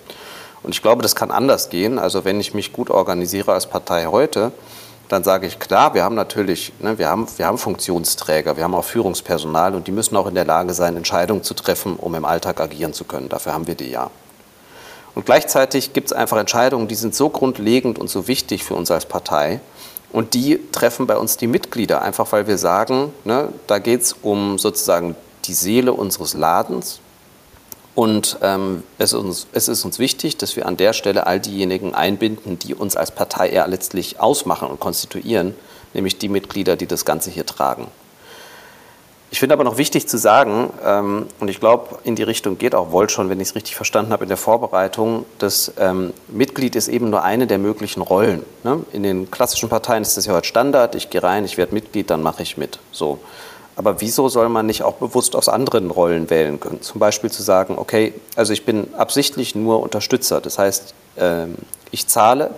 Und 0.62 0.74
ich 0.74 0.82
glaube, 0.82 1.02
das 1.02 1.16
kann 1.16 1.32
anders 1.32 1.70
gehen. 1.70 2.00
Also 2.00 2.24
wenn 2.24 2.40
ich 2.40 2.54
mich 2.54 2.74
gut 2.74 2.90
organisiere 2.90 3.54
als 3.54 3.68
Partei 3.68 4.06
heute, 4.06 4.52
dann 5.10 5.24
sage 5.24 5.46
ich, 5.46 5.60
klar, 5.60 5.94
wir 5.94 6.04
haben 6.04 6.16
natürlich, 6.16 6.74
ne, 6.80 6.98
wir, 6.98 7.10
haben, 7.10 7.28
wir 7.38 7.46
haben 7.46 7.58
Funktionsträger, 7.58 8.58
wir 8.58 8.64
haben 8.64 8.74
auch 8.74 8.84
Führungspersonal 8.84 9.76
und 9.76 9.88
die 9.88 9.92
müssen 9.92 10.16
auch 10.16 10.28
in 10.28 10.36
der 10.36 10.46
Lage 10.46 10.74
sein, 10.74 10.98
Entscheidungen 10.98 11.44
zu 11.44 11.54
treffen, 11.54 11.96
um 11.98 12.16
im 12.16 12.26
Alltag 12.26 12.60
agieren 12.60 12.94
zu 12.94 13.04
können. 13.04 13.30
Dafür 13.30 13.54
haben 13.54 13.68
wir 13.68 13.76
die 13.76 13.92
ja. 13.92 14.10
Und 15.16 15.26
gleichzeitig 15.26 15.94
gibt 15.94 16.08
es 16.08 16.14
einfach 16.14 16.38
Entscheidungen, 16.38 16.90
die 16.90 16.96
sind 16.96 17.16
so 17.16 17.30
grundlegend 17.30 17.98
und 17.98 18.10
so 18.10 18.28
wichtig 18.28 18.64
für 18.64 18.76
uns 18.76 18.92
als 18.92 19.06
Partei. 19.06 19.62
Und 20.12 20.34
die 20.34 20.60
treffen 20.72 21.08
bei 21.08 21.18
uns 21.18 21.38
die 21.38 21.48
Mitglieder, 21.48 22.02
einfach 22.02 22.32
weil 22.32 22.48
wir 22.48 22.58
sagen, 22.58 23.14
ne, 23.24 23.50
da 23.68 23.80
geht 23.80 24.02
es 24.02 24.14
um 24.22 24.58
sozusagen 24.60 25.16
die 25.46 25.54
Seele 25.54 25.94
unseres 25.94 26.34
Ladens. 26.34 27.00
Und 27.96 28.38
ähm, 28.42 28.84
es, 28.98 29.14
ist 29.14 29.20
uns, 29.20 29.48
es 29.54 29.70
ist 29.70 29.86
uns 29.86 30.00
wichtig, 30.00 30.36
dass 30.36 30.58
wir 30.58 30.66
an 30.66 30.76
der 30.76 30.92
Stelle 30.92 31.28
all 31.28 31.40
diejenigen 31.40 31.96
einbinden, 31.96 32.60
die 32.60 32.76
uns 32.76 32.98
als 32.98 33.12
Partei 33.12 33.50
eher 33.50 33.68
letztlich 33.68 34.20
ausmachen 34.20 34.68
und 34.68 34.82
konstituieren, 34.82 35.56
nämlich 35.94 36.18
die 36.18 36.28
Mitglieder, 36.28 36.76
die 36.76 36.88
das 36.88 37.06
Ganze 37.06 37.32
hier 37.32 37.46
tragen. 37.46 37.88
Ich 39.36 39.40
finde 39.40 39.52
aber 39.52 39.66
noch 39.66 39.76
wichtig 39.76 40.08
zu 40.08 40.18
sagen, 40.18 40.72
ähm, 40.82 41.28
und 41.42 41.50
ich 41.50 41.60
glaube, 41.60 42.00
in 42.06 42.16
die 42.16 42.24
Richtung 42.24 42.58
geht 42.58 42.74
auch 42.74 42.94
Volt 42.94 43.12
schon, 43.12 43.30
wenn 43.30 43.42
ich 43.42 43.50
es 43.50 43.56
richtig 43.56 43.76
verstanden 43.76 44.14
habe 44.14 44.24
in 44.24 44.30
der 44.30 44.38
Vorbereitung, 44.38 45.26
dass 45.40 45.74
ähm, 45.78 46.14
Mitglied 46.30 46.74
ist 46.78 46.88
eben 46.88 47.10
nur 47.10 47.22
eine 47.22 47.46
der 47.46 47.58
möglichen 47.58 48.00
Rollen. 48.00 48.46
Ne? 48.64 48.86
In 48.94 49.04
den 49.04 49.30
klassischen 49.30 49.68
Parteien 49.68 50.04
ist 50.04 50.16
das 50.16 50.26
ja 50.26 50.34
heute 50.34 50.48
Standard, 50.48 50.96
ich 50.96 51.10
gehe 51.10 51.22
rein, 51.22 51.44
ich 51.44 51.58
werde 51.58 51.74
Mitglied, 51.74 52.10
dann 52.12 52.24
mache 52.24 52.44
ich 52.44 52.56
mit. 52.56 52.80
So. 52.94 53.20
Aber 53.76 54.00
wieso 54.00 54.30
soll 54.30 54.48
man 54.48 54.68
nicht 54.68 54.84
auch 54.84 54.94
bewusst 54.94 55.36
aus 55.36 55.50
anderen 55.50 55.92
Rollen 55.92 56.30
wählen 56.30 56.62
können? 56.62 56.82
Zum 56.82 57.00
Beispiel 57.00 57.30
zu 57.30 57.44
sagen, 57.44 57.78
okay, 57.78 58.14
also 58.38 58.54
ich 58.54 58.64
bin 58.64 58.94
absichtlich 58.94 59.54
nur 59.54 59.82
Unterstützer. 59.82 60.40
Das 60.40 60.58
heißt, 60.58 60.94
ähm, 61.18 61.56
ich 61.92 62.08
zahle 62.08 62.52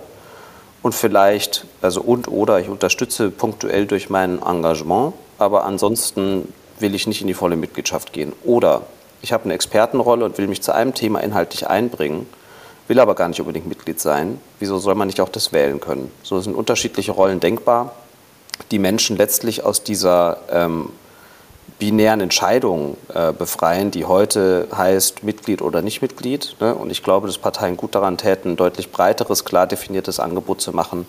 und 0.84 0.94
vielleicht, 0.94 1.64
also 1.82 2.02
und 2.02 2.28
oder 2.28 2.60
ich 2.60 2.68
unterstütze 2.68 3.32
punktuell 3.32 3.86
durch 3.86 4.10
mein 4.10 4.40
Engagement, 4.40 5.14
aber 5.38 5.64
ansonsten 5.64 6.52
will 6.80 6.94
ich 6.94 7.06
nicht 7.06 7.20
in 7.20 7.26
die 7.26 7.34
volle 7.34 7.56
Mitgliedschaft 7.56 8.12
gehen. 8.12 8.32
Oder 8.44 8.82
ich 9.22 9.32
habe 9.32 9.44
eine 9.44 9.54
Expertenrolle 9.54 10.24
und 10.24 10.38
will 10.38 10.46
mich 10.46 10.62
zu 10.62 10.74
einem 10.74 10.94
Thema 10.94 11.20
inhaltlich 11.20 11.66
einbringen, 11.66 12.26
will 12.86 13.00
aber 13.00 13.14
gar 13.14 13.28
nicht 13.28 13.40
unbedingt 13.40 13.68
Mitglied 13.68 14.00
sein. 14.00 14.40
Wieso 14.58 14.78
soll 14.78 14.94
man 14.94 15.08
nicht 15.08 15.20
auch 15.20 15.28
das 15.28 15.52
wählen 15.52 15.80
können? 15.80 16.10
So 16.22 16.40
sind 16.40 16.54
unterschiedliche 16.54 17.12
Rollen 17.12 17.40
denkbar, 17.40 17.92
die 18.70 18.78
Menschen 18.78 19.16
letztlich 19.16 19.64
aus 19.64 19.82
dieser 19.82 20.38
ähm, 20.50 20.90
binären 21.78 22.20
Entscheidung 22.20 22.96
äh, 23.14 23.32
befreien, 23.32 23.90
die 23.90 24.04
heute 24.04 24.68
heißt 24.74 25.22
Mitglied 25.22 25.62
oder 25.62 25.82
nicht 25.82 26.02
Mitglied. 26.02 26.56
Ne? 26.60 26.74
Und 26.74 26.90
ich 26.90 27.02
glaube, 27.02 27.26
dass 27.26 27.38
Parteien 27.38 27.76
gut 27.76 27.94
daran 27.94 28.18
täten, 28.18 28.52
ein 28.52 28.56
deutlich 28.56 28.90
breiteres, 28.90 29.44
klar 29.44 29.66
definiertes 29.66 30.18
Angebot 30.18 30.60
zu 30.60 30.72
machen, 30.72 31.06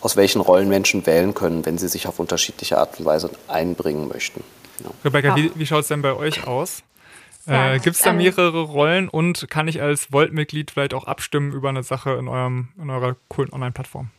aus 0.00 0.16
welchen 0.16 0.40
Rollen 0.40 0.68
Menschen 0.68 1.06
wählen 1.06 1.34
können, 1.34 1.64
wenn 1.64 1.78
sie 1.78 1.88
sich 1.88 2.08
auf 2.08 2.18
unterschiedliche 2.18 2.78
Art 2.78 2.98
und 2.98 3.04
Weise 3.04 3.30
einbringen 3.46 4.08
möchten. 4.08 4.42
Ja. 4.80 4.90
Rebecca, 5.04 5.28
ja. 5.28 5.36
wie, 5.36 5.52
wie 5.54 5.66
schaut 5.66 5.82
es 5.82 5.88
denn 5.88 6.02
bei 6.02 6.14
euch 6.14 6.46
aus? 6.46 6.82
Ja, 7.46 7.72
äh, 7.72 7.78
Gibt 7.78 7.96
es 7.96 8.02
da 8.02 8.10
ähm, 8.10 8.18
mehrere 8.18 8.62
Rollen 8.62 9.08
und 9.08 9.50
kann 9.50 9.66
ich 9.68 9.82
als 9.82 10.12
Volt-Mitglied 10.12 10.70
vielleicht 10.70 10.94
auch 10.94 11.04
abstimmen 11.04 11.52
über 11.52 11.68
eine 11.68 11.82
Sache 11.82 12.12
in, 12.12 12.28
eurem, 12.28 12.68
in 12.80 12.90
eurer 12.90 13.16
coolen 13.28 13.52
Online-Plattform? 13.52 14.10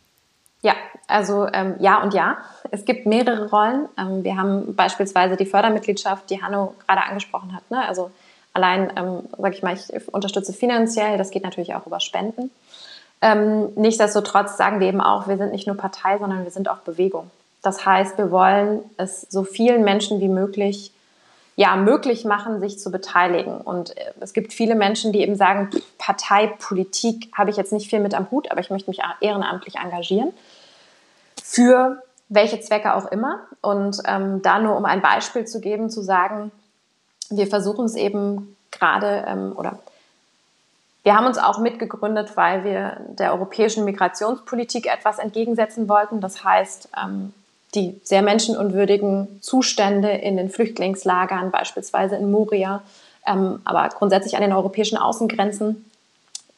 Ja, 0.61 0.73
also 1.07 1.47
ähm, 1.53 1.75
ja 1.79 2.01
und 2.01 2.13
ja. 2.13 2.37
Es 2.71 2.85
gibt 2.85 3.05
mehrere 3.05 3.49
Rollen. 3.49 3.87
Ähm, 3.97 4.23
wir 4.23 4.37
haben 4.37 4.75
beispielsweise 4.75 5.37
die 5.37 5.45
Fördermitgliedschaft, 5.45 6.29
die 6.29 6.41
Hanno 6.41 6.75
gerade 6.85 7.03
angesprochen 7.03 7.55
hat. 7.55 7.69
Ne? 7.69 7.85
Also 7.87 8.11
allein, 8.53 8.91
ähm, 8.95 9.23
sage 9.37 9.55
ich 9.55 9.63
mal, 9.63 9.73
ich 9.73 10.07
unterstütze 10.13 10.53
finanziell, 10.53 11.17
das 11.17 11.31
geht 11.31 11.43
natürlich 11.43 11.75
auch 11.75 11.85
über 11.85 11.99
Spenden. 11.99 12.51
Ähm, 13.21 13.69
nichtsdestotrotz 13.75 14.57
sagen 14.57 14.81
wir 14.81 14.87
eben 14.87 15.01
auch, 15.01 15.27
wir 15.27 15.37
sind 15.37 15.51
nicht 15.51 15.65
nur 15.65 15.77
Partei, 15.77 16.17
sondern 16.17 16.43
wir 16.43 16.51
sind 16.51 16.69
auch 16.69 16.79
Bewegung. 16.79 17.31
Das 17.63 17.85
heißt, 17.85 18.17
wir 18.19 18.29
wollen 18.29 18.83
es 18.97 19.21
so 19.29 19.43
vielen 19.43 19.83
Menschen 19.83 20.19
wie 20.19 20.27
möglich 20.27 20.93
ja, 21.55 21.75
möglich 21.75 22.25
machen, 22.25 22.59
sich 22.59 22.79
zu 22.79 22.89
beteiligen. 22.89 23.57
Und 23.57 23.95
äh, 23.97 24.13
es 24.19 24.33
gibt 24.33 24.53
viele 24.53 24.75
Menschen, 24.75 25.11
die 25.11 25.21
eben 25.21 25.35
sagen, 25.35 25.69
Parteipolitik 25.97 27.31
habe 27.37 27.51
ich 27.51 27.57
jetzt 27.57 27.71
nicht 27.71 27.89
viel 27.89 27.99
mit 27.99 28.15
am 28.15 28.31
Hut, 28.31 28.49
aber 28.51 28.59
ich 28.59 28.69
möchte 28.69 28.89
mich 28.89 29.01
ehrenamtlich 29.21 29.75
engagieren. 29.75 30.33
Für 31.43 32.01
welche 32.29 32.59
Zwecke 32.59 32.95
auch 32.95 33.05
immer. 33.05 33.41
Und 33.61 34.01
ähm, 34.05 34.41
da 34.41 34.59
nur 34.59 34.75
um 34.75 34.85
ein 34.85 35.01
Beispiel 35.01 35.45
zu 35.45 35.61
geben, 35.61 35.89
zu 35.89 36.01
sagen, 36.01 36.51
wir 37.29 37.47
versuchen 37.47 37.85
es 37.85 37.95
eben 37.95 38.55
gerade 38.71 39.25
ähm, 39.27 39.53
oder 39.55 39.79
wir 41.03 41.15
haben 41.15 41.27
uns 41.27 41.37
auch 41.37 41.59
mitgegründet, 41.59 42.35
weil 42.37 42.63
wir 42.63 42.97
der 43.09 43.33
europäischen 43.33 43.83
Migrationspolitik 43.83 44.87
etwas 44.87 45.19
entgegensetzen 45.19 45.89
wollten. 45.89 46.21
Das 46.21 46.43
heißt, 46.43 46.89
ähm, 47.03 47.33
die 47.75 47.99
sehr 48.03 48.21
menschenunwürdigen 48.21 49.41
Zustände 49.41 50.11
in 50.11 50.37
den 50.37 50.49
Flüchtlingslagern, 50.49 51.51
beispielsweise 51.51 52.15
in 52.15 52.31
Moria, 52.31 52.81
ähm, 53.25 53.61
aber 53.65 53.89
grundsätzlich 53.89 54.35
an 54.35 54.41
den 54.41 54.53
europäischen 54.53 54.97
Außengrenzen, 54.97 55.85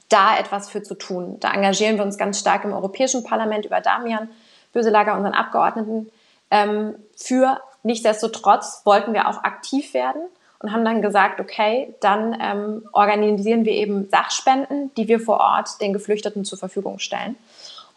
da 0.09 0.37
etwas 0.37 0.69
für 0.69 0.83
zu 0.83 0.95
tun. 0.95 1.37
Da 1.39 1.51
engagieren 1.53 1.97
wir 1.97 2.03
uns 2.03 2.17
ganz 2.17 2.39
stark 2.39 2.63
im 2.63 2.73
Europäischen 2.73 3.23
Parlament 3.23 3.65
über 3.65 3.81
Damian 3.81 4.29
Böselager, 4.73 5.15
unseren 5.15 5.33
Abgeordneten, 5.33 6.09
ähm, 6.51 6.95
für 7.15 7.59
Nichtsdestotrotz 7.85 8.81
wollten 8.83 9.13
wir 9.13 9.27
auch 9.27 9.43
aktiv 9.43 9.93
werden 9.93 10.23
und 10.57 10.71
haben 10.71 10.83
dann 10.83 11.03
gesagt, 11.03 11.39
okay, 11.39 11.93
dann 11.99 12.35
ähm, 12.41 12.89
organisieren 12.93 13.63
wir 13.63 13.73
eben 13.73 14.09
Sachspenden, 14.09 14.91
die 14.95 15.07
wir 15.07 15.19
vor 15.19 15.39
Ort 15.39 15.79
den 15.81 15.93
Geflüchteten 15.93 16.45
zur 16.45 16.57
Verfügung 16.57 16.97
stellen. 16.97 17.35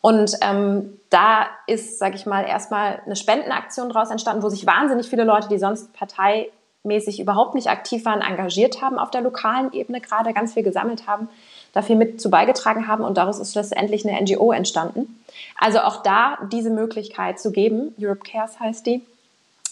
Und 0.01 0.33
ähm, 0.43 0.99
da 1.11 1.47
ist, 1.67 1.99
sage 1.99 2.17
ich 2.17 2.27
mal, 2.27 2.43
erstmal 2.47 3.01
eine 3.05 3.17
Spendenaktion 3.17 3.89
daraus 3.89 4.11
entstanden, 4.11 4.43
wo 4.43 4.49
sich 4.49 4.67
wahnsinnig 4.67 5.09
viele 5.09 5.25
Leute, 5.25 5.49
die 5.49 5.59
sonst 5.59 5.93
parteimäßig 5.93 7.21
überhaupt 7.21 7.55
nicht 7.55 7.69
aktiv 7.69 8.05
waren, 8.05 8.21
engagiert 8.21 8.81
haben 8.81 8.99
auf 8.99 9.11
der 9.11 9.23
lokalen 9.23 9.73
Ebene, 9.73 10.01
gerade 10.01 10.33
ganz 10.33 10.55
viel 10.55 10.63
gesammelt 10.63 11.07
haben, 11.07 11.29
dafür 11.73 11.97
mit 11.97 12.21
zu 12.21 12.31
beigetragen 12.31 12.87
haben 12.87 13.05
und 13.05 13.17
daraus 13.17 13.39
ist 13.39 13.55
letztendlich 13.55 14.07
eine 14.07 14.21
NGO 14.21 14.53
entstanden. 14.53 15.23
Also 15.59 15.81
auch 15.81 16.03
da 16.03 16.39
diese 16.53 16.71
Möglichkeit 16.71 17.41
zu 17.41 17.51
geben, 17.51 17.95
Europe 18.01 18.23
Cares 18.31 18.61
heißt 18.61 18.87
die, 18.87 19.03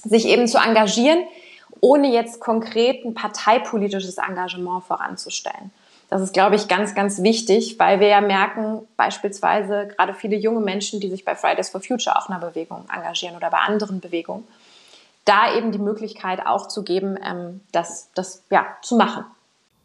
sich 0.04 0.26
eben 0.26 0.48
zu 0.48 0.58
engagieren, 0.58 1.20
ohne 1.80 2.12
jetzt 2.12 2.40
konkret 2.40 3.04
ein 3.04 3.14
parteipolitisches 3.14 4.18
Engagement 4.18 4.84
voranzustellen. 4.84 5.70
Das 6.09 6.22
ist, 6.22 6.32
glaube 6.32 6.54
ich, 6.54 6.68
ganz, 6.68 6.94
ganz 6.94 7.22
wichtig, 7.22 7.78
weil 7.78 7.98
wir 7.98 8.09
ja 8.09 8.20
merken, 8.20 8.86
beispielsweise 8.96 9.88
gerade 9.88 10.14
viele 10.14 10.36
junge 10.36 10.61
Menschen, 10.61 11.00
die 11.00 11.11
sich 11.11 11.24
bei 11.24 11.34
Fridays 11.34 11.70
for 11.70 11.80
Future 11.80 12.16
in 12.28 12.34
einer 12.34 12.46
Bewegung 12.46 12.84
engagieren 12.94 13.36
oder 13.36 13.50
bei 13.50 13.59
anderen 13.59 14.00
Bewegungen, 14.00 14.46
da 15.24 15.52
eben 15.54 15.72
die 15.72 15.78
Möglichkeit 15.78 16.46
auch 16.46 16.68
zu 16.68 16.84
geben, 16.84 17.18
ähm, 17.22 17.61
das, 17.72 18.11
das 18.14 18.44
ja, 18.50 18.66
zu 18.82 18.96
machen. 18.96 19.24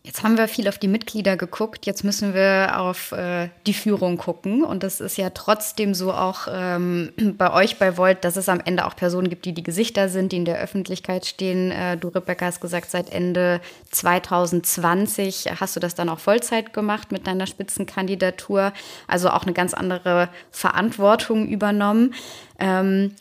Jetzt 0.04 0.24
haben 0.24 0.36
wir 0.36 0.48
viel 0.48 0.68
auf 0.68 0.80
die 0.80 0.88
Mitglieder 0.88 1.38
geguckt, 1.38 1.86
jetzt 1.86 2.04
müssen 2.04 2.34
wir 2.34 2.80
auf 2.80 3.12
äh, 3.12 3.50
die 3.68 3.74
Führung 3.74 4.18
gucken. 4.18 4.64
Und 4.64 4.82
das 4.82 5.00
ist 5.00 5.16
ja 5.16 5.30
trotzdem 5.30 5.94
so 5.94 6.12
auch 6.12 6.48
ähm, 6.52 7.12
bei 7.38 7.54
euch 7.54 7.78
bei 7.78 7.98
Volt, 7.98 8.24
dass 8.24 8.36
es 8.36 8.50
am 8.50 8.60
Ende 8.66 8.88
auch 8.88 8.96
Personen 8.96 9.30
gibt, 9.30 9.46
die 9.46 9.54
die 9.54 9.62
Gesichter 9.62 10.10
sind, 10.10 10.32
die 10.32 10.38
in 10.38 10.46
der 10.46 10.60
Öffentlichkeit 10.60 11.28
stehen. 11.28 11.70
Äh, 11.70 11.98
du, 11.98 12.08
Rebecca, 12.08 12.48
hast 12.48 12.62
gesagt, 12.62 12.90
seit 12.90 13.12
Ende 13.12 13.62
2020 13.92 15.52
hast 15.60 15.76
du 15.76 15.80
das 15.80 15.94
dann 15.94 16.10
auch 16.10 16.20
Vollzeit 16.20 16.74
gemacht 16.74 17.12
mit 17.12 17.28
deiner 17.28 17.46
Spitzenkandidatur. 17.46 18.74
Also 19.08 19.30
auch 19.30 19.44
eine 19.44 19.54
ganz 19.54 19.76
andere 19.76 20.30
Verantwortung 20.50 21.48
übernommen. 21.48 22.16
Ähm, 22.58 23.14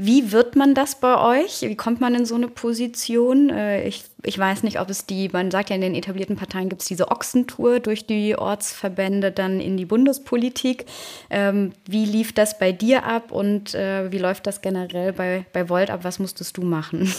wie 0.00 0.30
wird 0.30 0.54
man 0.54 0.74
das 0.74 0.94
bei 0.94 1.42
euch? 1.42 1.62
Wie 1.62 1.74
kommt 1.74 2.00
man 2.00 2.14
in 2.14 2.24
so 2.24 2.36
eine 2.36 2.46
Position? 2.46 3.50
Äh, 3.50 3.82
ich, 3.82 4.04
ich 4.22 4.38
weiß 4.38 4.62
nicht, 4.62 4.80
ob 4.80 4.88
es 4.90 5.06
die, 5.06 5.28
man 5.28 5.50
sagt 5.50 5.70
ja 5.70 5.74
in 5.74 5.82
den 5.82 5.96
etablierten 5.96 6.36
Parteien 6.36 6.68
gibt 6.68 6.82
es 6.82 6.88
diese 6.88 7.10
Ochsentour 7.10 7.80
durch 7.80 8.06
die 8.06 8.38
Ortsverbände 8.38 9.32
dann 9.32 9.58
in 9.58 9.76
die 9.76 9.86
Bundespolitik. 9.86 10.86
Ähm, 11.30 11.72
wie 11.84 12.04
lief 12.04 12.32
das 12.32 12.60
bei 12.60 12.70
dir 12.70 13.06
ab 13.06 13.32
und 13.32 13.74
äh, 13.74 14.12
wie 14.12 14.18
läuft 14.18 14.46
das 14.46 14.60
generell 14.60 15.12
bei, 15.12 15.46
bei 15.52 15.68
Volt 15.68 15.90
ab? 15.90 16.04
Was 16.04 16.20
musstest 16.20 16.56
du 16.56 16.62
machen? 16.62 17.12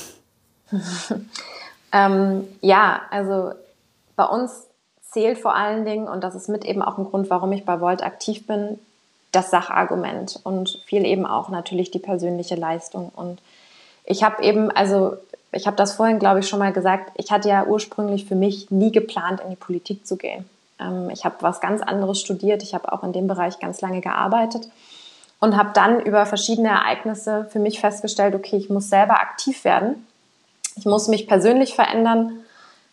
ähm, 1.92 2.48
ja, 2.62 3.02
also 3.12 3.52
bei 4.16 4.24
uns 4.24 4.68
zählt 5.02 5.38
vor 5.38 5.54
allen 5.54 5.84
Dingen, 5.84 6.08
und 6.08 6.24
das 6.24 6.34
ist 6.34 6.48
mit 6.48 6.64
eben 6.64 6.82
auch 6.82 6.98
ein 6.98 7.04
Grund, 7.04 7.30
warum 7.30 7.52
ich 7.52 7.66
bei 7.66 7.82
Volt 7.82 8.04
aktiv 8.04 8.48
bin, 8.48 8.80
das 9.32 9.52
Sachargument 9.52 10.40
und 10.44 10.82
viel 10.86 11.06
eben 11.06 11.26
auch 11.26 11.50
natürlich 11.50 11.92
die 11.92 12.00
persönliche 12.00 12.56
Leistung. 12.56 13.12
Und 13.16 13.40
ich 14.04 14.24
habe 14.24 14.44
eben, 14.44 14.72
also 14.72 15.18
ich 15.52 15.68
habe 15.68 15.78
das 15.78 15.94
vorhin, 15.94 16.20
glaube 16.20 16.40
ich, 16.40 16.48
schon 16.48 16.60
mal 16.60 16.74
gesagt, 16.74 17.12
ich 17.16 17.32
hatte 17.32 17.50
ja 17.50 17.66
ursprünglich 17.66 18.26
für 18.26 18.36
mich 18.36 18.72
nie 18.72 18.92
geplant, 18.92 19.42
in 19.42 19.50
die 19.50 19.56
Politik 19.56 20.06
zu 20.06 20.18
gehen. 20.18 20.50
Ähm, 20.80 21.10
ich 21.12 21.26
habe 21.26 21.36
was 21.42 21.60
ganz 21.62 21.82
anderes 21.82 22.20
studiert, 22.20 22.64
ich 22.64 22.74
habe 22.74 22.92
auch 22.92 23.04
in 23.04 23.14
dem 23.14 23.28
Bereich 23.28 23.60
ganz 23.60 23.82
lange 23.82 24.02
gearbeitet 24.02 24.68
und 25.40 25.58
habe 25.58 25.72
dann 25.74 26.00
über 26.00 26.26
verschiedene 26.26 26.70
Ereignisse 26.70 27.48
für 27.52 27.60
mich 27.60 27.80
festgestellt, 27.80 28.36
okay, 28.36 28.58
ich 28.58 28.70
muss 28.70 28.90
selber 28.90 29.16
aktiv 29.22 29.64
werden, 29.64 30.06
ich 30.76 30.86
muss 30.86 31.08
mich 31.08 31.28
persönlich 31.28 31.76
verändern, 31.76 32.40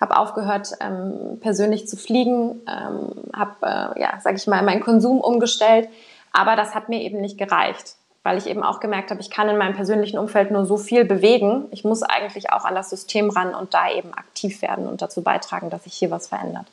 habe 0.01 0.17
aufgehört, 0.17 0.73
ähm, 0.81 1.39
persönlich 1.41 1.89
zu 1.89 1.97
fliegen, 1.97 2.61
ähm, 2.67 3.13
habe, 3.35 3.95
äh, 3.97 4.01
ja, 4.01 4.21
sage 4.21 4.37
ich 4.37 4.47
mal, 4.47 4.63
meinen 4.63 4.83
Konsum 4.83 5.21
umgestellt, 5.21 5.89
aber 6.33 6.57
das 6.57 6.75
hat 6.75 6.89
mir 6.89 7.01
eben 7.01 7.21
nicht 7.21 7.39
gereicht, 7.39 7.97
weil 8.23 8.39
ich 8.39 8.47
eben 8.47 8.63
auch 8.63 8.81
gemerkt 8.81 9.11
habe, 9.11 9.21
ich 9.21 9.31
kann 9.31 9.49
in 9.49 9.57
meinem 9.57 9.75
persönlichen 9.75 10.19
Umfeld 10.19 10.51
nur 10.51 10.67
so 10.67 10.77
viel 10.77 11.05
bewegen. 11.05 11.67
Ich 11.71 11.85
muss 11.85 12.03
eigentlich 12.03 12.51
auch 12.53 12.65
an 12.65 12.75
das 12.75 12.91
System 12.91 13.31
ran 13.31 13.55
und 13.55 13.73
da 13.73 13.91
eben 13.91 14.13
aktiv 14.15 14.63
werden 14.63 14.89
und 14.89 15.01
dazu 15.01 15.23
beitragen, 15.23 15.71
dass 15.71 15.85
sich 15.85 15.95
hier 15.95 16.11
was 16.11 16.27
verändert. 16.29 16.67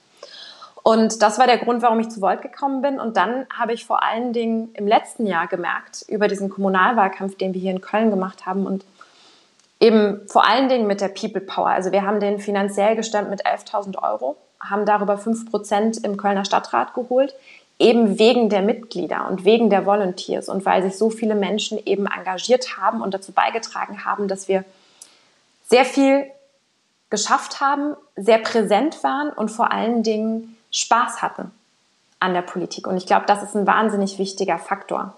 Und 0.84 1.22
das 1.22 1.39
war 1.39 1.47
der 1.47 1.60
Grund, 1.60 1.82
warum 1.82 1.99
ich 2.01 2.10
zu 2.10 2.22
Volt 2.22 2.41
gekommen 2.41 2.82
bin. 2.82 2.99
Und 2.99 3.16
dann 3.16 3.45
habe 3.56 3.72
ich 3.74 3.86
vor 3.86 4.04
allen 4.04 4.34
Dingen 4.34 4.70
im 4.74 4.86
letzten 4.86 5.26
Jahr 5.26 5.47
gemerkt, 5.47 6.04
über 6.10 6.28
diesen 6.28 6.49
Kommunalwahlkampf, 6.49 7.38
den 7.38 7.54
wir 7.54 7.62
hier 7.62 7.72
in 7.72 7.82
Köln 7.82 8.10
gemacht 8.10 8.45
haben 8.45 8.66
und 8.66 8.84
eben 9.80 10.28
vor 10.28 10.45
allen 10.45 10.68
Dingen 10.68 10.88
mit 10.88 11.01
der 11.01 11.08
People 11.08 11.41
Power. 11.41 11.68
Also 11.68 11.91
wir 11.91 12.01
haben 12.01 12.20
den 12.20 12.39
finanziell 12.39 12.95
gestemmt 12.95 13.30
mit 13.30 13.45
11.000 13.45 14.01
Euro, 14.01 14.36
haben 14.60 14.86
darüber 14.86 15.18
5 15.18 15.49
Prozent 15.49 16.04
im 16.04 16.18
Kölner 16.18 16.45
Stadtrat 16.45 16.93
geholt 16.93 17.34
eben 17.80 18.19
wegen 18.19 18.49
der 18.49 18.61
Mitglieder 18.61 19.28
und 19.30 19.45
wegen 19.45 19.69
der 19.69 19.86
Volunteers 19.86 20.47
und 20.49 20.65
weil 20.65 20.84
sich 20.84 20.97
so 20.97 21.09
viele 21.09 21.36
Menschen 21.36 21.80
eben 21.86 22.05
engagiert 22.05 22.78
haben 22.78 23.01
und 23.01 23.13
dazu 23.13 23.32
beigetragen 23.32 24.05
haben, 24.05 24.28
dass 24.28 24.47
wir 24.47 24.63
sehr 25.67 25.86
viel 25.86 26.26
geschafft 27.09 27.61
haben, 27.61 27.95
sehr 28.15 28.39
präsent 28.39 29.03
waren 29.03 29.30
und 29.30 29.49
vor 29.49 29.71
allen 29.71 30.03
Dingen 30.03 30.57
Spaß 30.71 31.21
hatten 31.21 31.51
an 32.19 32.34
der 32.34 32.41
Politik. 32.41 32.88
Und 32.88 32.97
ich 32.97 33.05
glaube, 33.05 33.26
das 33.28 33.43
ist 33.43 33.55
ein 33.55 33.67
wahnsinnig 33.67 34.17
wichtiger 34.17 34.57
Faktor. 34.57 35.13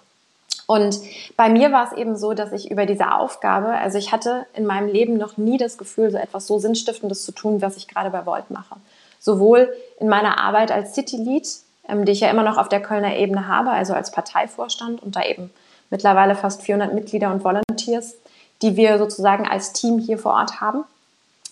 Und 0.68 1.00
bei 1.38 1.50
mir 1.50 1.72
war 1.72 1.86
es 1.86 1.98
eben 1.98 2.18
so, 2.18 2.34
dass 2.34 2.52
ich 2.52 2.72
über 2.72 2.86
diese 2.86 3.12
Aufgabe, 3.12 3.68
also 3.68 3.98
ich 3.98 4.12
hatte 4.12 4.48
in 4.54 4.66
meinem 4.66 4.88
Leben 4.88 5.18
noch 5.18 5.38
nie 5.38 5.58
das 5.58 5.78
Gefühl, 5.78 6.10
so 6.10 6.18
etwas 6.18 6.48
so 6.48 6.58
Sinnstiftendes 6.58 7.24
zu 7.24 7.32
tun, 7.32 7.62
was 7.62 7.78
ich 7.78 7.88
gerade 7.88 8.10
bei 8.10 8.26
Volt 8.26 8.50
mache. 8.50 8.76
Sowohl 9.20 9.72
in 10.00 10.10
meiner 10.10 10.40
Arbeit 10.40 10.72
als 10.72 10.96
City 10.96 11.18
Lead 11.18 11.48
ähm, 11.88 12.06
die 12.06 12.12
ich 12.12 12.20
ja 12.20 12.30
immer 12.30 12.44
noch 12.44 12.58
auf 12.58 12.70
der 12.70 12.82
Kölner 12.82 13.16
Ebene 13.16 13.48
habe, 13.48 13.72
also 13.72 13.94
als 13.94 14.12
Parteivorstand 14.12 15.02
und 15.02 15.16
da 15.16 15.24
eben 15.24 15.52
mittlerweile 15.90 16.36
fast 16.36 16.62
400 16.62 16.94
Mitglieder 16.94 17.32
und 17.32 17.44
Volunteers, 17.44 18.16
die 18.62 18.76
wir 18.76 18.98
sozusagen 18.98 19.48
als 19.48 19.74
Team 19.74 20.00
hier 20.00 20.18
vor 20.18 20.34
Ort 20.34 20.62
haben, 20.62 20.84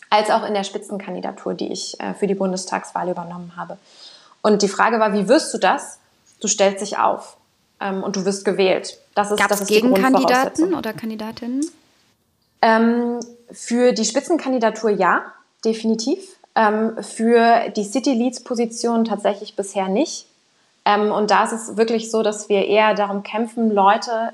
als 0.09 0.29
auch 0.29 0.45
in 0.45 0.53
der 0.53 0.63
Spitzenkandidatur, 0.63 1.53
die 1.53 1.71
ich 1.71 1.99
äh, 1.99 2.13
für 2.13 2.27
die 2.27 2.35
Bundestagswahl 2.35 3.09
übernommen 3.09 3.53
habe. 3.57 3.77
Und 4.41 4.61
die 4.61 4.67
Frage 4.67 4.99
war, 4.99 5.13
wie 5.13 5.27
wirst 5.27 5.53
du 5.53 5.57
das? 5.57 5.99
Du 6.39 6.47
stellst 6.47 6.81
dich 6.81 6.97
auf 6.97 7.37
ähm, 7.79 8.03
und 8.03 8.15
du 8.15 8.25
wirst 8.25 8.45
gewählt. 8.45 8.99
Das 9.15 9.31
ist, 9.31 9.39
Gab 9.39 9.49
das 9.49 9.61
ist 9.61 9.67
Gegenkandidaten 9.67 10.73
oder 10.73 10.93
Kandidatinnen? 10.93 11.65
Ähm, 12.61 13.19
für 13.51 13.93
die 13.93 14.05
Spitzenkandidatur 14.05 14.89
ja, 14.89 15.23
definitiv. 15.65 16.37
Ähm, 16.55 17.01
für 17.01 17.69
die 17.75 17.83
City 17.83 18.13
Leads 18.13 18.43
Position 18.43 19.05
tatsächlich 19.05 19.55
bisher 19.55 19.87
nicht. 19.87 20.27
Ähm, 20.85 21.11
und 21.11 21.31
da 21.31 21.43
ist 21.45 21.53
es 21.53 21.77
wirklich 21.77 22.11
so, 22.11 22.21
dass 22.23 22.49
wir 22.49 22.67
eher 22.67 22.93
darum 22.93 23.23
kämpfen, 23.23 23.71
Leute 23.71 24.33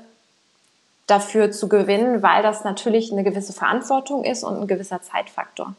dafür 1.06 1.50
zu 1.50 1.68
gewinnen, 1.68 2.22
weil 2.22 2.42
das 2.42 2.64
natürlich 2.64 3.12
eine 3.12 3.24
gewisse 3.24 3.52
Verantwortung 3.52 4.24
ist 4.24 4.44
und 4.44 4.60
ein 4.60 4.66
gewisser 4.66 5.02
Zeitfaktor. 5.02 5.74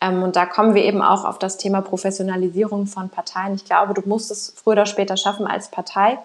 Ähm, 0.00 0.22
und 0.22 0.36
da 0.36 0.46
kommen 0.46 0.74
wir 0.74 0.84
eben 0.84 1.02
auch 1.02 1.24
auf 1.24 1.38
das 1.38 1.56
Thema 1.56 1.80
Professionalisierung 1.80 2.86
von 2.86 3.08
Parteien. 3.08 3.54
Ich 3.54 3.64
glaube, 3.64 3.94
du 3.94 4.02
musst 4.04 4.30
es 4.30 4.52
früher 4.54 4.72
oder 4.72 4.86
später 4.86 5.16
schaffen 5.16 5.46
als 5.46 5.68
Partei, 5.68 6.18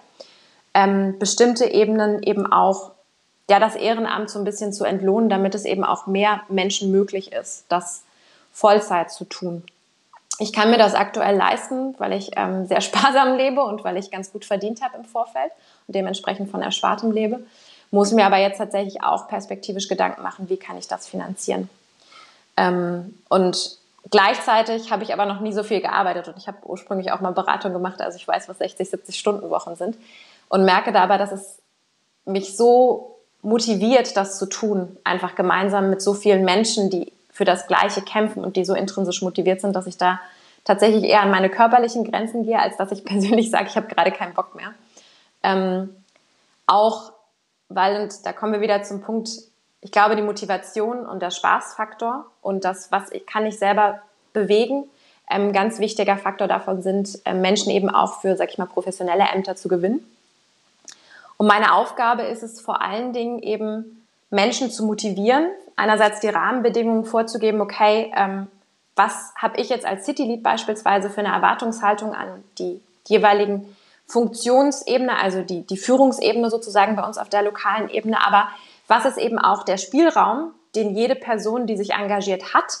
ähm, 0.74 1.18
bestimmte 1.18 1.64
Ebenen 1.66 2.22
eben 2.22 2.50
auch 2.50 2.90
ja, 3.50 3.58
das 3.58 3.76
Ehrenamt 3.76 4.28
so 4.28 4.38
ein 4.38 4.44
bisschen 4.44 4.72
zu 4.72 4.84
entlohnen, 4.84 5.30
damit 5.30 5.54
es 5.54 5.64
eben 5.64 5.82
auch 5.82 6.06
mehr 6.06 6.42
Menschen 6.48 6.90
möglich 6.90 7.32
ist, 7.32 7.64
dass 7.68 8.02
Vollzeit 8.58 9.12
zu 9.12 9.24
tun. 9.24 9.62
Ich 10.40 10.52
kann 10.52 10.70
mir 10.70 10.78
das 10.78 10.94
aktuell 10.94 11.36
leisten, 11.36 11.94
weil 11.98 12.12
ich 12.12 12.30
ähm, 12.36 12.66
sehr 12.66 12.80
sparsam 12.88 13.36
lebe 13.36 13.62
und 13.62 13.84
weil 13.84 13.96
ich 13.96 14.10
ganz 14.10 14.32
gut 14.32 14.44
verdient 14.44 14.82
habe 14.82 14.96
im 14.96 15.04
Vorfeld 15.04 15.52
und 15.86 15.94
dementsprechend 15.94 16.50
von 16.50 16.60
Erspartem 16.60 17.12
lebe. 17.12 17.40
Muss 17.92 18.12
mir 18.12 18.26
aber 18.26 18.38
jetzt 18.38 18.58
tatsächlich 18.58 19.02
auch 19.02 19.28
perspektivisch 19.28 19.86
Gedanken 19.86 20.22
machen, 20.22 20.48
wie 20.48 20.56
kann 20.56 20.76
ich 20.76 20.88
das 20.88 21.06
finanzieren. 21.06 21.70
Ähm, 22.56 23.14
und 23.28 23.78
gleichzeitig 24.10 24.90
habe 24.90 25.04
ich 25.04 25.12
aber 25.12 25.24
noch 25.24 25.38
nie 25.38 25.52
so 25.52 25.62
viel 25.62 25.80
gearbeitet 25.80 26.26
und 26.26 26.36
ich 26.36 26.48
habe 26.48 26.58
ursprünglich 26.64 27.12
auch 27.12 27.20
mal 27.20 27.32
Beratung 27.32 27.72
gemacht, 27.72 28.02
also 28.02 28.16
ich 28.16 28.26
weiß, 28.26 28.48
was 28.48 28.58
60, 28.58 28.90
70 28.90 29.18
Stunden 29.18 29.50
Wochen 29.50 29.76
sind 29.76 29.96
und 30.48 30.64
merke 30.64 30.90
dabei, 30.90 31.16
dass 31.16 31.30
es 31.30 31.58
mich 32.24 32.56
so 32.56 33.20
motiviert, 33.40 34.16
das 34.16 34.36
zu 34.36 34.46
tun, 34.46 34.96
einfach 35.04 35.36
gemeinsam 35.36 35.90
mit 35.90 36.02
so 36.02 36.12
vielen 36.12 36.44
Menschen, 36.44 36.90
die 36.90 37.12
für 37.38 37.44
das 37.44 37.68
Gleiche 37.68 38.02
kämpfen 38.02 38.44
und 38.44 38.56
die 38.56 38.64
so 38.64 38.74
intrinsisch 38.74 39.22
motiviert 39.22 39.60
sind, 39.60 39.76
dass 39.76 39.86
ich 39.86 39.96
da 39.96 40.20
tatsächlich 40.64 41.04
eher 41.04 41.22
an 41.22 41.30
meine 41.30 41.48
körperlichen 41.48 42.02
Grenzen 42.02 42.42
gehe, 42.42 42.58
als 42.58 42.76
dass 42.76 42.90
ich 42.90 43.04
persönlich 43.04 43.50
sage, 43.50 43.68
ich 43.68 43.76
habe 43.76 43.86
gerade 43.86 44.10
keinen 44.10 44.34
Bock 44.34 44.56
mehr. 44.56 44.74
Ähm, 45.44 45.94
auch 46.66 47.12
weil, 47.68 48.02
und 48.02 48.26
da 48.26 48.32
kommen 48.32 48.52
wir 48.52 48.60
wieder 48.60 48.82
zum 48.82 49.02
Punkt, 49.02 49.30
ich 49.80 49.92
glaube, 49.92 50.16
die 50.16 50.22
Motivation 50.22 51.06
und 51.06 51.22
der 51.22 51.30
Spaßfaktor 51.30 52.26
und 52.42 52.64
das, 52.64 52.90
was 52.90 53.12
ich, 53.12 53.24
kann 53.24 53.46
ich 53.46 53.56
selber 53.56 54.00
bewegen, 54.32 54.84
ein 55.28 55.42
ähm, 55.42 55.52
ganz 55.52 55.78
wichtiger 55.78 56.16
Faktor 56.16 56.48
davon 56.48 56.82
sind, 56.82 57.20
äh, 57.24 57.34
Menschen 57.34 57.70
eben 57.70 57.88
auch 57.88 58.20
für, 58.20 58.36
sag 58.36 58.50
ich 58.50 58.58
mal, 58.58 58.66
professionelle 58.66 59.28
Ämter 59.32 59.54
zu 59.54 59.68
gewinnen. 59.68 60.04
Und 61.36 61.46
meine 61.46 61.74
Aufgabe 61.74 62.22
ist 62.22 62.42
es 62.42 62.60
vor 62.60 62.82
allen 62.82 63.12
Dingen 63.12 63.38
eben, 63.38 63.97
Menschen 64.30 64.70
zu 64.70 64.84
motivieren, 64.84 65.48
einerseits 65.76 66.20
die 66.20 66.28
Rahmenbedingungen 66.28 67.04
vorzugeben, 67.04 67.60
okay, 67.60 68.12
ähm, 68.16 68.48
was 68.96 69.32
habe 69.36 69.60
ich 69.60 69.68
jetzt 69.68 69.86
als 69.86 70.04
City 70.04 70.24
Lead 70.24 70.42
beispielsweise 70.42 71.08
für 71.08 71.20
eine 71.20 71.32
Erwartungshaltung 71.32 72.14
an 72.14 72.42
die 72.58 72.80
jeweiligen 73.06 73.76
Funktionsebene, 74.06 75.16
also 75.16 75.42
die, 75.42 75.66
die 75.66 75.76
Führungsebene 75.76 76.50
sozusagen 76.50 76.96
bei 76.96 77.06
uns 77.06 77.18
auf 77.18 77.28
der 77.28 77.42
lokalen 77.42 77.88
Ebene, 77.88 78.24
aber 78.26 78.48
was 78.88 79.04
ist 79.04 79.18
eben 79.18 79.38
auch 79.38 79.64
der 79.64 79.76
Spielraum, 79.76 80.52
den 80.74 80.94
jede 80.96 81.14
Person, 81.14 81.66
die 81.66 81.76
sich 81.76 81.92
engagiert 81.92 82.54
hat, 82.54 82.78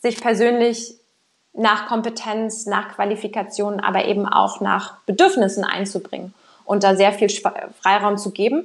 sich 0.00 0.20
persönlich 0.20 0.94
nach 1.52 1.88
Kompetenz, 1.88 2.66
nach 2.66 2.94
Qualifikation, 2.94 3.80
aber 3.80 4.04
eben 4.04 4.26
auch 4.26 4.60
nach 4.60 4.98
Bedürfnissen 5.06 5.64
einzubringen 5.64 6.32
und 6.64 6.84
da 6.84 6.94
sehr 6.94 7.12
viel 7.12 7.28
Freiraum 7.28 8.16
zu 8.16 8.30
geben. 8.30 8.64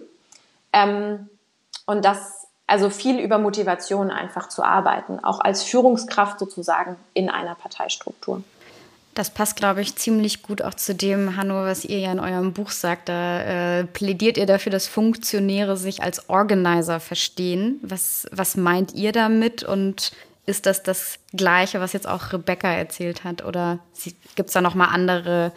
Ähm, 0.71 1.29
und 1.85 2.05
das, 2.05 2.47
also 2.67 2.89
viel 2.89 3.19
über 3.19 3.37
Motivation 3.37 4.11
einfach 4.11 4.49
zu 4.49 4.63
arbeiten, 4.63 5.23
auch 5.23 5.39
als 5.39 5.63
Führungskraft 5.63 6.39
sozusagen 6.39 6.95
in 7.13 7.29
einer 7.29 7.55
Parteistruktur. 7.55 8.43
Das 9.15 9.29
passt, 9.29 9.57
glaube 9.57 9.81
ich, 9.81 9.95
ziemlich 9.95 10.41
gut 10.41 10.63
auch 10.63 10.73
zu 10.73 10.95
dem, 10.95 11.37
Hanno, 11.37 11.53
was 11.53 11.85
ihr 11.85 11.99
ja 11.99 12.11
in 12.11 12.19
eurem 12.19 12.51
Buch 12.53 12.71
sagt. 12.71 13.09
Da 13.09 13.41
äh, 13.41 13.83
plädiert 13.83 14.37
ihr 14.37 14.47
dafür, 14.47 14.71
dass 14.71 14.87
Funktionäre 14.87 15.77
sich 15.77 16.01
als 16.01 16.29
Organizer 16.29 16.99
verstehen. 16.99 17.79
Was, 17.83 18.25
was 18.31 18.57
meint 18.57 18.93
ihr 18.93 19.11
damit? 19.11 19.61
Und 19.61 20.13
ist 20.47 20.65
das 20.65 20.81
das 20.81 21.19
Gleiche, 21.31 21.79
was 21.79 21.93
jetzt 21.93 22.07
auch 22.07 22.33
Rebecca 22.33 22.67
erzählt 22.69 23.23
hat? 23.23 23.45
Oder 23.45 23.79
gibt 24.35 24.49
es 24.49 24.53
da 24.53 24.61
noch 24.61 24.73
mal 24.73 24.87
andere 24.87 25.51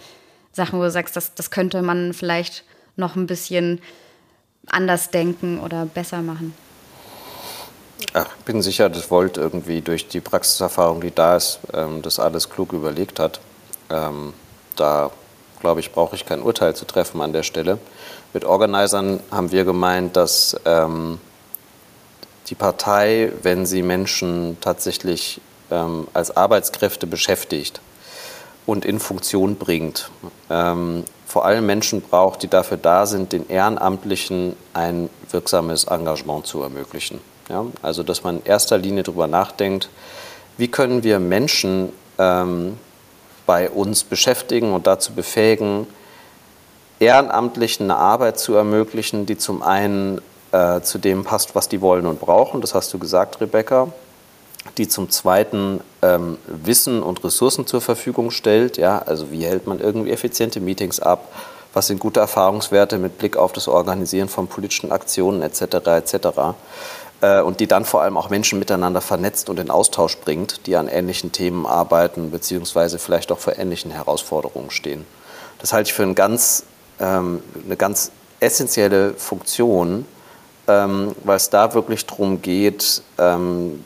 Sachen, 0.52 0.78
wo 0.78 0.82
du 0.82 0.90
sagst, 0.90 1.16
das, 1.16 1.34
das 1.34 1.50
könnte 1.50 1.80
man 1.80 2.12
vielleicht 2.12 2.62
noch 2.96 3.16
ein 3.16 3.26
bisschen 3.26 3.80
anders 4.66 5.10
denken 5.10 5.60
oder 5.60 5.86
besser 5.86 6.22
machen? 6.22 6.54
Ach, 8.12 8.26
ich 8.38 8.44
bin 8.44 8.62
sicher, 8.62 8.88
dass 8.88 9.10
Volt 9.10 9.36
irgendwie 9.36 9.80
durch 9.80 10.08
die 10.08 10.20
Praxiserfahrung, 10.20 11.00
die 11.00 11.14
da 11.14 11.36
ist, 11.36 11.60
ähm, 11.72 12.02
das 12.02 12.18
alles 12.18 12.48
klug 12.50 12.72
überlegt 12.72 13.18
hat. 13.18 13.40
Ähm, 13.90 14.32
da, 14.76 15.10
glaube 15.60 15.80
ich, 15.80 15.92
brauche 15.92 16.14
ich 16.14 16.26
kein 16.26 16.42
Urteil 16.42 16.74
zu 16.74 16.84
treffen 16.84 17.20
an 17.20 17.32
der 17.32 17.42
Stelle. 17.42 17.78
Mit 18.32 18.44
Organisern 18.44 19.20
haben 19.30 19.50
wir 19.52 19.64
gemeint, 19.64 20.16
dass 20.16 20.56
ähm, 20.64 21.18
die 22.48 22.54
Partei, 22.54 23.32
wenn 23.42 23.66
sie 23.66 23.82
Menschen 23.82 24.58
tatsächlich 24.60 25.40
als 26.14 26.36
Arbeitskräfte 26.36 27.08
beschäftigt 27.08 27.80
und 28.66 28.84
in 28.84 29.00
Funktion 29.00 29.56
bringt, 29.56 30.10
vor 31.26 31.44
allem 31.44 31.66
Menschen 31.66 32.00
braucht, 32.00 32.42
die 32.42 32.48
dafür 32.48 32.76
da 32.76 33.04
sind, 33.04 33.32
den 33.32 33.48
Ehrenamtlichen 33.48 34.56
ein 34.72 35.10
wirksames 35.30 35.84
Engagement 35.84 36.46
zu 36.46 36.62
ermöglichen. 36.62 37.20
Ja? 37.48 37.66
Also, 37.82 38.02
dass 38.02 38.22
man 38.22 38.38
in 38.38 38.46
erster 38.46 38.78
Linie 38.78 39.02
darüber 39.02 39.26
nachdenkt, 39.26 39.90
wie 40.56 40.68
können 40.68 41.02
wir 41.02 41.18
Menschen 41.18 41.92
ähm, 42.18 42.78
bei 43.44 43.68
uns 43.68 44.04
beschäftigen 44.04 44.72
und 44.72 44.86
dazu 44.86 45.12
befähigen, 45.12 45.86
Ehrenamtlichen 46.98 47.90
eine 47.90 48.00
Arbeit 48.00 48.38
zu 48.38 48.54
ermöglichen, 48.54 49.26
die 49.26 49.36
zum 49.36 49.62
einen 49.62 50.20
äh, 50.52 50.80
zu 50.80 50.98
dem 50.98 51.24
passt, 51.24 51.54
was 51.54 51.68
die 51.68 51.80
wollen 51.80 52.06
und 52.06 52.20
brauchen, 52.20 52.60
das 52.60 52.72
hast 52.72 52.94
du 52.94 52.98
gesagt, 52.98 53.40
Rebecca, 53.40 53.88
die 54.78 54.88
zum 54.88 55.10
Zweiten 55.10 55.80
ähm, 56.02 56.38
Wissen 56.46 57.02
und 57.02 57.22
Ressourcen 57.24 57.66
zur 57.66 57.80
Verfügung 57.80 58.30
stellt, 58.30 58.76
ja, 58.76 58.98
also 58.98 59.30
wie 59.30 59.44
hält 59.44 59.66
man 59.66 59.80
irgendwie 59.80 60.10
effiziente 60.10 60.60
Meetings 60.60 61.00
ab, 61.00 61.32
was 61.72 61.88
sind 61.88 62.00
gute 62.00 62.20
Erfahrungswerte 62.20 62.98
mit 62.98 63.18
Blick 63.18 63.36
auf 63.36 63.52
das 63.52 63.68
Organisieren 63.68 64.28
von 64.28 64.48
politischen 64.48 64.92
Aktionen 64.92 65.42
etc. 65.42 65.86
etc. 65.86 66.28
Äh, 67.20 67.40
und 67.40 67.60
die 67.60 67.66
dann 67.66 67.84
vor 67.84 68.02
allem 68.02 68.16
auch 68.16 68.30
Menschen 68.30 68.58
miteinander 68.58 69.00
vernetzt 69.00 69.48
und 69.48 69.58
in 69.58 69.70
Austausch 69.70 70.16
bringt, 70.18 70.66
die 70.66 70.76
an 70.76 70.88
ähnlichen 70.88 71.32
Themen 71.32 71.66
arbeiten 71.66 72.30
beziehungsweise 72.30 72.98
vielleicht 72.98 73.32
auch 73.32 73.38
vor 73.38 73.58
ähnlichen 73.58 73.90
Herausforderungen 73.90 74.70
stehen. 74.70 75.06
Das 75.58 75.72
halte 75.72 75.88
ich 75.88 75.94
für 75.94 76.02
ein 76.02 76.14
ganz, 76.14 76.64
ähm, 77.00 77.42
eine 77.64 77.76
ganz 77.76 78.10
essentielle 78.40 79.14
Funktion, 79.14 80.04
ähm, 80.68 81.14
weil 81.24 81.36
es 81.36 81.50
da 81.50 81.74
wirklich 81.74 82.04
darum 82.06 82.42
geht, 82.42 83.02
ähm, 83.18 83.82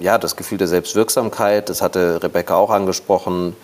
ja, 0.00 0.18
das 0.18 0.36
Gefühl 0.36 0.58
der 0.58 0.68
Selbstwirksamkeit, 0.68 1.68
das 1.68 1.82
hatte 1.82 2.22
Rebecca 2.22 2.54
auch 2.54 2.70
angesprochen, 2.70 3.56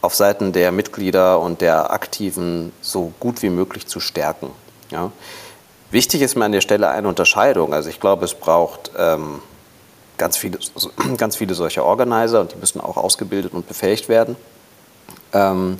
auf 0.00 0.14
Seiten 0.14 0.52
der 0.52 0.72
Mitglieder 0.72 1.40
und 1.40 1.60
der 1.60 1.92
Aktiven 1.92 2.72
so 2.80 3.12
gut 3.20 3.42
wie 3.42 3.50
möglich 3.50 3.86
zu 3.86 4.00
stärken. 4.00 4.50
Ja. 4.90 5.12
Wichtig 5.90 6.22
ist 6.22 6.36
mir 6.36 6.44
an 6.44 6.52
der 6.52 6.60
Stelle 6.60 6.88
eine 6.88 7.06
Unterscheidung. 7.06 7.72
Also 7.72 7.88
ich 7.88 8.00
glaube, 8.00 8.24
es 8.24 8.34
braucht 8.34 8.90
ähm, 8.98 9.40
ganz, 10.18 10.36
viele, 10.36 10.58
ganz 11.16 11.36
viele 11.36 11.54
solcher 11.54 11.84
Organizer 11.84 12.40
und 12.40 12.52
die 12.52 12.56
müssen 12.56 12.80
auch 12.80 12.96
ausgebildet 12.96 13.54
und 13.54 13.68
befähigt 13.68 14.08
werden. 14.08 14.36
Ähm, 15.32 15.78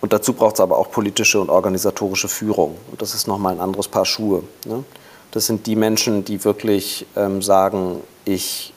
und 0.00 0.12
dazu 0.12 0.32
braucht 0.32 0.54
es 0.54 0.60
aber 0.60 0.78
auch 0.78 0.90
politische 0.90 1.40
und 1.40 1.50
organisatorische 1.50 2.28
Führung. 2.28 2.76
Und 2.90 3.02
das 3.02 3.14
ist 3.14 3.26
nochmal 3.26 3.54
ein 3.54 3.60
anderes 3.60 3.88
Paar 3.88 4.06
Schuhe. 4.06 4.44
Ne? 4.64 4.84
Das 5.30 5.46
sind 5.46 5.66
die 5.66 5.76
Menschen, 5.76 6.24
die 6.24 6.42
wirklich 6.44 7.06
ähm, 7.16 7.42
sagen, 7.42 8.00
ich 8.30 8.72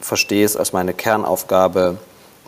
verstehe 0.00 0.44
es 0.44 0.56
als 0.56 0.72
meine 0.72 0.94
Kernaufgabe, 0.94 1.98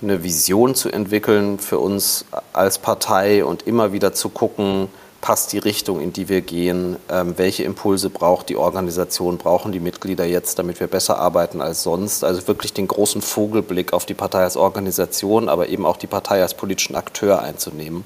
eine 0.00 0.22
Vision 0.22 0.74
zu 0.74 0.90
entwickeln 0.90 1.58
für 1.58 1.78
uns 1.78 2.24
als 2.52 2.78
Partei 2.78 3.44
und 3.44 3.66
immer 3.66 3.92
wieder 3.92 4.12
zu 4.12 4.28
gucken, 4.28 4.88
passt 5.20 5.52
die 5.52 5.58
Richtung, 5.58 6.00
in 6.00 6.12
die 6.12 6.28
wir 6.28 6.40
gehen, 6.40 6.96
ähm, 7.10 7.34
welche 7.36 7.64
Impulse 7.64 8.08
braucht 8.08 8.48
die 8.48 8.56
Organisation, 8.56 9.36
brauchen 9.36 9.72
die 9.72 9.80
Mitglieder 9.80 10.24
jetzt, 10.24 10.60
damit 10.60 10.78
wir 10.78 10.86
besser 10.86 11.18
arbeiten 11.18 11.60
als 11.60 11.82
sonst. 11.82 12.22
Also 12.22 12.46
wirklich 12.46 12.72
den 12.72 12.86
großen 12.86 13.20
Vogelblick 13.20 13.92
auf 13.92 14.06
die 14.06 14.14
Partei 14.14 14.44
als 14.44 14.56
Organisation, 14.56 15.48
aber 15.48 15.68
eben 15.68 15.84
auch 15.84 15.96
die 15.96 16.06
Partei 16.06 16.40
als 16.40 16.54
politischen 16.54 16.94
Akteur 16.94 17.42
einzunehmen 17.42 18.04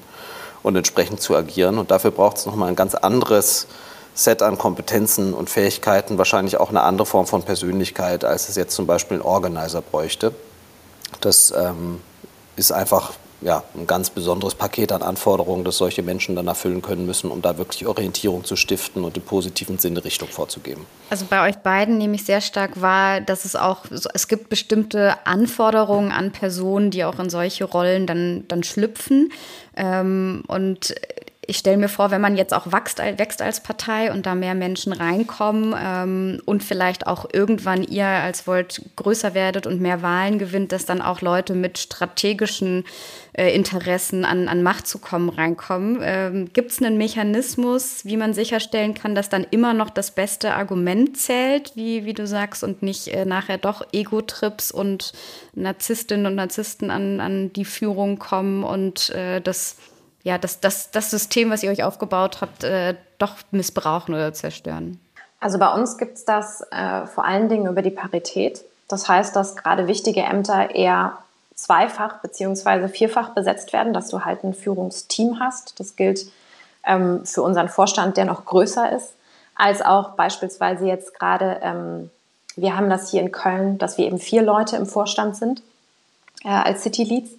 und 0.63 0.75
entsprechend 0.75 1.21
zu 1.21 1.35
agieren. 1.35 1.77
Und 1.77 1.91
dafür 1.91 2.09
braucht 2.09 2.37
es 2.37 2.47
nochmal 2.47 2.69
ein 2.69 2.75
ganz 2.75 2.95
anderes 2.95 3.67
Set 4.13 4.41
an 4.41 4.57
Kompetenzen 4.57 5.33
und 5.33 5.49
Fähigkeiten, 5.49 6.17
wahrscheinlich 6.17 6.57
auch 6.57 6.69
eine 6.69 6.81
andere 6.81 7.05
Form 7.05 7.25
von 7.25 7.43
Persönlichkeit, 7.43 8.23
als 8.23 8.49
es 8.49 8.55
jetzt 8.55 8.75
zum 8.75 8.85
Beispiel 8.85 9.17
ein 9.17 9.23
Organizer 9.23 9.81
bräuchte. 9.81 10.33
Das 11.21 11.51
ähm, 11.55 12.01
ist 12.55 12.71
einfach 12.71 13.13
ja, 13.43 13.63
ein 13.75 13.87
ganz 13.87 14.09
besonderes 14.09 14.55
Paket 14.55 14.91
an 14.91 15.01
Anforderungen, 15.01 15.63
das 15.63 15.77
solche 15.77 16.01
Menschen 16.01 16.35
dann 16.35 16.47
erfüllen 16.47 16.81
können 16.81 17.05
müssen, 17.05 17.29
um 17.29 17.41
da 17.41 17.57
wirklich 17.57 17.85
Orientierung 17.85 18.43
zu 18.43 18.55
stiften 18.55 19.03
und 19.03 19.17
im 19.17 19.23
positiven 19.23 19.77
Sinne 19.77 20.03
Richtung 20.03 20.29
vorzugeben. 20.29 20.85
Also 21.09 21.25
bei 21.29 21.47
euch 21.47 21.57
beiden 21.57 21.97
nehme 21.97 22.15
ich 22.15 22.25
sehr 22.25 22.41
stark 22.41 22.81
wahr, 22.81 23.21
dass 23.21 23.45
es 23.45 23.55
auch, 23.55 23.85
es 24.13 24.27
gibt 24.27 24.49
bestimmte 24.49 25.15
Anforderungen 25.25 26.11
an 26.11 26.31
Personen, 26.31 26.91
die 26.91 27.03
auch 27.03 27.19
in 27.19 27.29
solche 27.29 27.65
Rollen 27.65 28.07
dann, 28.07 28.45
dann 28.47 28.63
schlüpfen. 28.63 29.31
Ähm, 29.75 30.43
und 30.47 30.95
ich 31.47 31.57
stelle 31.57 31.77
mir 31.77 31.89
vor, 31.89 32.11
wenn 32.11 32.21
man 32.21 32.37
jetzt 32.37 32.53
auch 32.53 32.71
wächst, 32.71 32.99
wächst 32.99 33.41
als 33.41 33.61
Partei 33.61 34.11
und 34.11 34.25
da 34.25 34.35
mehr 34.35 34.55
Menschen 34.55 34.93
reinkommen 34.93 35.75
ähm, 35.77 36.41
und 36.45 36.63
vielleicht 36.63 37.07
auch 37.07 37.25
irgendwann 37.31 37.83
ihr 37.83 38.05
als 38.05 38.47
Volt 38.47 38.81
größer 38.95 39.33
werdet 39.33 39.67
und 39.67 39.81
mehr 39.81 40.01
Wahlen 40.01 40.39
gewinnt, 40.39 40.71
dass 40.71 40.85
dann 40.85 41.01
auch 41.01 41.21
Leute 41.21 41.53
mit 41.53 41.77
strategischen 41.77 42.85
äh, 43.33 43.53
Interessen 43.53 44.25
an, 44.25 44.47
an 44.47 44.63
Macht 44.63 44.87
zu 44.87 44.99
kommen 44.99 45.29
reinkommen. 45.29 45.99
Ähm, 46.01 46.49
Gibt 46.53 46.71
es 46.71 46.81
einen 46.81 46.97
Mechanismus, 46.97 48.05
wie 48.05 48.17
man 48.17 48.33
sicherstellen 48.33 48.93
kann, 48.93 49.15
dass 49.15 49.29
dann 49.29 49.45
immer 49.49 49.73
noch 49.73 49.89
das 49.89 50.11
beste 50.11 50.53
Argument 50.53 51.17
zählt, 51.17 51.75
wie, 51.75 52.05
wie 52.05 52.13
du 52.13 52.25
sagst, 52.25 52.63
und 52.63 52.83
nicht 52.83 53.09
äh, 53.09 53.25
nachher 53.25 53.57
doch 53.57 53.85
Ego-Trips 53.91 54.71
und 54.71 55.13
Narzisstinnen 55.55 56.25
und 56.25 56.35
Narzissten 56.35 56.89
an, 56.89 57.19
an 57.19 57.53
die 57.53 57.65
Führung 57.65 58.19
kommen 58.19 58.63
und 58.63 59.09
äh, 59.09 59.41
das 59.41 59.77
ja, 60.23 60.37
das, 60.37 60.59
das, 60.59 60.91
das 60.91 61.11
System, 61.11 61.51
was 61.51 61.63
ihr 61.63 61.71
euch 61.71 61.83
aufgebaut 61.83 62.39
habt, 62.41 62.63
äh, 62.63 62.95
doch 63.17 63.35
missbrauchen 63.51 64.15
oder 64.15 64.33
zerstören? 64.33 64.99
Also 65.39 65.59
bei 65.59 65.71
uns 65.73 65.97
gibt 65.97 66.17
es 66.17 66.25
das 66.25 66.61
äh, 66.71 67.05
vor 67.05 67.25
allen 67.25 67.49
Dingen 67.49 67.67
über 67.67 67.81
die 67.81 67.91
Parität. 67.91 68.63
Das 68.87 69.09
heißt, 69.09 69.35
dass 69.35 69.55
gerade 69.55 69.87
wichtige 69.87 70.21
Ämter 70.21 70.73
eher 70.73 71.17
zweifach 71.55 72.19
beziehungsweise 72.21 72.89
vierfach 72.89 73.29
besetzt 73.29 73.73
werden, 73.73 73.93
dass 73.93 74.09
du 74.09 74.23
halt 74.23 74.43
ein 74.43 74.53
Führungsteam 74.53 75.39
hast. 75.39 75.79
Das 75.79 75.95
gilt 75.95 76.27
ähm, 76.85 77.25
für 77.25 77.41
unseren 77.41 77.69
Vorstand, 77.69 78.17
der 78.17 78.25
noch 78.25 78.45
größer 78.45 78.91
ist, 78.91 79.13
als 79.55 79.81
auch 79.81 80.11
beispielsweise 80.11 80.85
jetzt 80.85 81.17
gerade, 81.17 81.59
ähm, 81.61 82.09
wir 82.55 82.75
haben 82.75 82.89
das 82.89 83.11
hier 83.11 83.21
in 83.21 83.31
Köln, 83.31 83.77
dass 83.77 83.97
wir 83.97 84.05
eben 84.05 84.19
vier 84.19 84.41
Leute 84.41 84.75
im 84.77 84.85
Vorstand 84.85 85.35
sind 85.35 85.61
äh, 86.43 86.49
als 86.49 86.83
City 86.83 87.03
Leads. 87.03 87.31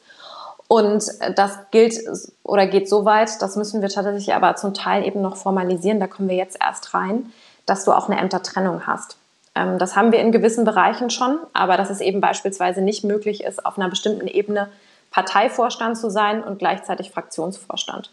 Und 0.75 1.05
das 1.37 1.57
gilt 1.71 2.01
oder 2.43 2.67
geht 2.67 2.89
so 2.89 3.05
weit, 3.05 3.41
das 3.41 3.55
müssen 3.55 3.81
wir 3.81 3.89
tatsächlich 3.91 4.35
aber 4.35 4.57
zum 4.57 4.75
Teil 4.75 5.07
eben 5.07 5.23
noch 5.23 5.37
formalisieren, 5.37 6.01
da 6.01 6.09
kommen 6.09 6.29
wir 6.29 6.35
jetzt 6.35 6.59
erst 6.61 6.95
rein, 6.95 7.33
dass 7.65 7.85
du 7.85 7.93
auch 7.93 8.09
eine 8.09 8.21
Ämtertrennung 8.21 8.85
hast. 8.85 9.17
Ähm, 9.55 9.79
das 9.79 9.95
haben 9.95 10.11
wir 10.11 10.19
in 10.19 10.33
gewissen 10.33 10.65
Bereichen 10.65 11.11
schon, 11.11 11.39
aber 11.53 11.77
dass 11.77 11.91
es 11.91 12.01
eben 12.01 12.21
beispielsweise 12.21 12.81
nicht 12.81 13.05
möglich 13.05 13.45
ist, 13.45 13.65
auf 13.65 13.79
einer 13.79 13.89
bestimmten 13.89 14.27
Ebene 14.27 14.69
Parteivorstand 15.13 15.97
zu 15.97 16.11
sein 16.11 16.43
und 16.43 16.59
gleichzeitig 16.59 17.13
Fraktionsvorstand. 17.13 18.11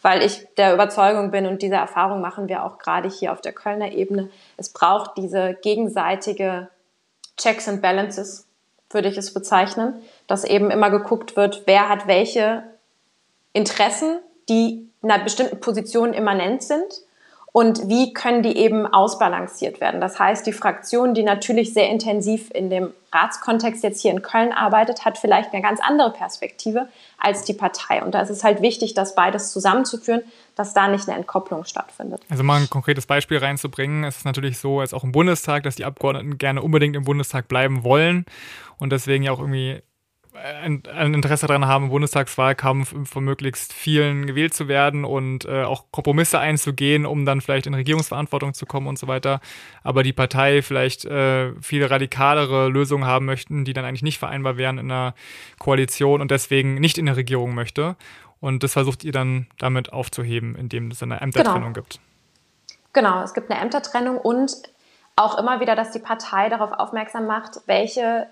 weil 0.00 0.22
ich 0.22 0.46
der 0.56 0.72
Überzeugung 0.72 1.30
bin 1.30 1.46
und 1.46 1.60
diese 1.60 1.74
Erfahrung 1.74 2.22
machen 2.22 2.48
wir 2.48 2.64
auch 2.64 2.78
gerade 2.78 3.10
hier 3.10 3.32
auf 3.32 3.42
der 3.42 3.52
Kölner 3.52 3.92
Ebene. 3.92 4.30
Es 4.56 4.70
braucht 4.70 5.18
diese 5.18 5.58
gegenseitige 5.60 6.68
Checks 7.36 7.68
and 7.68 7.82
Balances, 7.82 8.46
würde 8.88 9.08
ich 9.08 9.18
es 9.18 9.34
bezeichnen, 9.34 10.00
dass 10.28 10.44
eben 10.44 10.70
immer 10.70 10.90
geguckt 10.90 11.34
wird, 11.34 11.62
wer 11.66 11.88
hat 11.88 12.06
welche 12.06 12.62
Interessen, 13.52 14.20
die 14.48 14.88
in 15.02 15.10
einer 15.10 15.24
bestimmten 15.24 15.58
Position 15.58 16.12
immanent 16.12 16.62
sind 16.62 17.02
und 17.52 17.88
wie 17.88 18.12
können 18.12 18.42
die 18.42 18.56
eben 18.56 18.86
ausbalanciert 18.86 19.80
werden. 19.80 20.00
Das 20.00 20.18
heißt, 20.18 20.46
die 20.46 20.52
Fraktion, 20.52 21.14
die 21.14 21.22
natürlich 21.22 21.72
sehr 21.72 21.88
intensiv 21.88 22.50
in 22.52 22.68
dem 22.68 22.92
Ratskontext 23.12 23.82
jetzt 23.82 24.02
hier 24.02 24.10
in 24.10 24.22
Köln 24.22 24.52
arbeitet, 24.52 25.04
hat 25.04 25.16
vielleicht 25.16 25.52
eine 25.52 25.62
ganz 25.62 25.80
andere 25.80 26.12
Perspektive 26.12 26.88
als 27.16 27.44
die 27.44 27.54
Partei. 27.54 28.02
Und 28.04 28.14
da 28.14 28.20
ist 28.20 28.30
es 28.30 28.44
halt 28.44 28.60
wichtig, 28.60 28.94
das 28.94 29.14
beides 29.14 29.50
zusammenzuführen, 29.50 30.22
dass 30.56 30.74
da 30.74 30.88
nicht 30.88 31.08
eine 31.08 31.16
Entkopplung 31.16 31.64
stattfindet. 31.64 32.20
Also 32.28 32.42
mal 32.42 32.60
ein 32.60 32.68
konkretes 32.68 33.06
Beispiel 33.06 33.38
reinzubringen, 33.38 34.04
es 34.04 34.18
ist 34.18 34.24
natürlich 34.24 34.58
so, 34.58 34.80
als 34.80 34.92
auch 34.92 35.04
im 35.04 35.12
Bundestag, 35.12 35.62
dass 35.62 35.76
die 35.76 35.86
Abgeordneten 35.86 36.36
gerne 36.36 36.60
unbedingt 36.60 36.96
im 36.96 37.04
Bundestag 37.04 37.48
bleiben 37.48 37.82
wollen 37.82 38.26
und 38.78 38.92
deswegen 38.92 39.24
ja 39.24 39.32
auch 39.32 39.40
irgendwie 39.40 39.80
ein, 40.62 40.82
ein, 40.94 41.14
Interesse 41.14 41.46
daran 41.46 41.66
haben, 41.66 41.84
im 41.84 41.90
Bundestagswahlkampf 41.90 42.94
von 43.08 43.24
möglichst 43.24 43.72
vielen 43.72 44.26
gewählt 44.26 44.54
zu 44.54 44.68
werden 44.68 45.04
und 45.04 45.44
äh, 45.44 45.64
auch 45.64 45.86
Kompromisse 45.90 46.38
einzugehen, 46.38 47.06
um 47.06 47.24
dann 47.24 47.40
vielleicht 47.40 47.66
in 47.66 47.74
Regierungsverantwortung 47.74 48.54
zu 48.54 48.66
kommen 48.66 48.86
und 48.86 48.98
so 48.98 49.06
weiter. 49.08 49.40
Aber 49.82 50.02
die 50.02 50.12
Partei 50.12 50.62
vielleicht 50.62 51.04
äh, 51.04 51.52
viele 51.60 51.90
radikalere 51.90 52.68
Lösungen 52.68 53.06
haben 53.06 53.26
möchten, 53.26 53.64
die 53.64 53.72
dann 53.72 53.84
eigentlich 53.84 54.02
nicht 54.02 54.18
vereinbar 54.18 54.56
wären 54.56 54.78
in 54.78 54.90
einer 54.90 55.14
Koalition 55.58 56.20
und 56.20 56.30
deswegen 56.30 56.74
nicht 56.74 56.98
in 56.98 57.06
der 57.06 57.16
Regierung 57.16 57.54
möchte. 57.54 57.96
Und 58.40 58.62
das 58.62 58.72
versucht 58.72 59.04
ihr 59.04 59.12
dann 59.12 59.48
damit 59.58 59.92
aufzuheben, 59.92 60.54
indem 60.54 60.90
es 60.90 61.02
eine 61.02 61.20
Ämtertrennung 61.20 61.72
genau. 61.72 61.84
gibt. 61.84 62.00
Genau, 62.92 63.22
es 63.22 63.34
gibt 63.34 63.50
eine 63.50 63.60
Ämtertrennung 63.60 64.18
und 64.18 64.52
auch 65.16 65.36
immer 65.36 65.60
wieder, 65.60 65.74
dass 65.74 65.90
die 65.90 65.98
Partei 65.98 66.48
darauf 66.48 66.72
aufmerksam 66.72 67.26
macht, 67.26 67.60
welche 67.66 68.28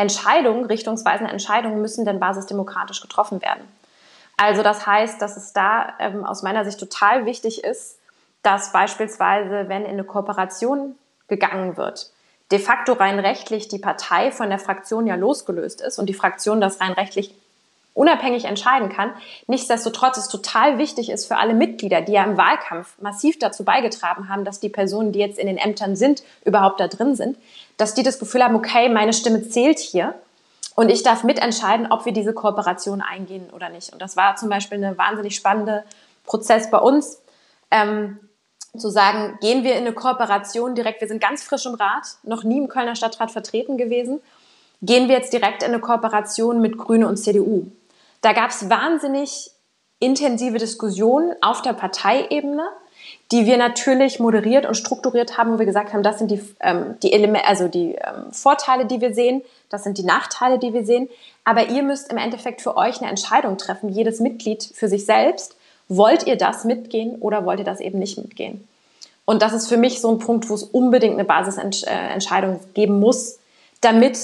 Entscheidungen, 0.00 0.64
richtungsweisende 0.64 1.30
Entscheidungen 1.30 1.82
müssen 1.82 2.06
denn 2.06 2.20
basisdemokratisch 2.20 3.02
getroffen 3.02 3.42
werden. 3.42 3.68
Also 4.38 4.62
das 4.62 4.86
heißt, 4.86 5.20
dass 5.20 5.36
es 5.36 5.52
da 5.52 5.92
ähm, 5.98 6.24
aus 6.24 6.42
meiner 6.42 6.64
Sicht 6.64 6.80
total 6.80 7.26
wichtig 7.26 7.62
ist, 7.62 7.98
dass 8.42 8.72
beispielsweise, 8.72 9.68
wenn 9.68 9.84
in 9.84 9.90
eine 9.90 10.04
Kooperation 10.04 10.94
gegangen 11.28 11.76
wird, 11.76 12.10
de 12.50 12.58
facto 12.58 12.94
rein 12.94 13.18
rechtlich 13.18 13.68
die 13.68 13.78
Partei 13.78 14.32
von 14.32 14.48
der 14.48 14.58
Fraktion 14.58 15.06
ja 15.06 15.16
losgelöst 15.16 15.82
ist 15.82 15.98
und 15.98 16.06
die 16.06 16.14
Fraktion 16.14 16.62
das 16.62 16.80
rein 16.80 16.92
rechtlich 16.92 17.34
unabhängig 18.00 18.46
entscheiden 18.46 18.88
kann. 18.88 19.12
Nichtsdestotrotz 19.46 20.16
ist 20.16 20.28
total 20.28 20.78
wichtig 20.78 21.10
ist 21.10 21.26
für 21.26 21.36
alle 21.36 21.52
Mitglieder, 21.52 22.00
die 22.00 22.12
ja 22.12 22.24
im 22.24 22.38
Wahlkampf 22.38 22.98
massiv 22.98 23.38
dazu 23.38 23.62
beigetragen 23.62 24.30
haben, 24.30 24.46
dass 24.46 24.58
die 24.58 24.70
Personen, 24.70 25.12
die 25.12 25.18
jetzt 25.18 25.38
in 25.38 25.46
den 25.46 25.58
Ämtern 25.58 25.96
sind, 25.96 26.22
überhaupt 26.46 26.80
da 26.80 26.88
drin 26.88 27.14
sind, 27.14 27.36
dass 27.76 27.92
die 27.92 28.02
das 28.02 28.18
Gefühl 28.18 28.42
haben, 28.42 28.56
okay, 28.56 28.88
meine 28.88 29.12
Stimme 29.12 29.46
zählt 29.46 29.78
hier 29.78 30.14
und 30.76 30.88
ich 30.88 31.02
darf 31.02 31.24
mitentscheiden, 31.24 31.92
ob 31.92 32.06
wir 32.06 32.12
diese 32.12 32.32
Kooperation 32.32 33.02
eingehen 33.02 33.50
oder 33.50 33.68
nicht. 33.68 33.92
Und 33.92 34.00
das 34.00 34.16
war 34.16 34.36
zum 34.36 34.48
Beispiel 34.48 34.82
ein 34.82 34.96
wahnsinnig 34.96 35.36
spannender 35.36 35.84
Prozess 36.24 36.70
bei 36.70 36.78
uns. 36.78 37.20
Ähm, 37.70 38.18
zu 38.78 38.88
sagen, 38.88 39.36
gehen 39.40 39.62
wir 39.64 39.72
in 39.72 39.84
eine 39.84 39.92
Kooperation 39.92 40.74
direkt, 40.74 41.00
wir 41.00 41.08
sind 41.08 41.20
ganz 41.20 41.42
frisch 41.42 41.66
im 41.66 41.74
Rat, 41.74 42.16
noch 42.22 42.44
nie 42.44 42.56
im 42.56 42.68
Kölner 42.68 42.94
Stadtrat 42.94 43.32
vertreten 43.32 43.76
gewesen, 43.76 44.20
gehen 44.80 45.08
wir 45.08 45.16
jetzt 45.16 45.32
direkt 45.32 45.64
in 45.64 45.70
eine 45.70 45.80
Kooperation 45.80 46.60
mit 46.60 46.78
Grüne 46.78 47.08
und 47.08 47.16
CDU. 47.16 47.66
Da 48.20 48.32
gab 48.32 48.50
es 48.50 48.68
wahnsinnig 48.68 49.50
intensive 49.98 50.58
Diskussionen 50.58 51.34
auf 51.40 51.62
der 51.62 51.72
Parteiebene, 51.72 52.64
die 53.32 53.46
wir 53.46 53.56
natürlich 53.56 54.18
moderiert 54.18 54.66
und 54.66 54.74
strukturiert 54.74 55.38
haben, 55.38 55.54
wo 55.54 55.58
wir 55.58 55.66
gesagt 55.66 55.92
haben, 55.92 56.02
das 56.02 56.18
sind 56.18 56.30
die, 56.30 56.40
ähm, 56.60 56.96
die 57.02 57.12
Elemente, 57.12 57.46
also 57.46 57.68
die 57.68 57.94
ähm, 57.94 58.32
Vorteile, 58.32 58.86
die 58.86 59.00
wir 59.00 59.14
sehen, 59.14 59.42
das 59.68 59.84
sind 59.84 59.98
die 59.98 60.02
Nachteile, 60.02 60.58
die 60.58 60.72
wir 60.72 60.84
sehen. 60.84 61.08
Aber 61.44 61.68
ihr 61.68 61.82
müsst 61.82 62.10
im 62.10 62.18
Endeffekt 62.18 62.60
für 62.60 62.76
euch 62.76 63.00
eine 63.00 63.10
Entscheidung 63.10 63.56
treffen, 63.56 63.88
jedes 63.88 64.20
Mitglied 64.20 64.62
für 64.74 64.88
sich 64.88 65.06
selbst. 65.06 65.56
Wollt 65.88 66.26
ihr 66.26 66.36
das 66.36 66.64
mitgehen 66.64 67.16
oder 67.20 67.44
wollt 67.44 67.60
ihr 67.60 67.64
das 67.64 67.80
eben 67.80 67.98
nicht 67.98 68.18
mitgehen? 68.18 68.66
Und 69.24 69.42
das 69.42 69.52
ist 69.52 69.68
für 69.68 69.76
mich 69.76 70.00
so 70.00 70.10
ein 70.10 70.18
Punkt, 70.18 70.48
wo 70.48 70.54
es 70.54 70.64
unbedingt 70.64 71.14
eine 71.14 71.24
Basisentscheidung 71.24 72.60
geben 72.74 72.98
muss, 72.98 73.38
damit 73.80 74.18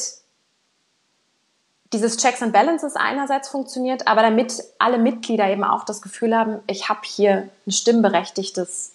dieses 1.93 2.17
Checks 2.17 2.43
and 2.43 2.53
Balances 2.53 2.97
einerseits 2.97 3.49
funktioniert, 3.49 4.07
aber 4.09 4.23
damit 4.23 4.63
alle 4.79 4.99
Mitglieder 4.99 5.49
eben 5.49 5.65
auch 5.65 5.85
das 5.85 6.03
Gefühl 6.03 6.37
haben, 6.37 6.59
ich 6.67 6.89
habe 6.89 7.01
hier 7.05 7.49
ein 7.67 7.73
stimmberechtigtes 7.73 8.93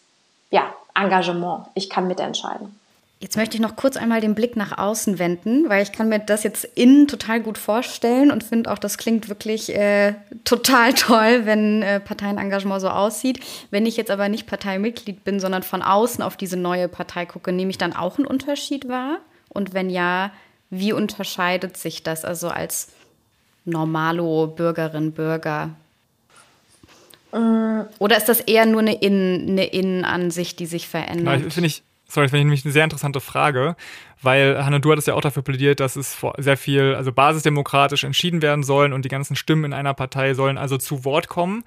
ja, 0.50 0.74
Engagement, 0.94 1.68
ich 1.74 1.90
kann 1.90 2.08
mitentscheiden. 2.08 2.76
Jetzt 3.22 3.38
möchte 3.38 3.56
ich 3.56 3.62
noch 3.62 3.76
kurz 3.76 3.98
einmal 3.98 4.20
den 4.20 4.34
Blick 4.34 4.56
nach 4.56 4.80
außen 4.80 5.20
wenden, 5.20 5.70
weil 5.70 5.84
ich 5.84 5.92
kann 5.92 6.10
mir 6.10 6.18
das 6.18 6.42
jetzt 6.42 6.66
innen 6.74 7.08
total 7.08 7.40
gut 7.40 7.60
vorstellen 7.60 8.32
und 8.32 8.44
finde 8.44 8.72
auch, 8.72 8.80
das 8.80 8.98
klingt 8.98 9.30
wirklich 9.30 9.76
äh, 9.76 10.16
total 10.44 10.94
toll, 10.96 11.46
wenn 11.46 11.84
äh, 11.84 12.00
Parteienengagement 12.00 12.82
so 12.82 12.90
aussieht. 12.90 13.40
Wenn 13.70 13.86
ich 13.86 13.96
jetzt 13.96 14.10
aber 14.10 14.28
nicht 14.28 14.48
Parteimitglied 14.48 15.24
bin, 15.24 15.40
sondern 15.40 15.62
von 15.62 15.84
außen 15.84 16.24
auf 16.24 16.36
diese 16.36 16.58
neue 16.58 16.88
Partei 16.88 17.28
gucke, 17.28 17.52
nehme 17.52 17.70
ich 17.70 17.78
dann 17.78 17.96
auch 17.96 18.18
einen 18.18 18.26
Unterschied 18.26 18.90
wahr? 18.90 19.20
Und 19.50 19.76
wenn 19.76 19.92
ja, 19.92 20.32
wie 20.72 20.94
unterscheidet 20.94 21.78
sich 21.78 22.02
das 22.02 22.26
also 22.26 22.50
als 22.50 22.88
normalo 23.66 24.48
Bürgerin, 24.48 25.12
Bürger? 25.12 25.70
Mm. 27.32 27.82
Oder 28.00 28.18
ist 28.18 28.28
das 28.28 28.40
eher 28.40 28.66
nur 28.66 28.82
eine, 28.82 28.96
Innen, 28.96 29.50
eine 29.50 29.66
Innenansicht, 29.66 30.60
die 30.60 30.66
sich 30.66 30.88
verändert? 30.88 31.42
Ja, 31.42 31.50
finde 31.50 31.68
ich, 31.68 31.84
sorry, 32.08 32.26
das 32.26 32.32
finde 32.32 32.40
ich 32.40 32.46
nämlich 32.46 32.66
eine 32.66 32.72
sehr 32.72 32.86
interessante 32.86 33.22
Frage, 33.22 33.76
weil 34.22 34.64
Hanna, 34.64 34.80
du 34.80 34.92
hattest 34.92 35.08
ja 35.08 35.14
auch 35.14 35.22
dafür 35.22 35.44
plädiert, 35.44 35.80
dass 35.80 35.96
es 35.96 36.18
sehr 36.38 36.58
viel, 36.58 36.96
also 36.96 37.12
basisdemokratisch 37.12 38.04
entschieden 38.04 38.42
werden 38.42 38.64
sollen 38.64 38.94
und 38.94 39.06
die 39.06 39.10
ganzen 39.10 39.36
Stimmen 39.36 39.66
in 39.66 39.74
einer 39.74 39.94
Partei 39.94 40.34
sollen 40.34 40.58
also 40.58 40.78
zu 40.78 41.06
Wort 41.06 41.28
kommen. 41.28 41.64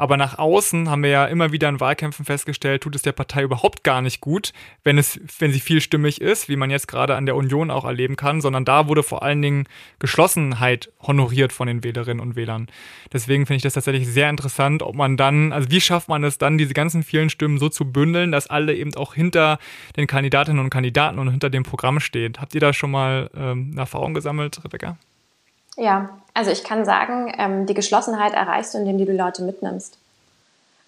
Aber 0.00 0.16
nach 0.16 0.38
außen 0.38 0.88
haben 0.88 1.02
wir 1.02 1.10
ja 1.10 1.26
immer 1.26 1.50
wieder 1.50 1.68
in 1.68 1.80
Wahlkämpfen 1.80 2.24
festgestellt, 2.24 2.84
tut 2.84 2.94
es 2.94 3.02
der 3.02 3.10
Partei 3.10 3.42
überhaupt 3.42 3.82
gar 3.82 4.00
nicht 4.00 4.20
gut, 4.20 4.52
wenn 4.84 4.96
es, 4.96 5.20
wenn 5.40 5.50
sie 5.50 5.58
vielstimmig 5.58 6.20
ist, 6.20 6.48
wie 6.48 6.54
man 6.54 6.70
jetzt 6.70 6.86
gerade 6.86 7.16
an 7.16 7.26
der 7.26 7.34
Union 7.34 7.72
auch 7.72 7.84
erleben 7.84 8.14
kann, 8.14 8.40
sondern 8.40 8.64
da 8.64 8.86
wurde 8.86 9.02
vor 9.02 9.24
allen 9.24 9.42
Dingen 9.42 9.66
Geschlossenheit 9.98 10.92
honoriert 11.02 11.52
von 11.52 11.66
den 11.66 11.82
Wählerinnen 11.82 12.20
und 12.20 12.36
Wählern. 12.36 12.68
Deswegen 13.12 13.44
finde 13.44 13.56
ich 13.56 13.62
das 13.64 13.72
tatsächlich 13.72 14.06
sehr 14.06 14.30
interessant, 14.30 14.84
ob 14.84 14.94
man 14.94 15.16
dann, 15.16 15.52
also 15.52 15.68
wie 15.72 15.80
schafft 15.80 16.08
man 16.08 16.22
es 16.22 16.38
dann, 16.38 16.58
diese 16.58 16.74
ganzen 16.74 17.02
vielen 17.02 17.28
Stimmen 17.28 17.58
so 17.58 17.68
zu 17.68 17.90
bündeln, 17.90 18.30
dass 18.30 18.46
alle 18.46 18.76
eben 18.76 18.94
auch 18.94 19.14
hinter 19.14 19.58
den 19.96 20.06
Kandidatinnen 20.06 20.62
und 20.62 20.70
Kandidaten 20.70 21.18
und 21.18 21.28
hinter 21.28 21.50
dem 21.50 21.64
Programm 21.64 21.97
stehen. 22.00 22.34
Habt 22.40 22.54
ihr 22.54 22.60
da 22.60 22.72
schon 22.72 22.90
mal 22.90 23.30
ähm, 23.34 23.70
eine 23.72 23.80
Erfahrung 23.80 24.14
gesammelt, 24.14 24.62
Rebecca? 24.64 24.96
Ja, 25.76 26.10
also 26.34 26.50
ich 26.50 26.64
kann 26.64 26.84
sagen, 26.84 27.32
ähm, 27.38 27.66
die 27.66 27.74
Geschlossenheit 27.74 28.34
erreichst 28.34 28.74
du, 28.74 28.78
indem 28.78 28.98
du 28.98 29.06
die 29.06 29.16
Leute 29.16 29.42
mitnimmst. 29.42 29.98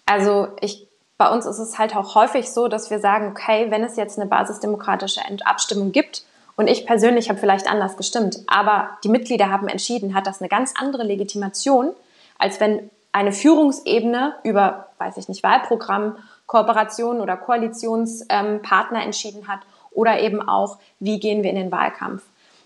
Also 0.05 0.49
ich, 0.59 0.85
bei 1.17 1.29
uns 1.29 1.45
ist 1.45 1.59
es 1.59 1.79
halt 1.79 1.95
auch 1.95 2.15
häufig 2.15 2.51
so, 2.51 2.67
dass 2.67 2.89
wir 2.89 2.99
sagen, 2.99 3.29
okay, 3.29 3.67
wenn 3.69 3.83
es 3.83 3.95
jetzt 3.95 4.19
eine 4.19 4.27
basisdemokratische 4.27 5.21
Abstimmung 5.45 5.93
gibt 5.93 6.23
und 6.57 6.67
ich 6.67 6.85
persönlich 6.85 7.29
habe 7.29 7.39
vielleicht 7.39 7.69
anders 7.69 7.95
gestimmt, 7.95 8.39
aber 8.47 8.89
die 9.05 9.09
Mitglieder 9.09 9.49
haben 9.49 9.69
entschieden, 9.69 10.13
hat 10.13 10.27
das 10.27 10.41
eine 10.41 10.49
ganz 10.49 10.73
andere 10.77 11.03
Legitimation, 11.03 11.91
als 12.37 12.59
wenn 12.59 12.89
eine 13.13 13.31
Führungsebene 13.31 14.35
über, 14.43 14.87
weiß 14.97 15.17
ich 15.17 15.29
nicht, 15.29 15.43
Wahlprogramm, 15.43 16.17
Kooperation 16.47 17.21
oder 17.21 17.37
Koalitionspartner 17.37 18.99
ähm, 18.99 19.05
entschieden 19.05 19.47
hat 19.47 19.61
oder 19.91 20.19
eben 20.19 20.47
auch, 20.47 20.77
wie 20.99 21.19
gehen 21.19 21.43
wir 21.43 21.49
in 21.49 21.55
den 21.55 21.71
Wahlkampf. 21.71 22.23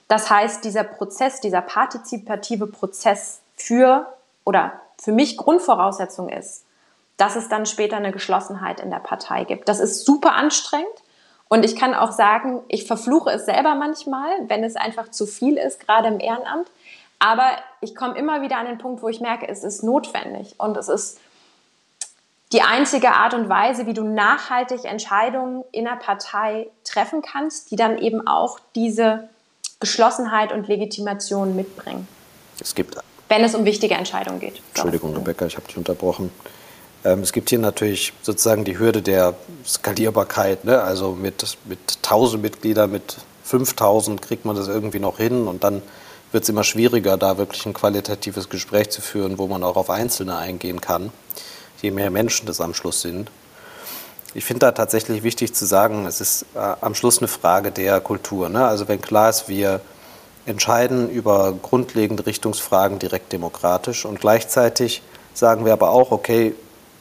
Das 0.07 0.29
heißt, 0.29 0.63
dieser 0.63 0.83
Prozess, 0.83 1.41
dieser 1.41 1.61
partizipative 1.61 2.67
Prozess 2.67 3.41
für 3.55 4.07
oder 4.43 4.73
für 5.01 5.11
mich 5.11 5.37
Grundvoraussetzung 5.37 6.29
ist, 6.29 6.63
dass 7.17 7.35
es 7.35 7.49
dann 7.49 7.65
später 7.65 7.97
eine 7.97 8.11
Geschlossenheit 8.11 8.79
in 8.79 8.91
der 8.91 8.99
Partei 8.99 9.45
gibt. 9.45 9.67
Das 9.69 9.79
ist 9.79 10.05
super 10.05 10.33
anstrengend 10.33 10.87
und 11.47 11.63
ich 11.63 11.75
kann 11.75 11.93
auch 11.93 12.11
sagen, 12.11 12.61
ich 12.67 12.85
verfluche 12.85 13.31
es 13.31 13.45
selber 13.45 13.75
manchmal, 13.75 14.29
wenn 14.47 14.63
es 14.63 14.75
einfach 14.75 15.09
zu 15.09 15.25
viel 15.25 15.57
ist, 15.57 15.79
gerade 15.79 16.07
im 16.07 16.19
Ehrenamt. 16.19 16.69
Aber 17.19 17.49
ich 17.81 17.95
komme 17.95 18.17
immer 18.17 18.41
wieder 18.41 18.57
an 18.57 18.65
den 18.65 18.77
Punkt, 18.77 19.01
wo 19.01 19.07
ich 19.07 19.21
merke, 19.21 19.47
es 19.47 19.63
ist 19.63 19.83
notwendig 19.83 20.55
und 20.57 20.75
es 20.75 20.89
ist 20.89 21.19
die 22.51 22.61
einzige 22.61 23.11
Art 23.11 23.33
und 23.33 23.49
Weise, 23.49 23.85
wie 23.87 23.93
du 23.93 24.03
nachhaltig 24.03 24.85
Entscheidungen 24.85 25.63
in 25.71 25.85
der 25.85 25.95
Partei 25.95 26.67
treffen 26.83 27.21
kannst, 27.21 27.71
die 27.71 27.75
dann 27.75 27.97
eben 27.97 28.27
auch 28.27 28.59
diese 28.75 29.29
Geschlossenheit 29.79 30.51
und 30.51 30.67
Legitimation 30.67 31.55
mitbringen. 31.55 32.07
Es 32.61 32.75
gibt. 32.75 32.97
Wenn 33.27 33.43
es 33.43 33.55
um 33.55 33.65
wichtige 33.65 33.95
Entscheidungen 33.95 34.39
geht. 34.39 34.61
Entschuldigung, 34.69 35.15
Rebecca, 35.15 35.47
ich 35.47 35.55
habe 35.57 35.65
dich 35.67 35.77
unterbrochen. 35.77 36.31
Ähm, 37.03 37.21
es 37.21 37.33
gibt 37.33 37.49
hier 37.49 37.59
natürlich 37.59 38.13
sozusagen 38.21 38.63
die 38.63 38.77
Hürde 38.77 39.01
der 39.01 39.33
Skalierbarkeit. 39.65 40.63
Ne? 40.63 40.81
Also 40.81 41.11
mit, 41.13 41.57
mit 41.65 41.79
1000 42.03 42.41
Mitgliedern, 42.41 42.91
mit 42.91 43.17
5000 43.43 44.21
kriegt 44.21 44.45
man 44.45 44.55
das 44.55 44.67
irgendwie 44.67 44.99
noch 44.99 45.17
hin 45.17 45.47
und 45.47 45.63
dann 45.63 45.81
wird 46.31 46.43
es 46.43 46.49
immer 46.49 46.63
schwieriger, 46.63 47.17
da 47.17 47.37
wirklich 47.37 47.65
ein 47.65 47.73
qualitatives 47.73 48.49
Gespräch 48.49 48.89
zu 48.89 49.01
führen, 49.01 49.37
wo 49.37 49.47
man 49.47 49.63
auch 49.63 49.75
auf 49.75 49.89
Einzelne 49.89 50.37
eingehen 50.37 50.81
kann. 50.81 51.11
Je 51.85 51.91
mehr 51.91 52.09
Menschen 52.09 52.47
das 52.47 52.61
am 52.61 52.73
Schluss 52.73 53.01
sind. 53.01 53.31
Ich 54.33 54.43
finde 54.43 54.65
da 54.65 54.71
tatsächlich 54.71 55.23
wichtig 55.23 55.53
zu 55.53 55.65
sagen, 55.65 56.05
es 56.05 56.19
ist 56.19 56.45
äh, 56.55 56.59
am 56.81 56.95
Schluss 56.95 57.19
eine 57.19 57.27
Frage 57.27 57.71
der 57.71 58.01
Kultur. 58.01 58.49
Ne? 58.49 58.65
Also 58.65 58.87
wenn 58.87 58.99
klar 58.99 59.29
ist, 59.29 59.47
wir 59.47 59.79
entscheiden 60.45 61.09
über 61.09 61.53
grundlegende 61.61 62.25
Richtungsfragen 62.25 62.99
direkt 62.99 63.31
demokratisch 63.31 64.05
und 64.05 64.19
gleichzeitig 64.19 65.01
sagen 65.33 65.65
wir 65.65 65.73
aber 65.73 65.89
auch, 65.89 66.11
okay, 66.11 66.53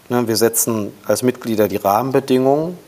ne, 0.08 0.28
wir 0.28 0.36
setzen 0.36 0.92
als 1.06 1.22
Mitglieder 1.22 1.68
die 1.68 1.76
Rahmenbedingungen, 1.76 2.78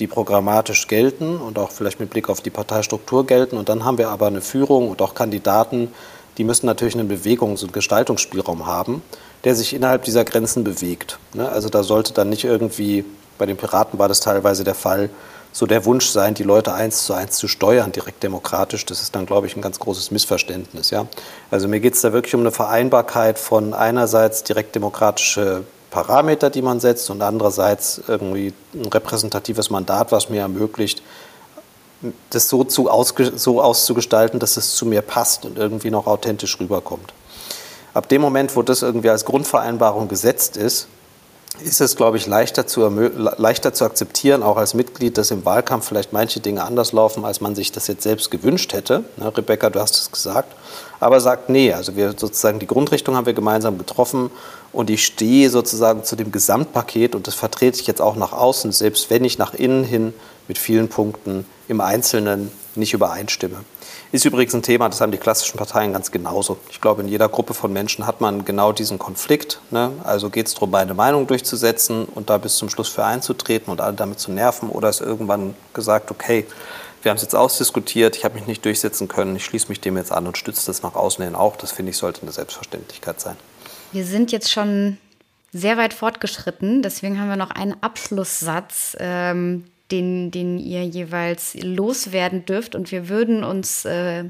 die 0.00 0.06
programmatisch 0.06 0.88
gelten 0.88 1.36
und 1.36 1.58
auch 1.58 1.70
vielleicht 1.70 2.00
mit 2.00 2.10
Blick 2.10 2.28
auf 2.28 2.40
die 2.40 2.50
Parteistruktur 2.50 3.26
gelten 3.26 3.56
und 3.56 3.68
dann 3.68 3.84
haben 3.84 3.98
wir 3.98 4.08
aber 4.08 4.26
eine 4.26 4.40
Führung 4.40 4.90
und 4.90 5.00
auch 5.00 5.14
Kandidaten, 5.14 5.92
die 6.38 6.44
müssen 6.44 6.66
natürlich 6.66 6.96
einen 6.96 7.08
Bewegungs- 7.08 7.62
und 7.62 7.72
Gestaltungsspielraum 7.72 8.66
haben, 8.66 9.02
der 9.44 9.54
sich 9.54 9.74
innerhalb 9.74 10.04
dieser 10.04 10.24
Grenzen 10.24 10.64
bewegt. 10.64 11.18
Ne? 11.34 11.48
Also 11.48 11.68
da 11.68 11.82
sollte 11.82 12.12
dann 12.12 12.30
nicht 12.30 12.44
irgendwie 12.44 13.04
bei 13.38 13.46
den 13.46 13.56
Piraten 13.56 13.98
war 13.98 14.08
das 14.08 14.20
teilweise 14.20 14.64
der 14.64 14.74
Fall, 14.74 15.10
so 15.52 15.66
der 15.66 15.84
Wunsch 15.84 16.08
sein, 16.08 16.34
die 16.34 16.42
Leute 16.42 16.72
eins 16.72 17.04
zu 17.04 17.12
eins 17.14 17.36
zu 17.36 17.46
steuern, 17.46 17.92
direkt 17.92 18.22
demokratisch. 18.22 18.84
Das 18.86 19.00
ist 19.02 19.14
dann, 19.14 19.24
glaube 19.24 19.46
ich, 19.46 19.56
ein 19.56 19.62
ganz 19.62 19.78
großes 19.78 20.10
Missverständnis. 20.10 20.90
Ja? 20.90 21.06
Also 21.50 21.68
mir 21.68 21.78
geht 21.78 21.94
es 21.94 22.00
da 22.00 22.12
wirklich 22.12 22.34
um 22.34 22.40
eine 22.40 22.50
Vereinbarkeit 22.50 23.38
von 23.38 23.72
einerseits 23.72 24.42
direkt 24.42 24.74
demokratische 24.74 25.62
Parameter, 25.90 26.50
die 26.50 26.62
man 26.62 26.80
setzt, 26.80 27.08
und 27.10 27.22
andererseits 27.22 28.00
irgendwie 28.08 28.52
ein 28.74 28.86
repräsentatives 28.86 29.70
Mandat, 29.70 30.10
was 30.10 30.28
mir 30.28 30.40
ermöglicht, 30.40 31.02
das 32.30 32.48
so, 32.48 32.64
zu 32.64 32.90
so 33.36 33.62
auszugestalten, 33.62 34.40
dass 34.40 34.56
es 34.56 34.74
zu 34.74 34.86
mir 34.86 35.02
passt 35.02 35.44
und 35.44 35.56
irgendwie 35.56 35.90
noch 35.90 36.08
authentisch 36.08 36.58
rüberkommt. 36.58 37.14
Ab 37.94 38.08
dem 38.08 38.20
Moment, 38.20 38.54
wo 38.56 38.62
das 38.62 38.82
irgendwie 38.82 39.08
als 39.08 39.24
Grundvereinbarung 39.24 40.08
gesetzt 40.08 40.56
ist, 40.56 40.88
ist 41.62 41.80
es, 41.80 41.94
glaube 41.94 42.16
ich, 42.16 42.26
leichter 42.26 42.66
zu, 42.66 42.88
leichter 42.88 43.72
zu 43.72 43.84
akzeptieren, 43.84 44.42
auch 44.42 44.56
als 44.56 44.74
Mitglied, 44.74 45.16
dass 45.16 45.30
im 45.30 45.44
Wahlkampf 45.44 45.86
vielleicht 45.86 46.12
manche 46.12 46.40
Dinge 46.40 46.64
anders 46.64 46.90
laufen, 46.90 47.24
als 47.24 47.40
man 47.40 47.54
sich 47.54 47.70
das 47.70 47.86
jetzt 47.86 48.02
selbst 48.02 48.32
gewünscht 48.32 48.72
hätte. 48.72 49.04
Ne, 49.16 49.36
Rebecca, 49.36 49.70
du 49.70 49.78
hast 49.78 49.94
es 49.94 50.10
gesagt. 50.10 50.52
Aber 50.98 51.20
sagt, 51.20 51.50
nee, 51.50 51.72
also 51.72 51.94
wir 51.94 52.14
sozusagen 52.16 52.58
die 52.58 52.66
Grundrichtung 52.66 53.14
haben 53.14 53.26
wir 53.26 53.34
gemeinsam 53.34 53.78
getroffen 53.78 54.32
und 54.72 54.90
ich 54.90 55.04
stehe 55.04 55.48
sozusagen 55.48 56.02
zu 56.02 56.16
dem 56.16 56.32
Gesamtpaket 56.32 57.14
und 57.14 57.28
das 57.28 57.36
vertrete 57.36 57.80
ich 57.80 57.86
jetzt 57.86 58.00
auch 58.00 58.16
nach 58.16 58.32
außen, 58.32 58.72
selbst 58.72 59.10
wenn 59.10 59.22
ich 59.22 59.38
nach 59.38 59.54
innen 59.54 59.84
hin 59.84 60.12
mit 60.48 60.58
vielen 60.58 60.88
Punkten 60.88 61.46
im 61.68 61.80
Einzelnen 61.80 62.50
nicht 62.74 62.94
übereinstimme. 62.94 63.58
Ist 64.14 64.24
übrigens 64.24 64.54
ein 64.54 64.62
Thema, 64.62 64.88
das 64.88 65.00
haben 65.00 65.10
die 65.10 65.18
klassischen 65.18 65.56
Parteien 65.56 65.92
ganz 65.92 66.12
genauso. 66.12 66.56
Ich 66.70 66.80
glaube, 66.80 67.02
in 67.02 67.08
jeder 67.08 67.28
Gruppe 67.28 67.52
von 67.52 67.72
Menschen 67.72 68.06
hat 68.06 68.20
man 68.20 68.44
genau 68.44 68.70
diesen 68.70 68.96
Konflikt. 68.96 69.60
Ne? 69.72 69.90
Also 70.04 70.30
geht 70.30 70.46
es 70.46 70.54
darum, 70.54 70.70
meine 70.70 70.94
Meinung 70.94 71.26
durchzusetzen 71.26 72.04
und 72.04 72.30
da 72.30 72.38
bis 72.38 72.54
zum 72.54 72.70
Schluss 72.70 72.88
für 72.88 73.04
einzutreten 73.04 73.72
und 73.72 73.80
alle 73.80 73.94
damit 73.94 74.20
zu 74.20 74.30
nerven. 74.30 74.68
Oder 74.68 74.88
ist 74.88 75.00
irgendwann 75.00 75.56
gesagt, 75.72 76.12
okay, 76.12 76.46
wir 77.02 77.10
haben 77.10 77.16
es 77.16 77.22
jetzt 77.22 77.34
ausdiskutiert, 77.34 78.14
ich 78.14 78.24
habe 78.24 78.36
mich 78.36 78.46
nicht 78.46 78.64
durchsetzen 78.64 79.08
können, 79.08 79.34
ich 79.34 79.44
schließe 79.44 79.66
mich 79.68 79.80
dem 79.80 79.96
jetzt 79.96 80.12
an 80.12 80.28
und 80.28 80.38
stütze 80.38 80.64
das 80.66 80.84
nach 80.84 80.94
außen 80.94 81.24
hin 81.24 81.34
auch. 81.34 81.56
Das 81.56 81.72
finde 81.72 81.90
ich 81.90 81.96
sollte 81.96 82.22
eine 82.22 82.30
Selbstverständlichkeit 82.30 83.20
sein. 83.20 83.34
Wir 83.90 84.04
sind 84.04 84.30
jetzt 84.30 84.52
schon 84.52 84.96
sehr 85.52 85.76
weit 85.76 85.92
fortgeschritten, 85.92 86.82
deswegen 86.82 87.20
haben 87.20 87.30
wir 87.30 87.36
noch 87.36 87.50
einen 87.50 87.74
Abschlusssatz, 87.82 88.96
ähm, 89.00 89.64
den, 89.90 90.30
den 90.30 90.58
ihr 90.58 90.84
jeweils 90.84 91.54
loswerden 91.60 92.46
dürft. 92.46 92.74
Und 92.74 92.90
wir 92.90 93.08
würden 93.08 93.44
uns, 93.44 93.84
äh, 93.84 94.24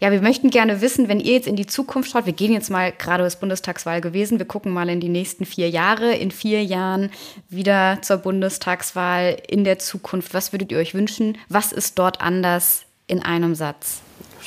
ja, 0.00 0.10
wir 0.10 0.20
möchten 0.20 0.50
gerne 0.50 0.80
wissen, 0.80 1.08
wenn 1.08 1.20
ihr 1.20 1.32
jetzt 1.32 1.46
in 1.46 1.56
die 1.56 1.66
Zukunft 1.66 2.10
schaut, 2.10 2.26
wir 2.26 2.32
gehen 2.32 2.52
jetzt 2.52 2.70
mal, 2.70 2.92
gerade 2.92 3.24
ist 3.24 3.40
Bundestagswahl 3.40 4.00
gewesen, 4.00 4.38
wir 4.38 4.46
gucken 4.46 4.72
mal 4.72 4.88
in 4.88 5.00
die 5.00 5.08
nächsten 5.08 5.46
vier 5.46 5.70
Jahre, 5.70 6.14
in 6.14 6.30
vier 6.30 6.62
Jahren 6.62 7.10
wieder 7.48 7.98
zur 8.02 8.18
Bundestagswahl 8.18 9.36
in 9.48 9.64
der 9.64 9.78
Zukunft. 9.78 10.34
Was 10.34 10.52
würdet 10.52 10.70
ihr 10.72 10.78
euch 10.78 10.94
wünschen? 10.94 11.38
Was 11.48 11.72
ist 11.72 11.98
dort 11.98 12.20
anders 12.20 12.82
in 13.06 13.22
einem 13.22 13.54
Satz? 13.54 14.00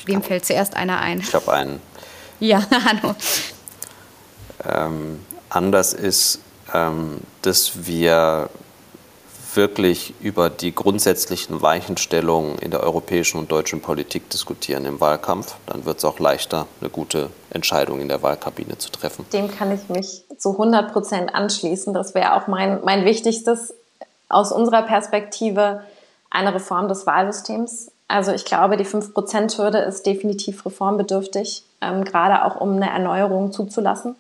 Wem 0.06 0.22
fällt 0.22 0.46
zuerst 0.46 0.76
einer 0.76 1.00
ein? 1.00 1.20
Ich 1.20 1.34
habe 1.34 1.52
einen. 1.52 1.80
Ja, 2.40 2.66
Hanno. 2.86 3.16
Ähm, 4.64 5.20
anders 5.50 5.94
ist, 5.94 6.40
ähm, 6.74 7.18
dass 7.42 7.88
wir 7.88 8.50
wirklich 9.58 10.14
über 10.22 10.49
die 10.49 10.74
grundsätzlichen 10.74 11.62
Weichenstellungen 11.62 12.58
in 12.60 12.72
der 12.72 12.82
europäischen 12.82 13.39
und 13.39 13.51
deutschen 13.51 13.82
Politik 13.82 14.30
diskutieren 14.30 14.86
im 14.86 15.01
Wahlkampf. 15.01 15.55
Dann 15.66 15.84
wird 15.84 15.97
es 15.97 16.05
auch 16.05 16.20
leichter, 16.20 16.68
eine 16.80 16.89
gute 16.89 17.30
Entscheidung 17.49 17.99
in 17.99 18.08
der 18.08 18.24
Wahlkabine 18.24 18.78
zu 18.78 18.89
treffen. 18.89 19.26
Dem 19.34 19.51
kann 19.51 19.74
ich 19.74 19.89
mich 19.89 20.24
zu 20.38 20.51
100 20.51 20.93
Prozent 20.93 21.36
anschließen. 21.36 21.93
Das 21.93 22.16
wäre 22.16 22.36
auch 22.36 22.47
mein, 22.47 22.80
mein 22.86 23.03
wichtigstes 23.03 23.74
aus 24.30 24.53
unserer 24.53 24.84
Perspektive 24.84 25.82
eine 26.30 26.53
Reform 26.53 26.88
des 26.88 27.05
Wahlsystems. 27.05 27.91
Also 28.08 28.32
ich 28.32 28.45
glaube, 28.45 28.78
die 28.78 28.86
5-Prozent-Hürde 28.86 29.80
ist 29.80 30.05
definitiv 30.05 30.66
reformbedürftig, 30.66 31.64
ähm, 31.82 32.05
gerade 32.05 32.45
auch 32.45 32.62
um 32.62 32.76
eine 32.76 32.89
Erneuerung 32.89 33.51
zuzulassen. 33.51 34.16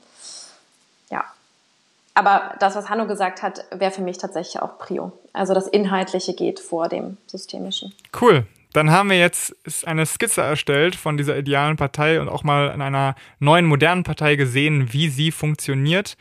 Aber 2.17 2.55
das, 2.59 2.75
was 2.75 2.89
Hanno 2.89 3.05
gesagt 3.05 3.43
hat, 3.43 3.65
wäre 3.69 3.91
für 3.91 4.01
mich 4.01 4.17
tatsächlich 4.17 4.59
auch 4.59 4.79
Prio. 4.79 5.11
Also 5.33 5.53
das 5.53 5.67
Inhaltliche 5.67 6.33
geht 6.33 6.59
vor 6.59 6.89
dem 6.89 7.17
Systemischen. 7.27 7.93
Cool. 8.19 8.47
Dann 8.73 8.89
haben 8.89 9.11
wir 9.11 9.19
jetzt 9.19 9.55
eine 9.85 10.03
Skizze 10.07 10.41
erstellt 10.41 10.95
von 10.95 11.15
dieser 11.15 11.37
idealen 11.37 11.77
Partei 11.77 12.19
und 12.19 12.27
auch 12.27 12.43
mal 12.43 12.71
in 12.73 12.81
einer 12.81 13.13
neuen, 13.37 13.65
modernen 13.65 14.03
Partei 14.03 14.35
gesehen, 14.35 14.91
wie 14.93 15.09
sie 15.09 15.29
funktioniert. 15.29 16.17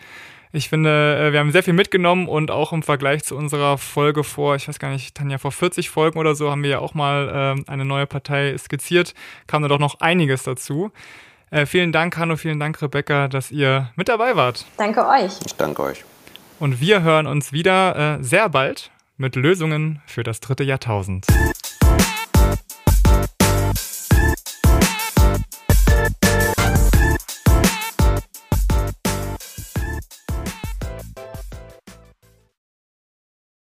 Ich 0.52 0.68
finde, 0.68 1.16
äh, 1.18 1.32
wir 1.32 1.40
haben 1.40 1.50
sehr 1.50 1.62
viel 1.62 1.72
mitgenommen 1.72 2.28
und 2.28 2.50
auch 2.50 2.74
im 2.74 2.82
Vergleich 2.82 3.24
zu 3.24 3.34
unserer 3.34 3.78
Folge 3.78 4.22
vor, 4.22 4.54
ich 4.54 4.68
weiß 4.68 4.78
gar 4.78 4.90
nicht, 4.90 5.14
Tanja, 5.14 5.38
vor 5.38 5.50
40 5.50 5.88
Folgen 5.88 6.18
oder 6.18 6.34
so 6.34 6.50
haben 6.50 6.62
wir 6.62 6.70
ja 6.70 6.78
auch 6.80 6.92
mal 6.92 7.56
äh, 7.58 7.70
eine 7.70 7.86
neue 7.86 8.06
Partei 8.06 8.54
skizziert. 8.58 9.14
Kam 9.46 9.62
da 9.62 9.68
doch 9.68 9.78
noch 9.78 10.00
einiges 10.00 10.42
dazu. 10.42 10.92
Äh, 11.50 11.66
vielen 11.66 11.92
Dank, 11.92 12.16
Hanno, 12.16 12.36
vielen 12.36 12.58
Dank, 12.58 12.80
Rebecca, 12.82 13.28
dass 13.28 13.50
ihr 13.50 13.90
mit 13.96 14.08
dabei 14.08 14.36
wart. 14.36 14.64
Danke 14.76 15.06
euch. 15.06 15.32
Ich 15.44 15.54
danke 15.54 15.82
euch. 15.82 16.04
Und 16.58 16.80
wir 16.80 17.02
hören 17.02 17.26
uns 17.26 17.52
wieder 17.52 18.18
äh, 18.18 18.22
sehr 18.22 18.48
bald 18.48 18.90
mit 19.16 19.36
Lösungen 19.36 20.02
für 20.06 20.22
das 20.22 20.40
dritte 20.40 20.64
Jahrtausend. 20.64 21.26